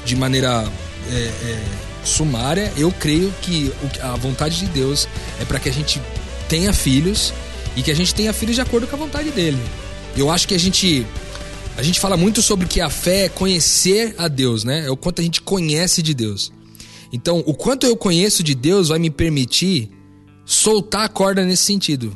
de 0.06 0.16
maneira 0.16 0.72
é, 1.12 1.16
é, 1.16 1.64
sumária, 2.04 2.72
eu 2.78 2.92
creio 2.92 3.34
que 3.42 3.72
a 4.02 4.16
vontade 4.16 4.60
de 4.60 4.66
Deus 4.68 5.08
é 5.40 5.46
para 5.46 5.60
que 5.60 5.70
a 5.70 5.74
gente 5.74 6.02
tenha 6.48 6.74
filhos 6.74 7.34
e 7.76 7.82
que 7.82 7.92
a 7.92 7.96
gente 7.96 8.14
tenha 8.14 8.34
filhos 8.34 8.56
de 8.56 8.62
acordo 8.62 8.88
com 8.88 8.96
a 8.96 9.00
vontade 9.00 9.32
dele. 9.32 9.60
Eu 10.16 10.30
acho 10.32 10.48
que 10.48 10.54
a 10.54 10.60
gente 10.60 11.06
a 11.78 11.84
gente 11.84 12.00
fala 12.00 12.18
muito 12.18 12.42
sobre 12.42 12.68
que 12.68 12.82
a 12.82 12.90
fé 12.90 13.26
é 13.26 13.30
conhecer 13.30 14.14
a 14.18 14.28
Deus, 14.28 14.66
né? 14.66 14.86
É 14.86 14.92
o 14.92 14.98
quanto 14.98 15.22
a 15.22 15.24
gente 15.24 15.42
conhece 15.42 16.02
de 16.02 16.14
Deus. 16.14 16.52
Então, 17.12 17.42
o 17.46 17.54
quanto 17.54 17.86
eu 17.86 17.96
conheço 17.96 18.44
de 18.44 18.54
Deus 18.54 18.90
vai 18.90 19.00
me 19.00 19.10
permitir 19.10 19.90
soltar 20.46 21.06
a 21.06 21.10
corda 21.10 21.46
nesse 21.46 21.64
sentido 21.64 22.16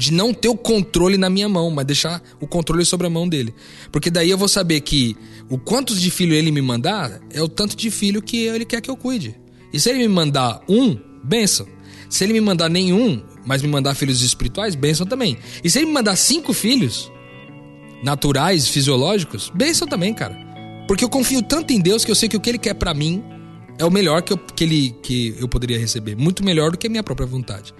de 0.00 0.14
não 0.14 0.32
ter 0.32 0.48
o 0.48 0.56
controle 0.56 1.18
na 1.18 1.28
minha 1.28 1.46
mão, 1.46 1.70
mas 1.70 1.84
deixar 1.84 2.22
o 2.40 2.46
controle 2.46 2.86
sobre 2.86 3.06
a 3.06 3.10
mão 3.10 3.28
dele. 3.28 3.54
Porque 3.92 4.10
daí 4.10 4.30
eu 4.30 4.38
vou 4.38 4.48
saber 4.48 4.80
que 4.80 5.14
o 5.50 5.58
quantos 5.58 6.00
de 6.00 6.10
filho 6.10 6.32
ele 6.32 6.50
me 6.50 6.62
mandar 6.62 7.20
é 7.30 7.42
o 7.42 7.46
tanto 7.46 7.76
de 7.76 7.90
filho 7.90 8.22
que 8.22 8.46
ele 8.46 8.64
quer 8.64 8.80
que 8.80 8.90
eu 8.90 8.96
cuide. 8.96 9.38
E 9.70 9.78
se 9.78 9.90
ele 9.90 9.98
me 9.98 10.08
mandar 10.08 10.62
um, 10.66 10.96
benção. 11.22 11.66
Se 12.08 12.24
ele 12.24 12.32
me 12.32 12.40
mandar 12.40 12.70
nenhum, 12.70 13.22
mas 13.44 13.60
me 13.60 13.68
mandar 13.68 13.94
filhos 13.94 14.22
espirituais, 14.22 14.74
benção 14.74 15.06
também. 15.06 15.36
E 15.62 15.68
se 15.68 15.78
ele 15.78 15.86
me 15.86 15.92
mandar 15.92 16.16
cinco 16.16 16.54
filhos 16.54 17.12
naturais, 18.02 18.68
fisiológicos, 18.68 19.52
benção 19.54 19.86
também, 19.86 20.14
cara. 20.14 20.34
Porque 20.88 21.04
eu 21.04 21.10
confio 21.10 21.42
tanto 21.42 21.74
em 21.74 21.80
Deus 21.80 22.06
que 22.06 22.10
eu 22.10 22.14
sei 22.14 22.26
que 22.26 22.38
o 22.38 22.40
que 22.40 22.48
ele 22.48 22.58
quer 22.58 22.72
para 22.72 22.94
mim 22.94 23.22
é 23.76 23.84
o 23.84 23.90
melhor 23.90 24.22
que 24.22 24.32
eu, 24.32 24.38
que, 24.38 24.64
ele, 24.64 24.96
que 25.02 25.36
eu 25.38 25.46
poderia 25.46 25.78
receber. 25.78 26.16
Muito 26.16 26.42
melhor 26.42 26.70
do 26.70 26.78
que 26.78 26.86
a 26.86 26.90
minha 26.90 27.02
própria 27.02 27.26
vontade. 27.26 27.74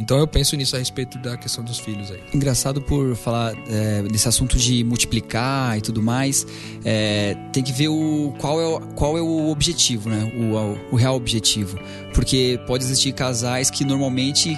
Então 0.00 0.18
eu 0.18 0.26
penso 0.26 0.56
nisso 0.56 0.76
a 0.76 0.78
respeito 0.78 1.18
da 1.18 1.36
questão 1.36 1.64
dos 1.64 1.78
filhos 1.78 2.10
aí. 2.10 2.20
Engraçado 2.32 2.80
por 2.80 3.16
falar 3.16 3.54
é, 3.68 4.02
desse 4.02 4.28
assunto 4.28 4.56
de 4.56 4.84
multiplicar 4.84 5.76
e 5.76 5.80
tudo 5.80 6.02
mais, 6.02 6.46
é, 6.84 7.34
tem 7.52 7.62
que 7.62 7.72
ver 7.72 7.88
o, 7.88 8.34
qual, 8.38 8.60
é 8.60 8.66
o, 8.66 8.80
qual 8.94 9.18
é 9.18 9.20
o 9.20 9.48
objetivo, 9.50 10.08
né? 10.08 10.32
O, 10.36 10.94
o 10.94 10.96
real 10.96 11.16
objetivo. 11.16 11.78
Porque 12.14 12.60
pode 12.66 12.84
existir 12.84 13.12
casais 13.12 13.70
que 13.70 13.84
normalmente 13.84 14.56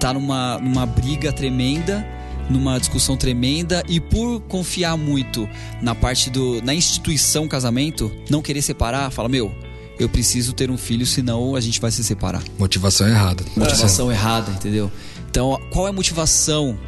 tá 0.00 0.12
numa, 0.12 0.58
numa 0.58 0.84
briga 0.84 1.32
tremenda 1.32 2.04
numa 2.50 2.78
discussão 2.78 3.16
tremenda 3.16 3.82
e 3.88 4.00
por 4.00 4.40
confiar 4.42 4.96
muito 4.96 5.48
na 5.80 5.94
parte 5.94 6.28
do 6.28 6.60
na 6.62 6.74
instituição 6.74 7.48
casamento, 7.48 8.12
não 8.28 8.42
querer 8.42 8.62
separar, 8.62 9.10
fala, 9.10 9.28
meu, 9.28 9.54
eu 10.02 10.08
preciso 10.08 10.52
ter 10.52 10.70
um 10.70 10.76
filho, 10.76 11.06
senão 11.06 11.54
a 11.54 11.60
gente 11.60 11.80
vai 11.80 11.90
se 11.90 12.02
separar. 12.02 12.42
Motivação 12.58 13.08
errada. 13.08 13.44
Motivação 13.56 14.10
é. 14.10 14.14
errada, 14.14 14.50
entendeu? 14.50 14.90
Então, 15.30 15.58
qual 15.70 15.86
é 15.86 15.90
a 15.90 15.92
motivação 15.92 16.78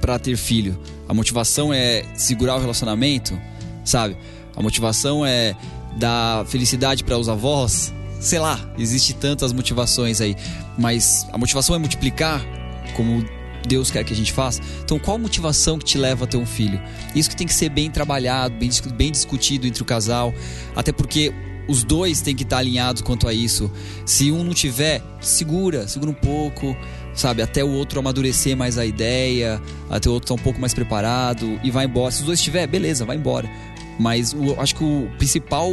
para 0.00 0.18
ter 0.18 0.36
filho? 0.36 0.78
A 1.08 1.14
motivação 1.14 1.72
é 1.72 2.04
segurar 2.16 2.56
o 2.56 2.60
relacionamento, 2.60 3.38
sabe? 3.84 4.16
A 4.56 4.62
motivação 4.62 5.24
é 5.24 5.54
dar 5.96 6.46
felicidade 6.46 7.04
para 7.04 7.18
os 7.18 7.28
avós, 7.28 7.92
sei 8.20 8.38
lá, 8.38 8.58
existe 8.78 9.14
tantas 9.14 9.52
motivações 9.52 10.20
aí, 10.20 10.36
mas 10.78 11.26
a 11.32 11.38
motivação 11.38 11.74
é 11.74 11.78
multiplicar, 11.78 12.42
como 12.96 13.24
Deus 13.66 13.90
quer 13.90 14.04
que 14.04 14.12
a 14.12 14.16
gente 14.16 14.32
faça. 14.32 14.60
Então, 14.82 14.98
qual 14.98 15.16
a 15.16 15.18
motivação 15.18 15.78
que 15.78 15.84
te 15.84 15.98
leva 15.98 16.24
a 16.24 16.26
ter 16.26 16.36
um 16.36 16.46
filho? 16.46 16.80
Isso 17.14 17.28
que 17.28 17.36
tem 17.36 17.46
que 17.46 17.54
ser 17.54 17.68
bem 17.68 17.90
trabalhado, 17.90 18.54
bem, 18.56 18.70
bem 18.94 19.10
discutido 19.10 19.66
entre 19.66 19.82
o 19.82 19.84
casal, 19.84 20.34
até 20.74 20.92
porque 20.92 21.32
os 21.68 21.84
dois 21.84 22.20
têm 22.20 22.34
que 22.34 22.42
estar 22.42 22.58
alinhados 22.58 23.02
quanto 23.02 23.28
a 23.28 23.34
isso. 23.34 23.70
Se 24.04 24.30
um 24.30 24.42
não 24.42 24.52
tiver, 24.52 25.02
segura, 25.20 25.86
segura 25.86 26.10
um 26.10 26.14
pouco, 26.14 26.76
sabe? 27.14 27.42
Até 27.42 27.62
o 27.62 27.70
outro 27.70 28.00
amadurecer 28.00 28.56
mais 28.56 28.78
a 28.78 28.86
ideia, 28.86 29.60
até 29.88 30.08
o 30.08 30.12
outro 30.12 30.26
estar 30.26 30.34
tá 30.34 30.40
um 30.40 30.44
pouco 30.44 30.60
mais 30.60 30.74
preparado 30.74 31.60
e 31.62 31.70
vai 31.70 31.86
embora. 31.86 32.10
Se 32.10 32.20
os 32.20 32.26
dois 32.26 32.38
estiver, 32.38 32.66
beleza, 32.66 33.04
vai 33.04 33.16
embora. 33.16 33.50
Mas 33.98 34.32
o, 34.32 34.60
acho 34.60 34.74
que 34.74 34.84
o 34.84 35.08
principal, 35.18 35.70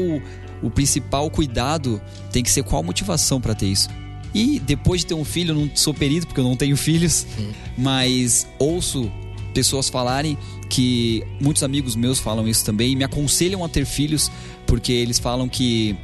o 0.62 0.70
principal 0.70 1.30
cuidado 1.30 2.02
tem 2.32 2.44
que 2.44 2.52
ser 2.52 2.64
qual 2.64 2.82
a 2.82 2.86
motivação 2.86 3.42
para 3.42 3.56
ter 3.56 3.68
isso. 3.68 3.90
E 4.34 4.60
depois 4.60 5.02
de 5.02 5.08
ter 5.08 5.14
um 5.16 5.26
filho, 5.26 5.52
eu 5.52 5.56
não 5.56 5.72
sou 5.76 5.94
perito 5.94 6.28
porque 6.28 6.40
eu 6.40 6.44
não 6.44 6.56
tenho 6.56 6.78
filhos, 6.78 7.26
hum. 7.40 7.52
mas 7.78 8.48
ouço 8.60 9.12
pessoas 9.54 9.90
falarem 9.90 10.38
que 10.70 11.24
muitos 11.42 11.64
amigos 11.64 11.96
meus 11.96 12.20
falam 12.20 12.48
isso 12.48 12.64
também 12.64 12.92
e 12.92 12.96
me 12.96 13.04
aconselham 13.04 13.64
a 13.66 13.70
ter 13.70 13.86
filhos 13.86 14.32
porque 14.70 14.94
eles 14.94 15.18
falam 15.20 15.50
que 15.50 15.96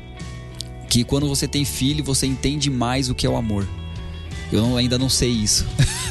que 0.89 1.03
quando 1.03 1.27
você 1.27 1.47
tem 1.47 1.63
filho, 1.65 2.03
você 2.03 2.25
entende 2.25 2.69
mais 2.69 3.09
o 3.09 3.15
que 3.15 3.25
é 3.25 3.29
o 3.29 3.35
amor. 3.37 3.67
Eu 4.51 4.61
não, 4.61 4.77
ainda 4.77 4.97
não 4.97 5.09
sei 5.09 5.29
isso. 5.29 5.65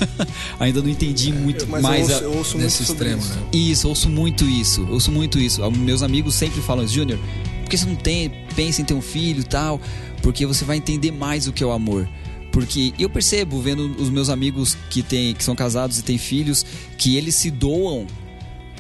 ainda 0.61 0.83
não 0.83 0.89
entendi 0.89 1.33
muito 1.33 1.67
Mas 1.67 1.83
mais 1.83 2.09
eu 2.11 2.15
ouço, 2.15 2.25
a- 2.25 2.27
eu 2.27 2.39
ouço 2.39 2.59
Nesse 2.59 2.79
muito 2.83 2.93
extremo, 2.93 3.23
isso. 3.23 3.35
né? 3.35 3.43
isso, 3.53 3.89
ouço 3.89 4.09
muito 4.11 4.45
isso, 4.45 4.87
ouço 4.91 5.11
muito 5.13 5.39
isso. 5.39 5.63
Ah, 5.63 5.71
Meus 5.71 6.03
amigos 6.03 6.35
sempre 6.35 6.61
falam 6.61 6.87
Júnior, 6.87 7.19
por 7.63 7.71
que 7.71 7.77
você 7.79 7.87
não 7.87 7.95
tem, 7.97 8.31
pensa 8.55 8.83
em 8.83 8.85
ter 8.85 8.95
um 8.95 9.01
filho 9.03 9.41
e 9.41 9.45
tal? 9.45 9.81
Porque 10.23 10.45
você 10.47 10.65
vai 10.65 10.77
entender 10.77 11.13
mais 11.13 11.47
o 11.47 11.53
que 11.53 11.63
é 11.63 11.67
o 11.67 11.73
amor. 11.73 12.09
Porque 12.53 12.93
eu 12.99 13.09
percebo, 13.11 13.61
vendo 13.61 13.97
os 14.01 14.11
meus 14.11 14.29
amigos 14.29 14.77
que, 14.91 15.03
tem, 15.03 15.33
que 15.35 15.43
são 15.43 15.55
casados 15.57 15.99
e 15.99 16.03
têm 16.03 16.19
filhos, 16.19 16.65
que 16.99 17.17
eles 17.17 17.35
se 17.35 17.51
doam 17.51 18.07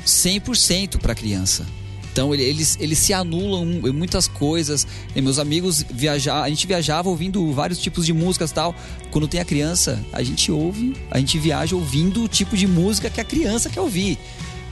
100% 0.04 0.98
para 0.98 1.12
a 1.12 1.14
criança. 1.14 1.66
Então 2.14 2.32
ele- 2.32 2.44
eles, 2.44 2.78
eles 2.80 2.96
se 3.00 3.12
anulam 3.12 3.64
em 3.64 3.92
muitas 3.92 4.28
coisas. 4.28 4.86
E 5.16 5.20
meus 5.20 5.40
amigos 5.40 5.84
viajar, 5.90 6.42
a 6.44 6.48
gente 6.48 6.64
viajava 6.64 7.08
ouvindo 7.08 7.52
vários 7.52 7.80
tipos 7.80 8.06
de 8.06 8.12
músicas 8.12 8.52
tal. 8.52 8.72
Quando 9.10 9.26
tem 9.26 9.40
a 9.40 9.44
criança, 9.44 10.00
a 10.12 10.22
gente 10.22 10.52
ouve, 10.52 10.94
a 11.10 11.18
gente 11.18 11.36
viaja 11.40 11.74
ouvindo 11.74 12.22
o 12.22 12.28
tipo 12.28 12.56
de 12.56 12.68
música 12.68 13.10
que 13.10 13.20
a 13.20 13.24
criança 13.24 13.68
quer 13.68 13.80
ouvir. 13.80 14.16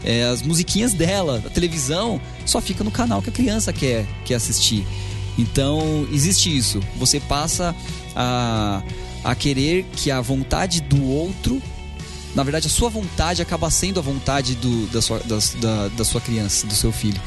É, 0.04 0.22
as 0.22 0.40
musiquinhas 0.40 0.92
dela, 0.94 1.42
a 1.44 1.50
televisão, 1.50 2.20
só 2.46 2.60
fica 2.60 2.84
no 2.84 2.92
canal 2.92 3.20
que 3.20 3.30
a 3.30 3.32
criança 3.32 3.72
quer, 3.72 4.06
quer 4.24 4.36
assistir. 4.36 4.86
Então 5.36 6.06
existe 6.12 6.56
isso. 6.56 6.80
Você 6.96 7.18
passa 7.18 7.74
a, 8.14 8.84
a 9.24 9.34
querer 9.34 9.84
que 9.96 10.12
a 10.12 10.20
vontade 10.20 10.80
do 10.80 11.04
outro 11.08 11.60
na 12.34 12.42
verdade, 12.42 12.66
a 12.66 12.70
sua 12.70 12.88
vontade 12.88 13.42
acaba 13.42 13.70
sendo 13.70 13.98
a 14.00 14.02
vontade 14.02 14.54
do, 14.54 14.86
da, 14.86 15.02
sua, 15.02 15.18
das- 15.20 15.54
da, 15.60 15.88
da 15.88 16.04
sua 16.04 16.20
criança, 16.20 16.66
do 16.66 16.74
seu 16.74 16.90
filho. 16.92 17.20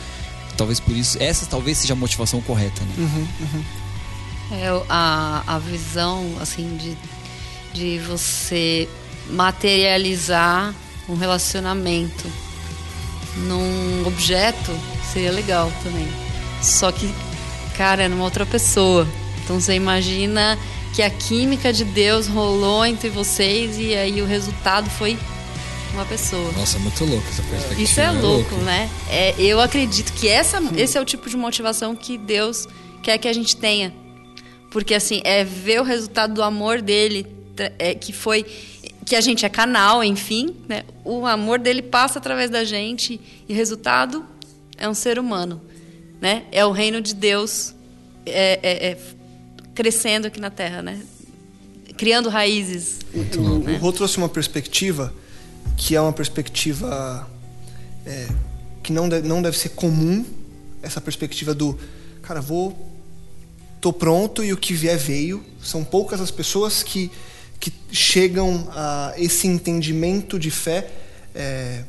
Talvez 0.57 0.79
por 0.79 0.95
isso, 0.95 1.17
essa 1.21 1.45
talvez 1.45 1.77
seja 1.77 1.93
a 1.93 1.95
motivação 1.95 2.41
correta, 2.41 2.81
né? 2.83 3.27
É 4.63 4.71
o- 4.73 4.85
a, 4.89 5.43
a 5.47 5.59
visão, 5.59 6.25
assim, 6.41 6.77
de, 6.77 6.97
de 7.73 7.99
você 7.99 8.87
materializar 9.29 10.73
um 11.09 11.15
relacionamento 11.15 12.27
num 13.37 14.07
objeto 14.07 14.71
seria 15.11 15.31
legal 15.31 15.71
também. 15.83 16.07
Só 16.61 16.91
que, 16.91 17.13
cara, 17.77 18.03
é 18.03 18.07
numa 18.07 18.23
outra 18.23 18.45
pessoa. 18.45 19.07
Então 19.43 19.59
você 19.59 19.75
imagina 19.75 20.57
que 20.95 21.01
a 21.01 21.09
química 21.09 21.73
de 21.73 21.83
Deus 21.83 22.25
rolou 22.27 22.85
entre 22.85 23.09
vocês 23.09 23.77
e 23.77 23.93
aí 23.93 24.21
o 24.21 24.25
resultado 24.25 24.89
foi 24.89 25.17
uma 25.93 26.05
pessoa. 26.05 26.51
Nossa, 26.53 26.79
muito 26.79 27.03
louco 27.03 27.27
essa 27.27 27.43
perspectiva. 27.43 27.81
Isso 27.81 27.99
é 27.99 28.11
louco, 28.11 28.55
né? 28.57 28.89
É, 29.09 29.35
eu 29.37 29.59
acredito 29.59 30.13
que 30.13 30.27
essa, 30.27 30.61
esse 30.77 30.97
é 30.97 31.01
o 31.01 31.05
tipo 31.05 31.29
de 31.29 31.35
motivação 31.35 31.95
que 31.95 32.17
Deus 32.17 32.65
quer 33.03 33.17
que 33.17 33.27
a 33.27 33.33
gente 33.33 33.57
tenha. 33.57 33.93
Porque, 34.71 34.93
assim, 34.93 35.21
é 35.25 35.43
ver 35.43 35.81
o 35.81 35.83
resultado 35.83 36.33
do 36.33 36.41
amor 36.43 36.81
dele, 36.81 37.27
é, 37.77 37.93
que 37.93 38.11
foi. 38.13 38.45
que 39.05 39.15
a 39.15 39.21
gente 39.21 39.45
é 39.45 39.49
canal, 39.49 40.03
enfim, 40.03 40.55
né? 40.67 40.83
O 41.03 41.25
amor 41.25 41.59
dele 41.59 41.81
passa 41.81 42.19
através 42.19 42.49
da 42.49 42.63
gente 42.63 43.19
e 43.47 43.53
o 43.53 43.55
resultado 43.55 44.25
é 44.77 44.87
um 44.89 44.93
ser 44.93 45.19
humano, 45.19 45.61
né? 46.21 46.43
É 46.51 46.65
o 46.65 46.71
reino 46.71 46.99
de 47.01 47.13
Deus 47.13 47.73
é, 48.25 48.59
é- 48.63 48.87
é 48.91 48.97
crescendo 49.75 50.25
aqui 50.25 50.39
na 50.39 50.49
Terra, 50.49 50.81
né? 50.81 50.99
Criando 51.97 52.29
raízes. 52.29 52.99
O, 53.13 53.39
o 53.39 53.77
Rô 53.77 53.91
trouxe 53.91 54.17
uma 54.17 54.29
perspectiva 54.29 55.13
que 55.77 55.95
é 55.95 56.01
uma 56.01 56.13
perspectiva 56.13 57.29
é, 58.05 58.27
que 58.81 58.93
não 58.93 59.09
deve, 59.09 59.27
não 59.27 59.41
deve 59.41 59.57
ser 59.57 59.69
comum, 59.69 60.25
essa 60.81 61.01
perspectiva 61.01 61.53
do, 61.53 61.77
cara, 62.21 62.39
vou, 62.39 62.77
tô 63.81 63.91
pronto 63.91 64.43
e 64.43 64.53
o 64.53 64.57
que 64.57 64.73
vier 64.73 64.97
veio. 64.97 65.43
São 65.61 65.83
poucas 65.83 66.21
as 66.21 66.31
pessoas 66.31 66.83
que, 66.83 67.11
que 67.59 67.73
chegam 67.91 68.67
a 68.71 69.13
esse 69.17 69.47
entendimento 69.47 70.39
de 70.39 70.51
fé, 70.51 70.89
é, 71.33 71.83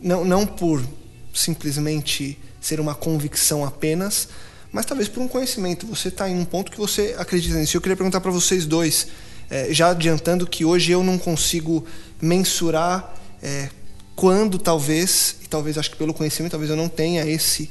não, 0.00 0.24
não 0.24 0.46
por 0.46 0.84
simplesmente 1.32 2.38
ser 2.60 2.78
uma 2.78 2.94
convicção 2.94 3.64
apenas, 3.64 4.28
mas 4.74 4.84
talvez 4.84 5.08
por 5.08 5.22
um 5.22 5.28
conhecimento. 5.28 5.86
Você 5.86 6.08
está 6.08 6.28
em 6.28 6.36
um 6.36 6.44
ponto 6.44 6.70
que 6.70 6.76
você 6.78 7.14
acredita 7.16 7.56
nisso. 7.56 7.76
Eu 7.76 7.80
queria 7.80 7.96
perguntar 7.96 8.20
para 8.20 8.30
vocês 8.32 8.66
dois, 8.66 9.06
é, 9.48 9.72
já 9.72 9.90
adiantando 9.90 10.46
que 10.46 10.64
hoje 10.64 10.90
eu 10.90 11.02
não 11.04 11.16
consigo 11.16 11.86
mensurar 12.20 13.14
é, 13.40 13.68
quando 14.16 14.58
talvez, 14.58 15.36
e 15.42 15.46
talvez 15.46 15.78
acho 15.78 15.90
que 15.92 15.96
pelo 15.96 16.12
conhecimento, 16.12 16.50
talvez 16.50 16.70
eu 16.70 16.76
não 16.76 16.88
tenha 16.88 17.24
esse. 17.24 17.70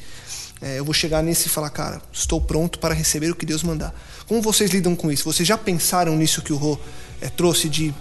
é, 0.61 0.79
eu 0.79 0.85
vou 0.85 0.93
chegar 0.93 1.21
nesse 1.21 1.47
e 1.47 1.49
falar, 1.49 1.69
cara, 1.69 2.01
estou 2.13 2.39
pronto 2.39 2.79
para 2.79 2.93
receber 2.93 3.29
o 3.29 3.35
que 3.35 3.45
Deus 3.45 3.63
mandar. 3.63 3.93
Como 4.27 4.41
vocês 4.41 4.71
lidam 4.71 4.95
com 4.95 5.11
isso? 5.11 5.25
Vocês 5.25 5.45
já 5.47 5.57
pensaram 5.57 6.15
nisso 6.15 6.41
que 6.41 6.53
o 6.53 6.55
Rô 6.57 6.79
é, 7.21 7.27
trouxe 7.27 7.67
de, 7.67 7.93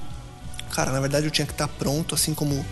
cara, 0.73 0.93
na 0.93 1.01
verdade 1.01 1.27
eu 1.27 1.31
tinha 1.31 1.45
que 1.47 1.53
estar 1.53 1.67
pronto, 1.67 2.15
assim 2.15 2.35
como 2.35 2.65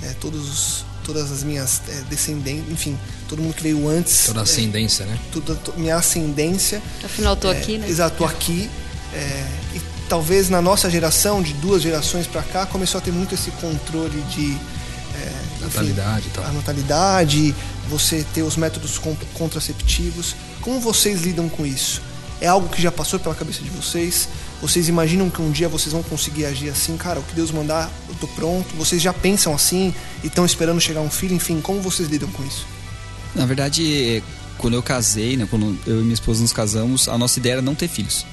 é, 0.00 0.12
todos, 0.20 0.48
os- 0.48 0.84
todas 1.04 1.30
as 1.32 1.42
minhas 1.42 1.80
é, 1.88 2.02
descendentes, 2.08 2.70
enfim, 2.70 2.98
todo 3.28 3.42
mundo 3.42 3.54
que 3.54 3.62
veio 3.62 3.88
antes. 3.88 4.24
Toda 4.26 4.40
a 4.40 4.42
é, 4.42 4.44
ascendência, 4.44 5.04
né? 5.06 5.18
tudo, 5.32 5.54
to- 5.56 5.74
minha 5.76 5.96
ascendência. 5.96 6.82
Afinal, 7.04 7.36
tô 7.36 7.50
É, 7.52 7.58
aqui, 7.58 7.78
né? 7.78 7.88
Exato, 7.88 8.16
tô 8.18 8.24
aqui. 8.24 8.70
é, 9.14 9.46
e 9.74 9.80
talvez 10.08 10.48
na 10.50 10.60
nossa 10.62 10.88
geração, 10.90 11.42
de 11.42 11.52
duas 11.54 11.82
gerações 11.82 12.26
para 12.26 12.42
cá, 12.42 12.66
começou 12.66 12.98
a 12.98 13.00
ter 13.02 13.10
muito 13.12 13.34
esse 13.34 13.50
controle 13.52 14.20
de. 14.30 14.52
é, 15.14 15.28
enfim, 15.56 15.64
Natalidade 15.64 16.26
e 16.26 16.30
tal. 16.30 16.44
A 16.44 16.52
natalidade, 16.52 17.54
você 17.88 18.24
ter 18.34 18.42
os 18.42 18.56
métodos 18.56 18.98
con- 18.98 19.16
contraceptivos. 19.34 20.34
Como 20.60 20.80
vocês 20.80 21.22
lidam 21.22 21.48
com 21.48 21.64
isso? 21.66 22.00
É 22.40 22.46
algo 22.48 22.68
que 22.68 22.80
já 22.82 22.90
passou 22.90 23.18
pela 23.20 23.34
cabeça 23.34 23.62
de 23.62 23.70
vocês? 23.70 24.28
Vocês 24.62 24.88
imaginam 24.88 25.28
que 25.28 25.42
um 25.42 25.50
dia 25.50 25.68
vocês 25.68 25.92
vão 25.92 26.04
conseguir 26.04 26.46
agir 26.46 26.68
assim? 26.68 26.96
Cara, 26.96 27.18
o 27.18 27.22
que 27.24 27.34
Deus 27.34 27.50
mandar, 27.50 27.90
eu 28.08 28.14
tô 28.14 28.28
pronto. 28.28 28.68
Vocês 28.76 29.02
já 29.02 29.12
pensam 29.12 29.52
assim 29.52 29.92
e 30.22 30.28
estão 30.28 30.46
esperando 30.46 30.80
chegar 30.80 31.00
um 31.00 31.10
filho? 31.10 31.34
Enfim, 31.34 31.60
como 31.60 31.82
vocês 31.82 32.08
lidam 32.08 32.30
com 32.30 32.44
isso? 32.44 32.64
Na 33.34 33.44
verdade, 33.44 34.22
quando 34.58 34.74
eu 34.74 34.82
casei, 34.82 35.36
né, 35.36 35.48
quando 35.50 35.76
eu 35.84 35.98
e 36.00 36.02
minha 36.02 36.14
esposa 36.14 36.40
nos 36.40 36.52
casamos, 36.52 37.08
a 37.08 37.18
nossa 37.18 37.40
ideia 37.40 37.54
era 37.54 37.62
não 37.62 37.74
ter 37.74 37.88
filhos. 37.88 38.24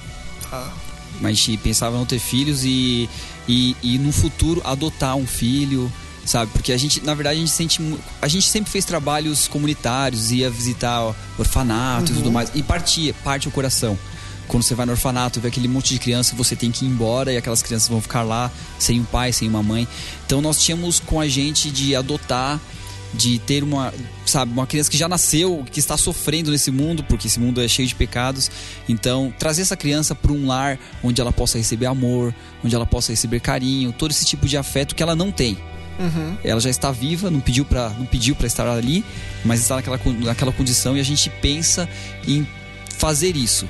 Ah, 0.52 0.72
Mas 1.20 1.32
a 1.32 1.34
gente 1.34 1.58
pensava 1.58 1.96
em 1.96 2.00
não 2.00 2.06
ter 2.06 2.20
filhos 2.20 2.64
e, 2.64 3.10
e, 3.48 3.76
e 3.82 3.98
no 3.98 4.12
futuro 4.12 4.62
adotar 4.64 5.16
um 5.16 5.26
filho, 5.26 5.92
sabe? 6.26 6.52
Porque 6.52 6.72
a 6.72 6.78
gente, 6.78 7.02
na 7.04 7.16
verdade, 7.16 7.38
a 7.38 7.40
gente 7.40 7.52
sente. 7.52 7.82
A 8.22 8.28
gente 8.28 8.48
sempre 8.48 8.72
fez 8.72 8.86
trabalhos 8.86 9.48
comunitários, 9.48 10.32
ia 10.32 10.48
visitar 10.52 11.16
orfanato 11.40 12.12
e 12.12 12.16
tudo 12.16 12.32
mais. 12.32 12.52
E 12.54 12.62
partia, 12.62 13.16
parte 13.24 13.48
o 13.48 13.52
coração. 13.52 13.98
Quando 14.50 14.64
você 14.64 14.76
vai 14.76 14.86
no 14.86 14.92
orfanato, 14.92 15.40
vê 15.40 15.48
aquele 15.48 15.68
monte 15.68 15.94
de 15.94 16.00
criança, 16.00 16.36
você 16.36 16.56
tem 16.56 16.72
que 16.72 16.84
ir 16.84 16.90
embora 16.90 17.32
e 17.32 17.38
aquelas 17.38 17.62
crianças 17.62 17.88
vão 17.88 18.02
ficar 18.02 18.24
lá 18.24 18.52
sem 18.78 19.00
um 19.00 19.06
pai, 19.06 19.32
sem 19.32 19.48
uma 19.48 19.64
mãe. 19.64 19.88
Então 20.26 20.42
nós 20.42 20.62
tínhamos 20.62 21.00
com 21.00 21.22
a 21.22 21.28
gente 21.28 21.72
de 21.72 21.96
adotar 21.96 22.60
de 23.14 23.40
ter 23.40 23.64
uma, 23.64 23.94
sabe, 24.26 24.52
uma 24.52 24.68
criança 24.68 24.90
que 24.90 24.98
já 24.98 25.08
nasceu, 25.08 25.66
que 25.72 25.80
está 25.80 25.98
sofrendo 25.98 26.52
nesse 26.52 26.72
mundo, 26.72 27.04
porque 27.04 27.28
esse 27.28 27.40
mundo 27.40 27.62
é 27.62 27.68
cheio 27.68 27.88
de 27.88 27.96
pecados. 27.96 28.52
Então, 28.88 29.34
trazer 29.38 29.62
essa 29.64 29.76
criança 29.76 30.14
para 30.14 30.32
um 30.32 30.48
lar 30.48 30.78
onde 31.04 31.20
ela 31.20 31.32
possa 31.32 31.58
receber 31.58 31.88
amor, 31.88 32.34
onde 32.64 32.76
ela 32.76 32.86
possa 32.86 33.12
receber 33.12 33.40
carinho, 33.40 33.92
todo 33.92 34.12
esse 34.12 34.26
tipo 34.26 34.48
de 34.48 34.58
afeto 34.58 34.94
que 34.96 35.04
ela 35.04 35.16
não 35.16 35.32
tem. 35.32 35.58
Ela 36.44 36.62
já 36.62 36.70
está 36.70 36.92
viva, 36.92 37.30
não 37.30 37.42
pediu 37.42 37.66
para 37.66 37.90
não 37.90 38.06
pediu 38.06 38.34
para 38.34 38.48
estar 38.48 38.68
ali, 38.68 39.04
mas 39.44 39.60
está 39.60 39.76
naquela, 39.76 40.00
naquela 40.24 40.52
condição 40.52 40.96
e 40.96 41.00
a 41.00 41.04
gente 41.04 41.30
pensa 41.42 41.90
em 42.26 42.48
fazer 42.98 43.36
isso. 43.36 43.68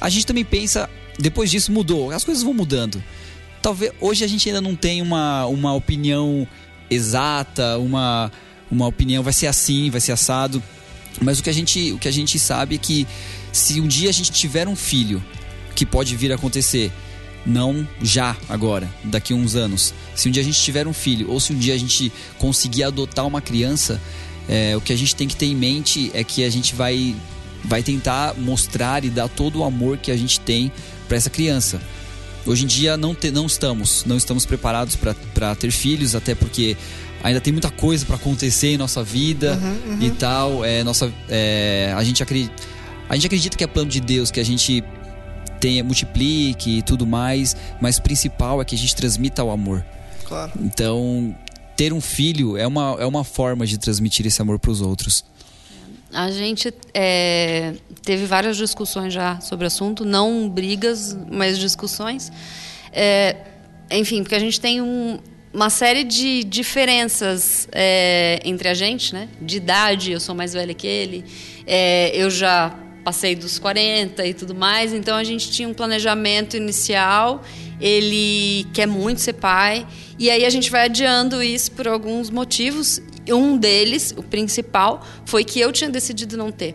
A 0.00 0.08
gente 0.08 0.26
também 0.26 0.44
pensa, 0.44 0.88
depois 1.18 1.50
disso 1.50 1.70
mudou, 1.72 2.10
as 2.10 2.24
coisas 2.24 2.42
vão 2.42 2.54
mudando. 2.54 3.02
Talvez 3.60 3.92
hoje 4.00 4.24
a 4.24 4.28
gente 4.28 4.48
ainda 4.48 4.60
não 4.60 4.74
tem 4.74 5.02
uma, 5.02 5.46
uma 5.46 5.74
opinião 5.74 6.46
exata, 6.88 7.78
uma, 7.78 8.32
uma 8.70 8.86
opinião 8.86 9.22
vai 9.22 9.32
ser 9.32 9.46
assim, 9.46 9.90
vai 9.90 10.00
ser 10.00 10.12
assado. 10.12 10.62
Mas 11.20 11.38
o 11.38 11.42
que 11.42 11.50
a 11.50 11.52
gente, 11.52 11.92
o 11.92 11.98
que 11.98 12.08
a 12.08 12.12
gente 12.12 12.38
sabe 12.38 12.76
é 12.76 12.78
que 12.78 13.06
se 13.52 13.80
um 13.80 13.86
dia 13.86 14.08
a 14.08 14.12
gente 14.12 14.30
tiver 14.30 14.66
um 14.66 14.76
filho, 14.76 15.22
que 15.74 15.84
pode 15.84 16.16
vir 16.16 16.32
a 16.32 16.34
acontecer, 16.34 16.90
não 17.44 17.86
já 18.02 18.36
agora, 18.48 18.88
daqui 19.04 19.32
a 19.32 19.36
uns 19.36 19.54
anos. 19.54 19.94
Se 20.14 20.28
um 20.28 20.32
dia 20.32 20.42
a 20.42 20.44
gente 20.44 20.60
tiver 20.60 20.86
um 20.86 20.92
filho, 20.92 21.30
ou 21.30 21.40
se 21.40 21.52
um 21.52 21.58
dia 21.58 21.74
a 21.74 21.78
gente 21.78 22.12
conseguir 22.38 22.84
adotar 22.84 23.26
uma 23.26 23.40
criança, 23.40 24.00
é, 24.48 24.76
o 24.76 24.80
que 24.80 24.92
a 24.92 24.96
gente 24.96 25.14
tem 25.14 25.26
que 25.26 25.36
ter 25.36 25.46
em 25.46 25.54
mente 25.54 26.10
é 26.14 26.22
que 26.22 26.44
a 26.44 26.50
gente 26.50 26.74
vai, 26.74 27.14
vai 27.64 27.82
tentar 27.82 28.34
mostrar 28.36 29.04
e 29.04 29.10
dar 29.10 29.28
todo 29.28 29.60
o 29.60 29.64
amor 29.64 29.98
que 29.98 30.10
a 30.10 30.16
gente 30.16 30.40
tem 30.40 30.72
para 31.08 31.16
essa 31.16 31.30
criança. 31.30 31.80
Hoje 32.46 32.64
em 32.64 32.66
dia 32.66 32.96
não, 32.96 33.14
te- 33.14 33.30
não 33.30 33.46
estamos, 33.46 34.04
não 34.06 34.16
estamos 34.16 34.46
preparados 34.46 34.96
para 34.96 35.54
ter 35.54 35.70
filhos, 35.70 36.14
até 36.14 36.34
porque 36.34 36.76
ainda 37.22 37.40
tem 37.40 37.52
muita 37.52 37.70
coisa 37.70 38.06
para 38.06 38.16
acontecer 38.16 38.68
em 38.68 38.78
nossa 38.78 39.02
vida 39.02 39.58
e 40.00 40.10
tal. 40.10 40.64
É, 40.64 40.82
nossa, 40.82 41.12
é, 41.28 41.92
a, 41.94 42.02
gente 42.02 42.22
acredita, 42.22 42.54
a 43.08 43.14
gente 43.14 43.26
acredita 43.26 43.56
que 43.56 43.64
é 43.64 43.66
plano 43.66 43.90
de 43.90 44.00
Deus, 44.00 44.30
que 44.30 44.40
a 44.40 44.44
gente 44.44 44.82
tenha, 45.60 45.84
multiplique 45.84 46.78
e 46.78 46.82
tudo 46.82 47.06
mais, 47.06 47.54
mas 47.80 47.98
o 47.98 48.02
principal 48.02 48.62
é 48.62 48.64
que 48.64 48.74
a 48.74 48.78
gente 48.78 48.96
transmita 48.96 49.44
o 49.44 49.50
amor. 49.50 49.84
claro. 50.24 50.52
Então, 50.62 51.36
ter 51.76 51.92
um 51.92 52.00
filho 52.00 52.56
é 52.56 52.66
uma, 52.66 52.96
é 52.98 53.04
uma 53.04 53.22
forma 53.24 53.66
de 53.66 53.76
transmitir 53.76 54.26
esse 54.26 54.40
amor 54.40 54.58
para 54.58 54.70
os 54.70 54.80
outros. 54.80 55.24
A 56.12 56.30
gente 56.30 56.74
é, 56.92 57.74
teve 58.02 58.26
várias 58.26 58.56
discussões 58.56 59.12
já 59.12 59.40
sobre 59.40 59.64
o 59.64 59.68
assunto, 59.68 60.04
não 60.04 60.48
brigas, 60.48 61.16
mas 61.30 61.58
discussões. 61.58 62.32
É, 62.92 63.36
enfim, 63.90 64.22
porque 64.22 64.34
a 64.34 64.40
gente 64.40 64.60
tem 64.60 64.80
um, 64.80 65.18
uma 65.52 65.70
série 65.70 66.04
de 66.04 66.42
diferenças 66.44 67.68
é, 67.72 68.40
entre 68.44 68.68
a 68.68 68.74
gente, 68.74 69.12
né? 69.12 69.28
De 69.40 69.58
idade, 69.58 70.12
eu 70.12 70.20
sou 70.20 70.34
mais 70.34 70.52
velha 70.52 70.74
que 70.74 70.86
ele, 70.86 71.24
é, 71.66 72.10
eu 72.14 72.28
já 72.28 72.74
passei 73.04 73.34
dos 73.34 73.58
40 73.58 74.24
e 74.26 74.34
tudo 74.34 74.54
mais, 74.54 74.92
então 74.92 75.16
a 75.16 75.24
gente 75.24 75.50
tinha 75.50 75.68
um 75.68 75.74
planejamento 75.74 76.56
inicial. 76.56 77.42
Ele 77.80 78.66
quer 78.74 78.86
muito 78.86 79.20
ser 79.20 79.34
pai, 79.34 79.86
e 80.18 80.30
aí 80.30 80.44
a 80.44 80.50
gente 80.50 80.70
vai 80.70 80.84
adiando 80.84 81.42
isso 81.42 81.72
por 81.72 81.88
alguns 81.88 82.28
motivos. 82.28 83.00
Um 83.28 83.56
deles, 83.56 84.12
o 84.16 84.22
principal, 84.22 85.06
foi 85.24 85.44
que 85.44 85.58
eu 85.60 85.72
tinha 85.72 85.88
decidido 85.88 86.36
não 86.36 86.52
ter. 86.52 86.74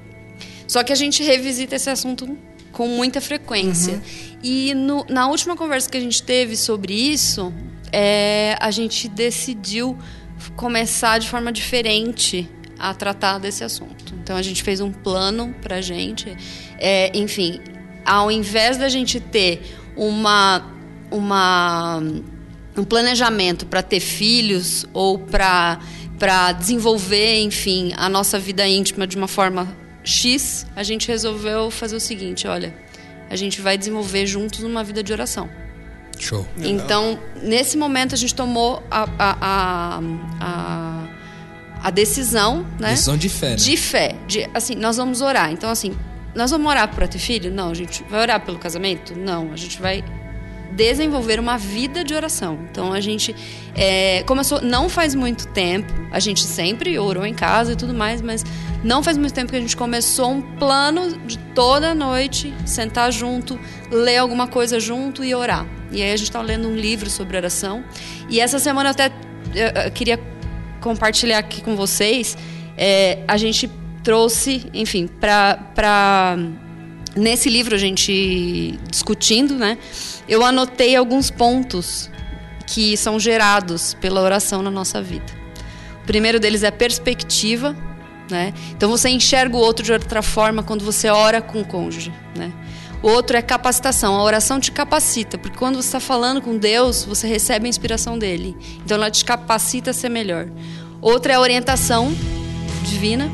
Só 0.67 0.83
que 0.83 0.91
a 0.91 0.95
gente 0.95 1.21
revisita 1.21 1.75
esse 1.75 1.89
assunto 1.89 2.37
com 2.71 2.87
muita 2.87 3.21
frequência. 3.21 3.93
Uhum. 3.93 4.01
E 4.43 4.73
no, 4.73 5.05
na 5.09 5.27
última 5.27 5.55
conversa 5.55 5.89
que 5.89 5.97
a 5.97 6.01
gente 6.01 6.21
teve 6.23 6.55
sobre 6.55 6.93
isso, 6.93 7.53
é, 7.91 8.57
a 8.59 8.71
gente 8.71 9.07
decidiu 9.07 9.97
começar 10.55 11.17
de 11.19 11.29
forma 11.29 11.51
diferente 11.51 12.49
a 12.77 12.93
tratar 12.93 13.39
desse 13.39 13.63
assunto. 13.63 14.13
Então 14.21 14.35
a 14.35 14.41
gente 14.41 14.63
fez 14.63 14.81
um 14.81 14.91
plano 14.91 15.53
para 15.61 15.77
a 15.77 15.81
gente. 15.81 16.35
É, 16.77 17.15
enfim, 17.17 17.59
ao 18.05 18.31
invés 18.31 18.77
da 18.77 18.89
gente 18.89 19.19
ter 19.19 19.61
uma, 19.95 20.65
uma 21.11 22.01
um 22.77 22.83
planejamento 22.83 23.65
para 23.65 23.81
ter 23.81 23.99
filhos 23.99 24.85
ou 24.93 25.17
para 25.17 25.79
para 26.17 26.53
desenvolver, 26.53 27.41
enfim, 27.41 27.91
a 27.97 28.07
nossa 28.07 28.39
vida 28.39 28.65
íntima 28.65 29.05
de 29.05 29.17
uma 29.17 29.27
forma 29.27 29.67
X, 30.01 30.65
a 30.75 30.81
gente 30.81 31.07
resolveu 31.07 31.69
fazer 31.69 31.95
o 31.95 31.99
seguinte: 31.99 32.47
olha, 32.47 32.73
a 33.29 33.35
gente 33.35 33.59
vai 33.61 33.77
desenvolver 33.77 34.25
juntos 34.25 34.63
uma 34.63 34.83
vida 34.83 35.03
de 35.03 35.11
oração. 35.11 35.49
Show. 36.17 36.47
Então, 36.57 37.19
nesse 37.41 37.77
momento, 37.77 38.15
a 38.15 38.17
gente 38.17 38.33
tomou 38.33 38.81
a, 38.89 39.03
a, 39.19 39.37
a, 39.41 39.99
a, 40.39 41.07
a 41.85 41.91
decisão, 41.91 42.65
né? 42.79 42.89
Decisão 42.89 43.15
de 43.15 43.29
fé. 43.29 43.49
Né? 43.51 43.55
De 43.57 43.77
fé. 43.77 44.15
De, 44.27 44.49
assim, 44.55 44.73
nós 44.73 44.97
vamos 44.97 45.21
orar. 45.21 45.51
Então, 45.51 45.69
assim, 45.69 45.95
nós 46.33 46.49
vamos 46.49 46.65
orar 46.67 46.87
para 46.87 47.07
ter 47.07 47.19
filho? 47.19 47.53
Não. 47.53 47.69
A 47.69 47.75
gente 47.75 48.03
vai 48.09 48.21
orar 48.21 48.43
pelo 48.43 48.57
casamento? 48.57 49.15
Não. 49.15 49.53
A 49.53 49.55
gente 49.55 49.79
vai 49.79 50.03
desenvolver 50.71 51.39
uma 51.39 51.59
vida 51.59 52.03
de 52.03 52.15
oração. 52.15 52.57
Então 52.71 52.91
a 52.91 52.99
gente 52.99 53.35
é, 53.75 54.23
começou, 54.23 54.63
não 54.63 54.89
faz 54.89 55.13
muito 55.13 55.47
tempo, 55.49 55.93
a 56.11 56.19
gente 56.19 56.41
sempre 56.41 56.97
orou 56.97 57.23
em 57.23 57.35
casa 57.35 57.73
e 57.73 57.75
tudo 57.75 57.93
mais, 57.93 58.19
mas 58.19 58.43
não 58.83 59.01
faz 59.01 59.15
muito 59.15 59.33
tempo 59.33 59.51
que 59.51 59.55
a 59.55 59.61
gente 59.61 59.77
começou 59.77 60.31
um 60.31 60.41
plano 60.57 61.17
de 61.19 61.37
toda 61.53 61.95
noite 61.95 62.51
sentar 62.65 63.11
junto, 63.13 63.57
ler 63.89 64.17
alguma 64.17 64.47
coisa 64.47 64.79
junto 64.79 65.23
e 65.23 65.33
orar. 65.35 65.65
E 65.91 66.01
aí 66.01 66.11
a 66.11 66.17
gente 66.17 66.29
está 66.29 66.41
lendo 66.41 66.67
um 66.67 66.75
livro 66.75 67.09
sobre 67.11 67.37
oração. 67.37 67.83
E 68.27 68.41
essa 68.41 68.59
semana 68.59 68.89
eu 68.89 68.91
até 68.91 69.11
eu 69.53 69.91
queria 69.91 70.19
compartilhar 70.85 71.39
aqui 71.39 71.63
com 71.63 71.75
vocês. 71.75 72.37
É, 72.77 73.23
a 73.27 73.37
gente 73.37 73.67
trouxe, 74.03 74.67
enfim, 74.71 75.07
para 75.07 76.37
nesse 77.15 77.49
livro 77.49 77.73
a 77.73 77.77
gente 77.77 78.77
discutindo, 78.91 79.55
né? 79.55 79.79
Eu 80.29 80.45
anotei 80.45 80.95
alguns 80.95 81.31
pontos 81.31 82.11
que 82.67 82.95
são 82.95 83.19
gerados 83.19 83.95
pela 83.95 84.21
oração 84.21 84.61
na 84.61 84.69
nossa 84.69 85.01
vida. 85.01 85.25
O 86.03 86.05
primeiro 86.05 86.39
deles 86.39 86.61
é 86.61 86.69
perspectiva, 86.69 87.75
né? 88.29 88.53
Então 88.71 88.87
você 88.87 89.09
enxerga 89.09 89.57
o 89.57 89.59
outro 89.59 89.83
de 89.83 89.91
outra 89.91 90.21
forma 90.21 90.61
quando 90.61 90.85
você 90.85 91.09
ora 91.09 91.41
com 91.41 91.61
o 91.61 91.65
cônjuge, 91.65 92.13
né? 92.37 92.53
O 93.05 93.09
outro 93.09 93.37
é 93.37 93.41
capacitação. 93.43 94.15
A 94.15 94.23
oração 94.23 94.59
te 94.59 94.71
capacita, 94.71 95.37
porque 95.37 95.55
quando 95.55 95.75
você 95.75 95.89
está 95.89 95.99
falando 95.99 96.41
com 96.41 96.57
Deus, 96.57 97.05
você 97.05 97.27
recebe 97.27 97.67
a 97.67 97.69
inspiração 97.69 98.17
dele. 98.17 98.57
Então 98.83 98.97
ela 98.97 99.11
te 99.11 99.23
capacita 99.23 99.91
a 99.91 99.93
ser 99.93 100.09
melhor. 100.09 100.47
Outra 100.99 101.33
é 101.33 101.35
a 101.35 101.39
orientação 101.39 102.11
divina, 102.81 103.29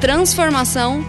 transformação 0.00 1.04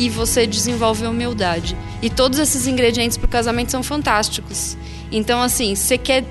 e 0.00 0.10
você 0.10 0.48
desenvolve 0.48 1.06
a 1.06 1.10
humildade. 1.10 1.76
E 2.02 2.10
todos 2.10 2.40
esses 2.40 2.66
ingredientes 2.66 3.16
para 3.16 3.26
o 3.26 3.30
casamento 3.30 3.70
são 3.70 3.84
fantásticos. 3.84 4.76
Então, 5.12 5.40
assim, 5.40 5.76
você 5.76 5.96
quer 5.96 6.24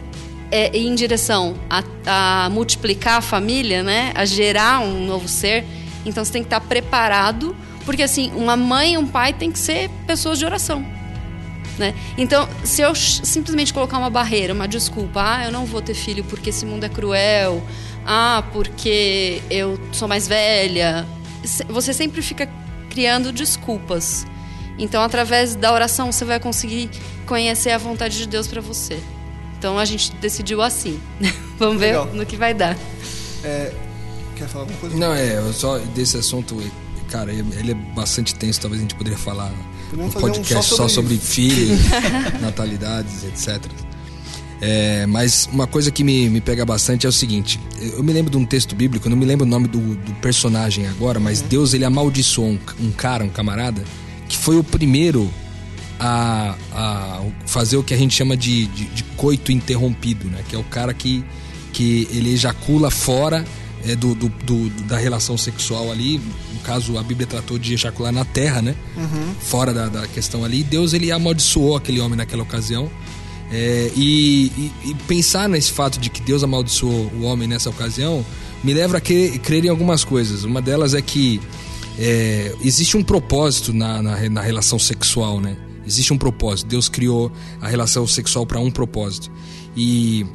é, 0.51 0.75
ir 0.75 0.87
em 0.87 0.93
direção 0.93 1.55
a, 1.69 1.83
a 2.45 2.49
multiplicar 2.49 3.19
a 3.19 3.21
família, 3.21 3.81
né? 3.81 4.11
A 4.13 4.25
gerar 4.25 4.81
um 4.81 5.05
novo 5.05 5.29
ser 5.29 5.63
então 6.05 6.25
você 6.25 6.31
tem 6.31 6.41
que 6.41 6.47
estar 6.47 6.61
preparado, 6.61 7.55
porque 7.86 8.03
assim, 8.03 8.32
uma 8.36 8.55
mãe 8.55 8.93
e 8.93 8.97
um 8.97 9.07
pai 9.07 9.34
tem 9.34 9.51
que 9.51 9.59
ser 9.59 9.89
pessoas 10.05 10.38
de 10.39 10.45
oração. 10.45 10.86
Né? 11.77 11.95
Então, 12.17 12.47
se 12.63 12.82
eu 12.82 12.93
simplesmente 12.93 13.73
colocar 13.73 13.97
uma 13.97 14.09
barreira, 14.09 14.53
uma 14.53 14.67
desculpa, 14.67 15.21
ah, 15.23 15.45
eu 15.45 15.51
não 15.51 15.65
vou 15.65 15.82
ter 15.82 15.93
filho 15.93 16.23
porque 16.23 16.49
esse 16.49 16.65
mundo 16.65 16.84
é 16.84 16.89
cruel, 16.89 17.63
ah, 18.05 18.43
porque 18.51 19.41
eu 19.49 19.79
sou 19.91 20.07
mais 20.07 20.27
velha, 20.27 21.07
você 21.69 21.93
sempre 21.93 22.21
fica 22.21 22.47
criando 22.89 23.32
desculpas. 23.32 24.25
Então, 24.77 25.01
através 25.01 25.55
da 25.55 25.73
oração, 25.73 26.11
você 26.11 26.25
vai 26.25 26.39
conseguir 26.39 26.89
conhecer 27.25 27.71
a 27.71 27.77
vontade 27.77 28.17
de 28.17 28.27
Deus 28.27 28.47
para 28.47 28.61
você. 28.61 28.99
Então, 29.57 29.77
a 29.77 29.86
gente 29.86 30.11
decidiu 30.15 30.61
assim. 30.61 30.99
Vamos 31.57 31.82
Legal. 31.82 32.07
ver 32.07 32.15
no 32.15 32.25
que 32.25 32.36
vai 32.36 32.53
dar. 32.53 32.75
É, 33.43 33.71
Quer 34.41 34.47
falar 34.47 34.63
alguma 34.63 34.79
coisa? 34.79 34.97
Não, 34.97 35.13
é, 35.13 35.53
só 35.53 35.77
desse 35.77 36.17
assunto, 36.17 36.59
cara, 37.12 37.32
ele 37.34 37.72
é 37.72 37.76
bastante 37.76 38.34
tenso, 38.34 38.62
talvez 38.62 38.82
a 38.82 38.84
gente 38.84 38.95
poderia 38.95 39.20
falar 39.20 39.51
um 39.93 40.09
podcast 40.09 40.74
um 40.74 40.78
só 40.78 40.88
sobre, 40.88 41.16
só 41.18 41.22
filhos, 41.22 41.80
natalidades, 42.41 43.26
etc. 43.26 43.62
É, 44.62 45.05
mas 45.07 45.49
uma 45.51 45.68
coisa 45.68 45.91
que 45.91 46.03
me, 46.03 46.30
me 46.30 46.39
pega 46.39 46.64
bastante 46.66 47.05
é 47.05 47.09
o 47.09 47.12
seguinte: 47.12 47.59
eu 47.80 48.01
me 48.01 48.14
lembro 48.14 48.32
de 48.32 48.38
um 48.38 48.45
texto 48.45 48.76
bíblico, 48.76 49.09
não 49.09 49.18
me 49.18 49.26
lembro 49.26 49.45
o 49.45 49.49
nome 49.49 49.68
do, 49.68 49.95
do 49.95 50.14
personagem 50.22 50.88
agora, 50.88 51.20
mas 51.20 51.41
uhum. 51.41 51.47
Deus 51.47 51.74
ele 51.74 51.84
amaldiçoou 51.84 52.47
um, 52.47 52.59
um, 52.80 52.91
cara, 52.91 53.24
um 53.24 53.30
camarada, 53.30 53.84
que 54.30 54.38
foi 54.38 54.57
o 54.57 54.64
primeiro 54.64 55.30
a, 55.99 56.55
a 56.72 57.22
fazer 57.45 57.76
o 57.76 57.84
que 57.84 57.93
a 57.93 57.97
gente 57.97 58.16
chama 58.16 58.38
de, 58.38 58.68
de, 58.68 58.86
de 58.86 59.03
coito 59.18 59.51
interrompido, 59.51 60.30
né? 60.30 60.43
Que 60.47 60.55
é 60.55 60.59
o 60.59 60.64
cara 60.64 60.93
que, 60.93 61.26
que 61.74 62.07
ele 62.12 62.34
ejacula 62.34 62.89
fora 62.89 63.43
é, 63.86 63.95
do, 63.95 64.13
do, 64.15 64.29
do, 64.29 64.69
da 64.86 64.97
relação 64.97 65.38
sexual 65.38 65.91
ali. 65.91 66.19
No 66.53 66.59
caso, 66.61 66.97
a 66.97 67.03
Bíblia 67.03 67.27
tratou 67.27 67.57
de 67.57 67.73
ejacular 67.73 68.11
na 68.11 68.25
terra, 68.25 68.61
né? 68.61 68.75
Uhum. 68.95 69.36
Fora 69.39 69.73
da, 69.73 69.88
da 69.88 70.07
questão 70.07 70.43
ali. 70.43 70.63
Deus 70.63 70.93
ele 70.93 71.11
amaldiçoou 71.11 71.75
aquele 71.75 71.99
homem 71.99 72.17
naquela 72.17 72.43
ocasião. 72.43 72.89
É, 73.51 73.91
e, 73.95 74.45
e, 74.57 74.91
e, 74.91 74.95
pensar 75.07 75.49
nesse 75.49 75.71
fato 75.73 75.99
de 75.99 76.09
que 76.09 76.21
Deus 76.21 76.41
amaldiçoou 76.41 77.11
o 77.19 77.23
homem 77.23 77.49
nessa 77.49 77.69
ocasião 77.69 78.25
me 78.63 78.73
leva 78.73 78.97
a 78.97 79.01
crer, 79.01 79.38
crer 79.39 79.65
em 79.65 79.69
algumas 79.69 80.05
coisas. 80.05 80.43
Uma 80.45 80.61
delas 80.61 80.93
é 80.93 81.01
que 81.01 81.41
é, 81.99 82.55
existe 82.63 82.95
um 82.95 83.03
propósito 83.03 83.73
na, 83.73 84.01
na, 84.01 84.29
na 84.29 84.41
relação 84.41 84.79
sexual, 84.79 85.41
né? 85.41 85.57
Existe 85.86 86.13
um 86.13 86.17
propósito. 86.17 86.67
Deus 86.67 86.88
criou 86.88 87.32
a 87.59 87.67
relação 87.67 88.05
sexual 88.07 88.45
para 88.45 88.59
um 88.59 88.71
propósito. 88.71 89.32
E 89.75 90.25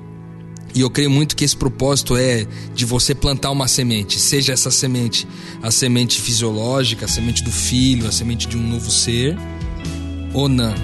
e 0.76 0.82
eu 0.82 0.90
creio 0.90 1.10
muito 1.10 1.34
que 1.34 1.42
esse 1.42 1.56
propósito 1.56 2.18
é 2.18 2.46
de 2.74 2.84
você 2.84 3.14
plantar 3.14 3.50
uma 3.50 3.66
semente, 3.66 4.20
seja 4.20 4.52
essa 4.52 4.70
semente 4.70 5.26
a 5.62 5.70
semente 5.70 6.20
fisiológica, 6.20 7.06
a 7.06 7.08
semente 7.08 7.42
do 7.42 7.50
filho, 7.50 8.06
a 8.06 8.12
semente 8.12 8.46
de 8.46 8.58
um 8.58 8.62
novo 8.62 8.90
ser, 8.90 9.34
ou 10.34 10.50
não. 10.50 10.74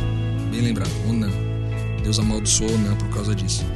Bem 0.50 0.62
lembrado, 0.62 0.90
ou 1.06 1.12
não. 1.12 1.30
Deus 2.02 2.18
amaldiçoou 2.18 2.78
não 2.78 2.96
por 2.96 3.10
causa 3.10 3.34
disso. 3.34 3.66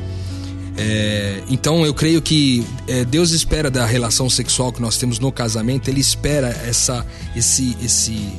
É, 0.79 1.43
então 1.51 1.85
eu 1.85 1.93
creio 1.93 2.23
que 2.23 2.67
é, 2.89 3.05
Deus 3.05 3.33
espera 3.33 3.71
da 3.71 3.85
relação 3.85 4.31
sexual 4.31 4.73
que 4.73 4.81
nós 4.81 4.97
temos 4.97 5.19
no 5.19 5.31
casamento, 5.31 5.89
Ele 5.89 6.01
espera 6.01 6.49
essa, 6.49 7.07
esse, 7.37 7.77
esse 7.83 8.33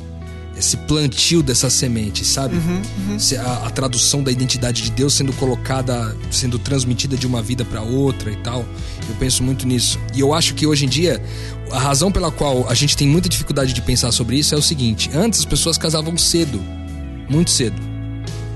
esse 0.58 0.76
plantio 0.76 1.42
dessa 1.42 1.70
semente, 1.70 2.24
sabe? 2.24 2.56
Uhum, 2.56 2.82
uhum. 3.10 3.16
A, 3.40 3.66
a, 3.68 3.70
tradução 3.70 4.22
da 4.22 4.32
identidade 4.32 4.82
de 4.82 4.90
Deus 4.90 5.14
sendo 5.14 5.32
colocada, 5.34 6.16
sendo 6.30 6.58
transmitida 6.58 7.16
de 7.16 7.26
uma 7.26 7.40
vida 7.40 7.64
para 7.64 7.80
outra 7.80 8.32
e 8.32 8.36
tal. 8.36 8.66
Eu 9.08 9.14
penso 9.18 9.42
muito 9.42 9.66
nisso. 9.66 9.98
E 10.14 10.20
eu 10.20 10.34
acho 10.34 10.54
que 10.54 10.66
hoje 10.66 10.84
em 10.84 10.88
dia, 10.88 11.22
a 11.70 11.78
razão 11.78 12.10
pela 12.10 12.30
qual 12.30 12.68
a 12.68 12.74
gente 12.74 12.96
tem 12.96 13.06
muita 13.06 13.28
dificuldade 13.28 13.72
de 13.72 13.80
pensar 13.80 14.10
sobre 14.10 14.36
isso 14.36 14.54
é 14.54 14.58
o 14.58 14.62
seguinte: 14.62 15.10
antes 15.14 15.38
as 15.38 15.44
pessoas 15.44 15.78
casavam 15.78 16.16
cedo, 16.18 16.60
muito 17.28 17.50
cedo. 17.50 17.80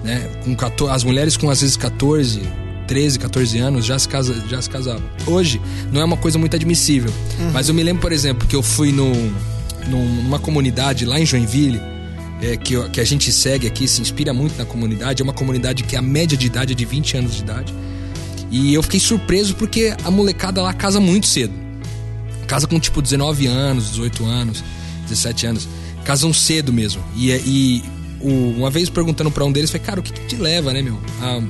Né? 0.03 0.29
Com 0.45 0.57
14, 0.57 0.93
as 0.93 1.05
mulheres 1.05 1.37
com 1.37 1.49
às 1.49 1.61
vezes 1.61 1.77
14, 1.77 2.43
13, 2.89 3.21
14 3.21 3.59
anos 3.59 3.87
já 3.87 3.97
se, 3.97 4.09
casa, 4.09 4.35
já 4.49 4.61
se 4.61 4.69
casavam. 4.69 5.05
Hoje 5.25 5.61
não 5.93 6.01
é 6.01 6.05
uma 6.05 6.17
coisa 6.17 6.37
muito 6.37 6.57
admissível. 6.57 7.13
Uhum. 7.39 7.53
Mas 7.53 7.69
eu 7.69 7.75
me 7.75 7.83
lembro, 7.85 8.03
por 8.03 8.11
exemplo, 8.11 8.49
que 8.49 8.57
eu 8.57 8.63
fui 8.63 8.91
no, 8.91 9.13
numa 9.89 10.41
comunidade 10.41 11.05
lá 11.05 11.21
em 11.21 11.25
Joinville 11.25 11.92
é, 12.43 12.57
que, 12.57 12.89
que 12.91 13.01
a 13.01 13.05
gente 13.05 13.33
segue 13.33 13.67
aqui, 13.67 13.87
se 13.87 14.03
inspira 14.03 14.35
muito 14.35 14.59
na 14.59 14.65
comunidade. 14.65 15.23
É 15.23 15.25
uma 15.25 15.33
comunidade 15.33 15.85
que 15.85 15.97
a 15.97 16.03
média 16.03 16.37
de 16.37 16.47
idade 16.47 16.73
é 16.73 16.77
de 16.77 16.85
20 16.85 17.17
anos 17.17 17.35
de 17.37 17.43
idade. 17.43 17.73
E 18.51 18.75
eu 18.75 18.83
fiquei 18.83 19.01
surpreso 19.01 19.55
porque 19.55 19.95
a 20.05 20.11
molecada 20.11 20.61
lá 20.61 20.75
casa 20.75 21.01
muito 21.01 21.27
cedo. 21.27 21.55
Casa 22.47 22.67
com 22.67 22.79
tipo 22.79 23.01
19 23.01 23.47
anos, 23.47 23.91
18 23.91 24.27
anos. 24.27 24.65
17 25.09 25.47
anos. 25.47 25.69
Casam 26.05 26.35
cedo 26.35 26.73
mesmo. 26.73 27.03
E, 27.17 27.31
e 27.31 27.85
o, 28.21 28.59
uma 28.59 28.71
vez 28.71 28.91
perguntando 28.91 29.31
para 29.31 29.45
um 29.45 29.53
deles, 29.53 29.71
falei, 29.71 29.87
cara, 29.87 30.01
o 30.01 30.03
que, 30.03 30.13
que, 30.13 30.27
te 30.27 30.37
leva, 30.37 30.73
né, 30.73 30.83
meu? 30.83 30.99
A 31.21 31.41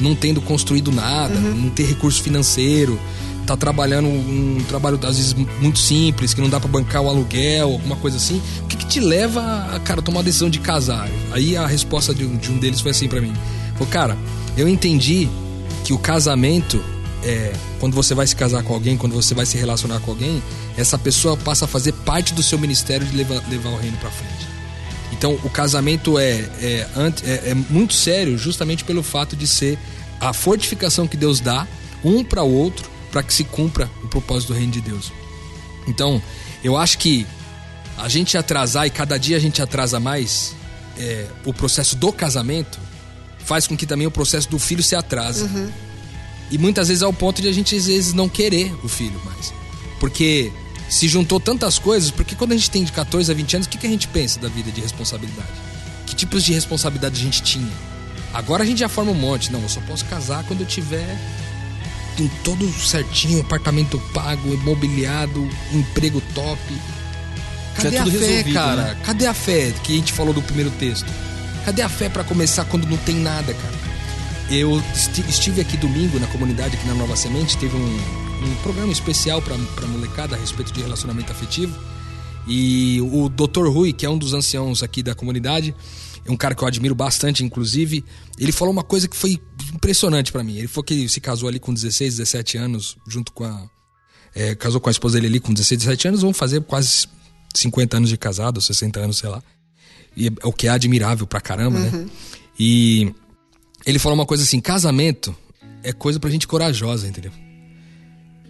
não 0.00 0.14
tendo 0.14 0.40
construído 0.40 0.90
nada, 0.90 1.34
uhum. 1.34 1.54
não 1.54 1.70
ter 1.70 1.84
recurso 1.84 2.22
financeiro, 2.22 2.98
tá 3.46 3.56
trabalhando 3.56 4.08
um 4.08 4.58
trabalho 4.68 4.98
às 5.02 5.16
vezes 5.16 5.34
muito 5.60 5.78
simples, 5.78 6.32
que 6.34 6.40
não 6.40 6.48
dá 6.48 6.58
para 6.58 6.68
bancar 6.68 7.02
o 7.02 7.08
aluguel, 7.08 7.72
alguma 7.72 7.96
coisa 7.96 8.16
assim. 8.16 8.40
O 8.62 8.66
te 8.92 9.00
leva 9.00 9.40
a, 9.74 9.80
cara, 9.80 10.02
tomar 10.02 10.20
a 10.20 10.22
decisão 10.22 10.50
de 10.50 10.60
casar? 10.60 11.08
Aí 11.30 11.56
a 11.56 11.66
resposta 11.66 12.14
de 12.14 12.26
um, 12.26 12.36
de 12.36 12.50
um 12.50 12.58
deles 12.58 12.80
foi 12.82 12.90
assim 12.90 13.08
para 13.08 13.22
mim. 13.22 13.32
Falei, 13.72 13.88
cara, 13.90 14.18
eu 14.54 14.68
entendi 14.68 15.30
que 15.82 15.94
o 15.94 15.98
casamento 15.98 16.84
é, 17.24 17.54
quando 17.80 17.94
você 17.94 18.14
vai 18.14 18.26
se 18.26 18.36
casar 18.36 18.62
com 18.62 18.74
alguém, 18.74 18.98
quando 18.98 19.14
você 19.14 19.34
vai 19.34 19.46
se 19.46 19.56
relacionar 19.56 19.98
com 20.00 20.10
alguém, 20.10 20.42
essa 20.76 20.98
pessoa 20.98 21.38
passa 21.38 21.64
a 21.64 21.68
fazer 21.68 21.92
parte 21.92 22.34
do 22.34 22.42
seu 22.42 22.58
ministério 22.58 23.06
de 23.06 23.16
levar, 23.16 23.42
levar 23.48 23.70
o 23.70 23.76
reino 23.76 23.96
para 23.96 24.10
frente. 24.10 24.46
Então, 25.10 25.38
o 25.42 25.48
casamento 25.48 26.18
é, 26.18 26.32
é, 26.60 26.86
é, 27.24 27.50
é 27.50 27.54
muito 27.54 27.94
sério 27.94 28.36
justamente 28.36 28.84
pelo 28.84 29.02
fato 29.02 29.34
de 29.34 29.46
ser 29.46 29.78
a 30.20 30.34
fortificação 30.34 31.06
que 31.06 31.16
Deus 31.16 31.40
dá 31.40 31.66
um 32.04 32.22
para 32.22 32.42
o 32.42 32.52
outro 32.52 32.90
para 33.10 33.22
que 33.22 33.32
se 33.32 33.44
cumpra 33.44 33.90
o 34.04 34.08
propósito 34.08 34.52
do 34.52 34.58
reino 34.58 34.72
de 34.72 34.82
Deus. 34.82 35.10
Então, 35.86 36.20
eu 36.62 36.76
acho 36.76 36.98
que 36.98 37.26
a 37.96 38.08
gente 38.08 38.36
atrasar 38.36 38.86
e 38.86 38.90
cada 38.90 39.18
dia 39.18 39.36
a 39.36 39.40
gente 39.40 39.60
atrasa 39.60 40.00
mais 40.00 40.54
é, 40.98 41.26
o 41.44 41.52
processo 41.52 41.96
do 41.96 42.12
casamento 42.12 42.78
faz 43.38 43.66
com 43.66 43.76
que 43.76 43.86
também 43.86 44.06
o 44.06 44.10
processo 44.10 44.48
do 44.48 44.58
filho 44.58 44.82
se 44.82 44.94
atrase. 44.94 45.44
Uhum. 45.44 45.70
E 46.50 46.58
muitas 46.58 46.88
vezes 46.88 47.02
ao 47.02 47.12
ponto 47.12 47.40
de 47.40 47.48
a 47.48 47.52
gente 47.52 47.74
às 47.74 47.86
vezes 47.86 48.12
não 48.12 48.28
querer 48.28 48.72
o 48.84 48.88
filho 48.88 49.20
mais. 49.24 49.52
Porque 49.98 50.52
se 50.88 51.08
juntou 51.08 51.40
tantas 51.40 51.78
coisas, 51.78 52.10
porque 52.10 52.34
quando 52.34 52.52
a 52.52 52.56
gente 52.56 52.70
tem 52.70 52.84
de 52.84 52.92
14 52.92 53.30
a 53.30 53.34
20 53.34 53.56
anos, 53.56 53.66
o 53.66 53.70
que, 53.70 53.78
que 53.78 53.86
a 53.86 53.90
gente 53.90 54.06
pensa 54.08 54.38
da 54.38 54.48
vida 54.48 54.70
de 54.70 54.80
responsabilidade? 54.80 55.48
Que 56.06 56.14
tipos 56.14 56.44
de 56.44 56.52
responsabilidade 56.52 57.18
a 57.18 57.24
gente 57.24 57.42
tinha? 57.42 57.72
Agora 58.34 58.62
a 58.62 58.66
gente 58.66 58.78
já 58.78 58.88
forma 58.88 59.10
um 59.10 59.14
monte. 59.14 59.50
Não, 59.50 59.62
eu 59.62 59.68
só 59.68 59.80
posso 59.82 60.04
casar 60.06 60.44
quando 60.44 60.60
eu 60.60 60.66
tiver 60.66 61.18
em 62.18 62.28
todo 62.44 62.70
certinho, 62.72 63.40
apartamento 63.40 63.98
pago, 64.12 64.52
imobiliado, 64.52 65.48
emprego 65.72 66.22
top. 66.34 66.60
Cadê 67.74 67.96
a 67.96 68.06
fé, 68.06 68.42
cara? 68.52 68.82
Né? 68.82 69.00
Cadê 69.04 69.26
a 69.26 69.34
fé 69.34 69.72
que 69.82 69.92
a 69.92 69.96
gente 69.96 70.12
falou 70.12 70.32
do 70.32 70.42
primeiro 70.42 70.70
texto? 70.72 71.06
Cadê 71.64 71.82
a 71.82 71.88
fé 71.88 72.08
para 72.08 72.24
começar 72.24 72.64
quando 72.64 72.86
não 72.86 72.96
tem 72.98 73.16
nada, 73.16 73.54
cara? 73.54 73.74
Eu 74.50 74.82
estive 75.28 75.60
aqui 75.60 75.76
domingo 75.76 76.18
na 76.18 76.26
comunidade, 76.26 76.76
aqui 76.76 76.86
na 76.86 76.94
Nova 76.94 77.16
Semente, 77.16 77.56
teve 77.56 77.76
um, 77.76 77.96
um 78.44 78.54
programa 78.62 78.92
especial 78.92 79.40
para 79.40 79.56
molecada 79.86 80.36
a 80.36 80.38
respeito 80.38 80.72
de 80.72 80.82
relacionamento 80.82 81.32
afetivo. 81.32 81.74
E 82.46 83.00
o 83.00 83.28
Dr. 83.28 83.68
Rui, 83.68 83.92
que 83.92 84.04
é 84.04 84.10
um 84.10 84.18
dos 84.18 84.34
anciãos 84.34 84.82
aqui 84.82 85.02
da 85.02 85.14
comunidade, 85.14 85.74
é 86.24 86.30
um 86.30 86.36
cara 86.36 86.54
que 86.54 86.62
eu 86.62 86.68
admiro 86.68 86.94
bastante, 86.94 87.44
inclusive, 87.44 88.04
ele 88.38 88.52
falou 88.52 88.72
uma 88.72 88.82
coisa 88.82 89.08
que 89.08 89.16
foi 89.16 89.40
impressionante 89.74 90.30
para 90.30 90.42
mim. 90.42 90.56
Ele 90.56 90.68
falou 90.68 90.84
que 90.84 90.94
ele 90.94 91.08
se 91.08 91.20
casou 91.20 91.48
ali 91.48 91.58
com 91.58 91.72
16, 91.72 92.16
17 92.16 92.58
anos, 92.58 92.96
junto 93.06 93.32
com 93.32 93.44
a. 93.44 93.66
É, 94.34 94.54
casou 94.54 94.80
com 94.80 94.88
a 94.88 94.92
esposa 94.92 95.14
dele 95.16 95.26
ali 95.26 95.40
com 95.40 95.52
16, 95.52 95.80
17 95.80 96.08
anos, 96.08 96.22
vão 96.22 96.32
fazer 96.32 96.62
quase 96.62 97.06
50 97.54 97.96
anos 97.96 98.08
de 98.08 98.16
casado, 98.16 98.60
60 98.60 99.00
anos, 99.00 99.18
sei 99.18 99.28
lá. 99.28 99.42
E 100.16 100.28
é 100.28 100.46
o 100.46 100.52
que 100.52 100.66
é 100.66 100.70
admirável 100.70 101.26
pra 101.26 101.40
caramba, 101.40 101.78
né? 101.78 101.90
uhum. 101.92 102.04
né? 102.04 102.10
E 102.58 103.14
ele 103.86 103.98
falou 103.98 104.18
uma 104.18 104.26
coisa 104.26 104.42
assim: 104.42 104.60
casamento 104.60 105.34
é 105.82 105.92
coisa 105.92 106.20
pra 106.20 106.30
gente 106.30 106.46
corajosa, 106.46 107.08
entendeu? 107.08 107.32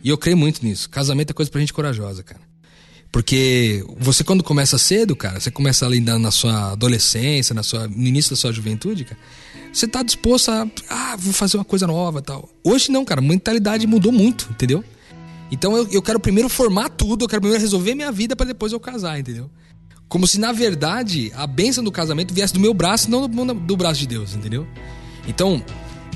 E 0.03 0.09
eu 0.09 0.19
creio 0.19 0.37
muito 0.37 0.65
nisso. 0.65 0.91
Casamento 0.91 1.31
é 1.31 1.35
coisa 1.35 1.51
pra 1.51 1.61
gente 1.61 1.73
corajosa, 1.73 2.23
cara. 2.23 2.41
Porque 3.13 3.85
você, 3.99 4.25
quando 4.25 4.43
começa 4.43 4.79
cedo, 4.79 5.15
cara, 5.15 5.39
você 5.39 5.51
começa 5.51 5.85
ali 5.85 6.01
na, 6.01 6.19
na 6.19 6.31
sua 6.31 6.73
adolescência, 6.73 7.55
na 7.55 7.63
sua, 7.63 7.87
no 7.87 8.07
início 8.07 8.31
da 8.31 8.37
sua 8.37 8.51
juventude, 8.51 9.05
cara, 9.05 9.21
você 9.71 9.87
tá 9.87 10.03
disposto 10.03 10.51
a. 10.51 10.67
Ah, 10.89 11.17
vou 11.19 11.33
fazer 11.33 11.59
uma 11.59 11.65
coisa 11.65 11.87
nova 11.87 12.23
tal. 12.23 12.49
Hoje 12.65 12.91
não, 12.91 13.05
cara, 13.05 13.21
a 13.21 13.25
mentalidade 13.25 13.87
mudou 13.87 14.11
muito, 14.11 14.49
entendeu? 14.51 14.83
Então 15.53 15.77
eu, 15.77 15.87
eu 15.91 16.01
quero 16.01 16.19
primeiro 16.19 16.49
formar 16.49 16.89
tudo, 16.89 17.25
eu 17.25 17.29
quero 17.29 17.43
primeiro 17.43 17.63
resolver 17.63 17.95
minha 17.95 18.11
vida 18.11 18.35
para 18.35 18.47
depois 18.47 18.73
eu 18.73 18.81
casar, 18.81 19.21
entendeu? 19.21 19.51
Como 20.09 20.27
se, 20.27 20.41
na 20.41 20.51
verdade, 20.51 21.31
a 21.37 21.47
bênção 21.47 21.85
do 21.85 21.93
casamento 21.93 22.33
viesse 22.33 22.55
do 22.55 22.61
meu 22.61 22.73
braço, 22.73 23.11
não 23.11 23.29
do, 23.29 23.55
do 23.55 23.77
braço 23.77 24.01
de 24.01 24.07
Deus, 24.07 24.35
entendeu? 24.35 24.67
Então, 25.29 25.63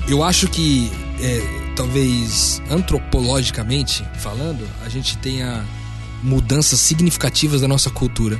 eu 0.07 0.23
acho 0.23 0.47
que, 0.47 0.91
é, 1.21 1.73
talvez 1.75 2.61
antropologicamente 2.69 4.03
falando, 4.17 4.67
a 4.83 4.89
gente 4.89 5.17
tenha 5.19 5.63
mudanças 6.23 6.79
significativas 6.79 7.61
da 7.61 7.67
nossa 7.67 7.91
cultura 7.91 8.39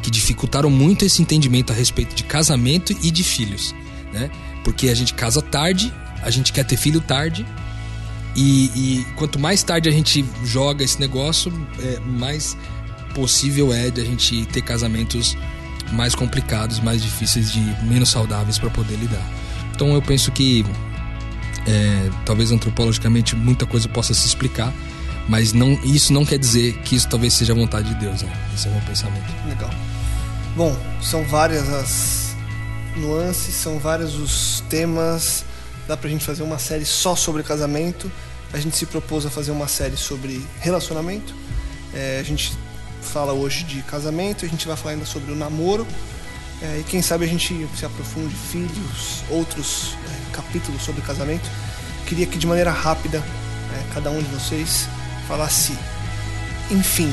que 0.00 0.10
dificultaram 0.10 0.70
muito 0.70 1.04
esse 1.04 1.20
entendimento 1.20 1.72
a 1.72 1.74
respeito 1.74 2.14
de 2.14 2.22
casamento 2.22 2.92
e 3.02 3.10
de 3.10 3.24
filhos, 3.24 3.74
né? 4.12 4.30
Porque 4.62 4.88
a 4.88 4.94
gente 4.94 5.12
casa 5.12 5.42
tarde, 5.42 5.92
a 6.22 6.30
gente 6.30 6.52
quer 6.52 6.64
ter 6.64 6.76
filho 6.76 7.00
tarde 7.00 7.44
e, 8.36 8.70
e 8.74 9.06
quanto 9.16 9.38
mais 9.38 9.62
tarde 9.62 9.88
a 9.88 9.92
gente 9.92 10.24
joga 10.44 10.84
esse 10.84 11.00
negócio, 11.00 11.52
é, 11.80 11.98
mais 12.00 12.56
possível 13.14 13.72
é 13.72 13.90
de 13.90 14.00
a 14.00 14.04
gente 14.04 14.46
ter 14.46 14.62
casamentos 14.62 15.36
mais 15.92 16.14
complicados, 16.14 16.78
mais 16.80 17.02
difíceis 17.02 17.50
de 17.52 17.60
menos 17.84 18.10
saudáveis 18.10 18.58
para 18.58 18.70
poder 18.70 18.96
lidar. 18.96 19.26
Então 19.74 19.92
eu 19.94 20.02
penso 20.02 20.30
que 20.30 20.64
é, 21.66 22.10
talvez 22.24 22.52
antropologicamente 22.52 23.34
muita 23.34 23.66
coisa 23.66 23.88
possa 23.88 24.14
se 24.14 24.26
explicar, 24.26 24.72
mas 25.28 25.52
não, 25.52 25.72
isso 25.84 26.12
não 26.12 26.24
quer 26.24 26.38
dizer 26.38 26.78
que 26.82 26.94
isso 26.94 27.08
talvez 27.08 27.34
seja 27.34 27.52
a 27.52 27.56
vontade 27.56 27.88
de 27.88 27.94
Deus, 27.96 28.22
né? 28.22 28.32
Esse 28.54 28.68
é 28.68 28.70
o 28.70 28.74
meu 28.74 28.82
pensamento. 28.82 29.26
Legal. 29.48 29.70
Bom, 30.56 30.76
são 31.02 31.24
várias 31.24 31.68
as 31.68 32.36
nuances, 32.96 33.54
são 33.54 33.78
vários 33.78 34.16
os 34.16 34.64
temas. 34.68 35.44
Dá 35.90 35.96
pra 35.96 36.08
gente 36.08 36.24
fazer 36.24 36.44
uma 36.44 36.56
série 36.56 36.84
só 36.84 37.16
sobre 37.16 37.42
casamento. 37.42 38.08
A 38.52 38.58
gente 38.60 38.76
se 38.76 38.86
propôs 38.86 39.26
a 39.26 39.30
fazer 39.30 39.50
uma 39.50 39.66
série 39.66 39.96
sobre 39.96 40.40
relacionamento. 40.60 41.34
É, 41.92 42.18
a 42.20 42.22
gente 42.22 42.56
fala 43.02 43.32
hoje 43.32 43.64
de 43.64 43.82
casamento, 43.82 44.44
a 44.44 44.48
gente 44.48 44.68
vai 44.68 44.76
falar 44.76 44.92
ainda 44.92 45.04
sobre 45.04 45.32
o 45.32 45.34
namoro. 45.34 45.84
É, 46.62 46.78
e 46.78 46.84
quem 46.84 47.02
sabe 47.02 47.24
a 47.24 47.28
gente 47.28 47.66
se 47.76 47.84
aprofunde 47.84 48.32
filhos, 48.32 49.24
outros 49.28 49.96
é, 50.06 50.32
capítulos 50.32 50.80
sobre 50.80 51.02
casamento. 51.02 51.50
Queria 52.06 52.24
que 52.24 52.38
de 52.38 52.46
maneira 52.46 52.70
rápida 52.70 53.18
é, 53.18 53.92
cada 53.92 54.10
um 54.10 54.22
de 54.22 54.28
vocês 54.28 54.86
falasse, 55.26 55.76
enfim, 56.70 57.12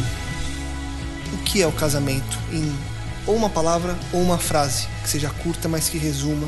o 1.34 1.38
que 1.40 1.64
é 1.64 1.68
o 1.68 1.72
casamento 1.72 2.38
em 2.52 2.72
ou 3.26 3.36
uma 3.36 3.50
palavra 3.50 3.98
ou 4.14 4.22
uma 4.22 4.38
frase 4.38 4.88
que 5.02 5.10
seja 5.10 5.32
curta, 5.32 5.68
mas 5.68 5.90
que 5.90 5.98
resuma. 5.98 6.48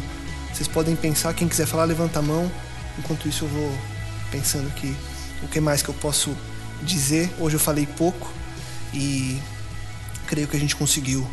Vocês 0.59 0.67
podem 0.67 0.93
pensar, 0.93 1.33
quem 1.33 1.47
quiser 1.47 1.65
falar, 1.65 1.85
levanta 1.85 2.19
a 2.19 2.21
mão. 2.21 2.51
Enquanto 2.97 3.29
isso, 3.29 3.45
eu 3.45 3.47
vou 3.47 3.77
pensando 4.29 4.67
aqui 4.67 4.93
o 5.41 5.47
que 5.47 5.61
mais 5.61 5.81
que 5.81 5.87
eu 5.87 5.93
posso 5.93 6.35
dizer. 6.83 7.33
Hoje 7.39 7.55
eu 7.55 7.59
falei 7.61 7.85
pouco 7.85 8.29
e 8.93 9.39
creio 10.27 10.49
que 10.49 10.57
a 10.57 10.59
gente 10.59 10.75
conseguiu 10.75 11.25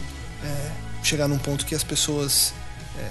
é, 0.44 0.70
chegar 1.02 1.26
num 1.26 1.38
ponto 1.38 1.66
que 1.66 1.74
as 1.74 1.82
pessoas 1.82 2.54
é, 2.96 3.08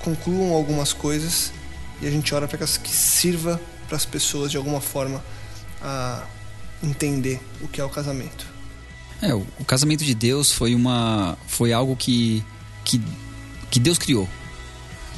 concluam 0.00 0.54
algumas 0.54 0.92
coisas 0.92 1.52
e 2.00 2.06
a 2.08 2.10
gente 2.10 2.34
ora 2.34 2.48
para 2.48 2.58
que 2.58 2.90
sirva 2.90 3.60
para 3.86 3.96
as 3.96 4.04
pessoas 4.04 4.50
de 4.50 4.56
alguma 4.56 4.80
forma 4.80 5.22
a 5.80 6.24
entender 6.82 7.40
o 7.60 7.68
que 7.68 7.80
é 7.80 7.84
o 7.84 7.88
casamento. 7.88 8.44
É, 9.20 9.32
o, 9.32 9.46
o 9.60 9.64
casamento 9.64 10.04
de 10.04 10.16
Deus 10.16 10.50
foi 10.50 10.74
uma 10.74 11.38
foi 11.46 11.72
algo 11.72 11.94
que, 11.94 12.44
que 12.84 13.00
que 13.70 13.78
Deus 13.78 13.98
criou. 13.98 14.28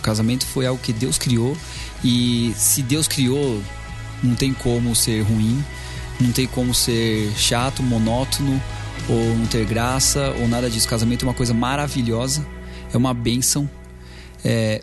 Casamento 0.05 0.47
foi 0.47 0.67
algo 0.67 0.81
que 0.81 0.93
Deus 0.93 1.17
criou 1.17 1.57
e 2.05 2.53
se 2.57 2.83
Deus 2.83 3.09
criou, 3.09 3.63
não 4.23 4.35
tem 4.35 4.53
como 4.53 4.95
ser 4.95 5.23
ruim, 5.23 5.65
não 6.21 6.31
tem 6.31 6.47
como 6.47 6.75
ser 6.75 7.33
chato, 7.37 7.83
monótono 7.83 8.63
ou 9.09 9.37
não 9.37 9.47
ter 9.47 9.65
graça 9.65 10.31
ou 10.41 10.47
nada 10.47 10.69
disso. 10.69 10.87
Casamento 10.87 11.25
é 11.25 11.29
uma 11.29 11.35
coisa 11.35 11.55
maravilhosa, 11.55 12.47
é 12.93 12.97
uma 12.97 13.15
bênção. 13.15 13.69
É, 14.45 14.83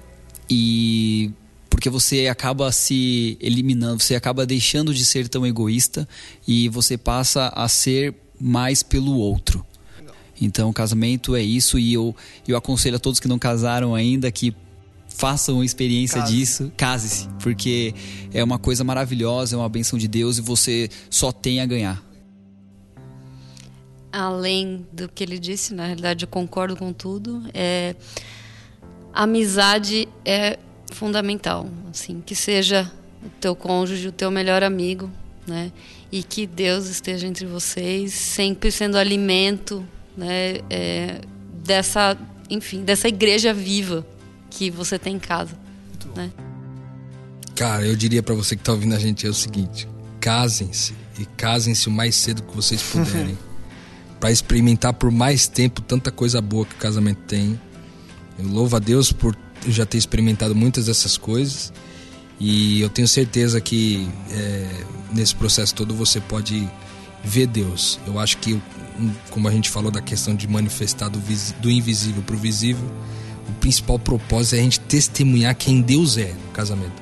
e 0.49 1.31
porque 1.69 1.89
você 1.89 2.27
acaba 2.27 2.71
se 2.71 3.37
eliminando, 3.39 4.01
você 4.01 4.15
acaba 4.15 4.45
deixando 4.45 4.91
de 4.93 5.05
ser 5.05 5.29
tão 5.29 5.45
egoísta 5.45 6.07
e 6.47 6.67
você 6.67 6.97
passa 6.97 7.53
a 7.55 7.67
ser 7.67 8.15
mais 8.39 8.81
pelo 8.81 9.15
outro. 9.15 9.63
Então, 10.41 10.73
casamento 10.73 11.35
é 11.35 11.43
isso 11.43 11.77
e 11.77 11.93
eu, 11.93 12.15
eu 12.47 12.57
aconselho 12.57 12.95
a 12.95 12.99
todos 12.99 13.19
que 13.19 13.27
não 13.27 13.37
casaram 13.37 13.93
ainda 13.93 14.31
que 14.31 14.55
façam 15.21 15.57
uma 15.57 15.65
experiência 15.65 16.19
Case. 16.19 16.35
disso, 16.35 16.71
case-se, 16.75 17.29
porque 17.43 17.93
é 18.33 18.43
uma 18.43 18.57
coisa 18.57 18.83
maravilhosa, 18.83 19.55
é 19.55 19.59
uma 19.59 19.69
benção 19.69 19.99
de 19.99 20.07
Deus 20.07 20.39
e 20.39 20.41
você 20.41 20.89
só 21.11 21.31
tem 21.31 21.61
a 21.61 21.65
ganhar. 21.67 22.03
Além 24.11 24.83
do 24.91 25.07
que 25.07 25.23
ele 25.23 25.37
disse, 25.37 25.75
na 25.75 25.85
realidade 25.85 26.25
eu 26.25 26.27
concordo 26.27 26.75
com 26.75 26.91
tudo, 26.91 27.43
é 27.53 27.95
amizade 29.13 30.09
é 30.25 30.57
fundamental, 30.91 31.69
assim, 31.91 32.19
que 32.25 32.33
seja 32.33 32.91
o 33.23 33.29
teu 33.39 33.55
cônjuge, 33.55 34.07
o 34.07 34.11
teu 34.11 34.31
melhor 34.31 34.63
amigo, 34.63 35.07
né? 35.45 35.71
E 36.11 36.23
que 36.23 36.47
Deus 36.47 36.87
esteja 36.87 37.27
entre 37.27 37.45
vocês, 37.45 38.11
sempre 38.11 38.71
sendo 38.71 38.97
alimento 38.97 39.85
né, 40.17 40.61
é, 40.67 41.21
dessa, 41.63 42.17
enfim, 42.49 42.83
dessa 42.83 43.07
igreja 43.07 43.53
viva 43.53 44.03
que 44.51 44.69
você 44.69 44.99
tem 44.99 45.15
em 45.15 45.19
casa, 45.19 45.57
né? 46.15 46.31
Cara, 47.55 47.85
eu 47.85 47.95
diria 47.95 48.21
para 48.21 48.35
você 48.35 48.55
que 48.55 48.61
tá 48.61 48.71
ouvindo 48.71 48.93
a 48.93 48.99
gente 48.99 49.25
é 49.25 49.29
o 49.29 49.33
seguinte: 49.33 49.87
casem-se 50.19 50.93
e 51.17 51.25
casem-se 51.25 51.87
o 51.87 51.91
mais 51.91 52.15
cedo 52.15 52.43
que 52.43 52.55
vocês 52.55 52.83
puderem. 52.83 53.37
para 54.19 54.31
experimentar 54.31 54.93
por 54.93 55.09
mais 55.09 55.47
tempo 55.47 55.81
tanta 55.81 56.11
coisa 56.11 56.39
boa 56.39 56.63
que 56.63 56.75
o 56.75 56.77
casamento 56.77 57.21
tem. 57.27 57.59
Eu 58.37 58.47
louvo 58.47 58.75
a 58.75 58.79
Deus 58.79 59.11
por 59.11 59.35
já 59.67 59.83
ter 59.83 59.97
experimentado 59.97 60.55
muitas 60.55 60.85
dessas 60.85 61.17
coisas 61.17 61.73
e 62.39 62.81
eu 62.81 62.89
tenho 62.89 63.07
certeza 63.07 63.59
que 63.59 64.07
é, 64.31 64.83
nesse 65.11 65.35
processo 65.35 65.73
todo 65.73 65.95
você 65.95 66.19
pode 66.19 66.69
ver 67.23 67.47
Deus. 67.47 67.99
Eu 68.05 68.19
acho 68.19 68.37
que, 68.37 68.61
como 69.31 69.47
a 69.47 69.51
gente 69.51 69.71
falou 69.71 69.91
da 69.91 70.01
questão 70.01 70.35
de 70.35 70.47
manifestar 70.47 71.09
do, 71.09 71.19
do 71.59 71.69
invisível 71.69 72.21
para 72.21 72.35
o 72.35 72.39
visível, 72.39 72.89
o 73.51 73.53
principal 73.53 73.99
propósito 73.99 74.55
é 74.55 74.59
a 74.59 74.63
gente 74.63 74.79
testemunhar 74.79 75.55
quem 75.55 75.81
Deus 75.81 76.17
é 76.17 76.33
no 76.33 76.51
casamento. 76.51 77.01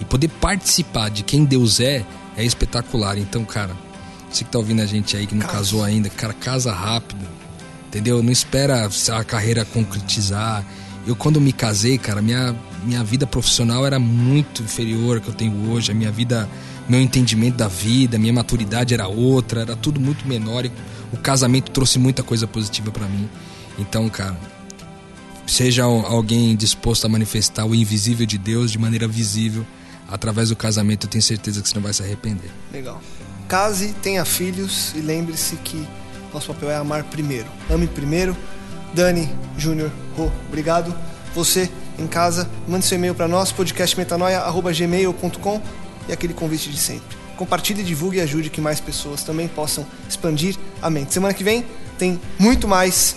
E 0.00 0.04
poder 0.04 0.28
participar 0.28 1.08
de 1.08 1.22
quem 1.22 1.44
Deus 1.44 1.80
é 1.80 2.04
é 2.36 2.44
espetacular. 2.44 3.16
Então, 3.16 3.44
cara, 3.44 3.76
você 4.30 4.44
que 4.44 4.50
tá 4.50 4.58
ouvindo 4.58 4.82
a 4.82 4.86
gente 4.86 5.16
aí 5.16 5.26
que 5.26 5.34
não 5.34 5.42
casa. 5.42 5.54
casou 5.54 5.84
ainda, 5.84 6.08
cara, 6.10 6.32
casa 6.32 6.72
rápido. 6.72 7.24
Entendeu? 7.86 8.22
Não 8.22 8.32
espera 8.32 8.88
a 9.12 9.24
carreira 9.24 9.64
concretizar. 9.64 10.64
Eu, 11.06 11.14
quando 11.14 11.40
me 11.40 11.52
casei, 11.52 11.96
cara, 11.96 12.20
minha, 12.20 12.56
minha 12.82 13.04
vida 13.04 13.26
profissional 13.26 13.86
era 13.86 14.00
muito 14.00 14.62
inferior 14.62 15.18
ao 15.18 15.22
que 15.22 15.28
eu 15.28 15.34
tenho 15.34 15.70
hoje. 15.70 15.92
A 15.92 15.94
minha 15.94 16.10
vida, 16.10 16.48
meu 16.88 17.00
entendimento 17.00 17.56
da 17.56 17.68
vida, 17.68 18.18
minha 18.18 18.32
maturidade 18.32 18.92
era 18.92 19.06
outra, 19.06 19.60
era 19.60 19.76
tudo 19.76 20.00
muito 20.00 20.26
menor. 20.26 20.64
E 20.64 20.72
o 21.12 21.16
casamento 21.16 21.70
trouxe 21.70 22.00
muita 22.00 22.24
coisa 22.24 22.48
positiva 22.48 22.90
para 22.90 23.06
mim. 23.06 23.28
Então, 23.78 24.08
cara, 24.08 24.36
seja 25.46 25.84
alguém 25.84 26.56
disposto 26.56 27.04
a 27.04 27.08
manifestar 27.08 27.66
o 27.66 27.74
invisível 27.74 28.26
de 28.26 28.38
Deus 28.38 28.72
de 28.72 28.78
maneira 28.78 29.06
visível 29.06 29.66
através 30.08 30.48
do 30.48 30.56
casamento, 30.56 31.06
eu 31.06 31.10
tenho 31.10 31.22
certeza 31.22 31.62
que 31.62 31.68
você 31.68 31.74
não 31.74 31.82
vai 31.82 31.92
se 31.92 32.02
arrepender. 32.02 32.50
Legal. 32.72 33.00
Case, 33.48 33.94
tenha 34.02 34.24
filhos 34.24 34.92
e 34.94 35.00
lembre-se 35.00 35.56
que 35.56 35.86
nosso 36.32 36.46
papel 36.48 36.70
é 36.70 36.76
amar 36.76 37.04
primeiro. 37.04 37.46
Ame 37.70 37.86
primeiro. 37.86 38.36
Dani, 38.92 39.30
Júnior, 39.58 39.90
Rô, 40.16 40.30
obrigado. 40.48 40.94
Você 41.34 41.70
em 41.98 42.06
casa, 42.06 42.48
mande 42.66 42.86
seu 42.86 42.96
e-mail 42.96 43.14
para 43.14 43.28
nós, 43.28 43.52
podcastmetanoia.gmail.com 43.52 45.62
e 46.08 46.12
aquele 46.12 46.34
convite 46.34 46.70
de 46.70 46.78
sempre. 46.78 47.16
Compartilhe, 47.36 47.82
divulgue 47.82 48.18
e 48.18 48.20
ajude 48.20 48.50
que 48.50 48.60
mais 48.60 48.80
pessoas 48.80 49.24
também 49.24 49.48
possam 49.48 49.84
expandir 50.08 50.56
a 50.80 50.88
mente. 50.88 51.12
Semana 51.12 51.34
que 51.34 51.42
vem 51.42 51.66
tem 51.98 52.20
muito 52.38 52.68
mais 52.68 53.16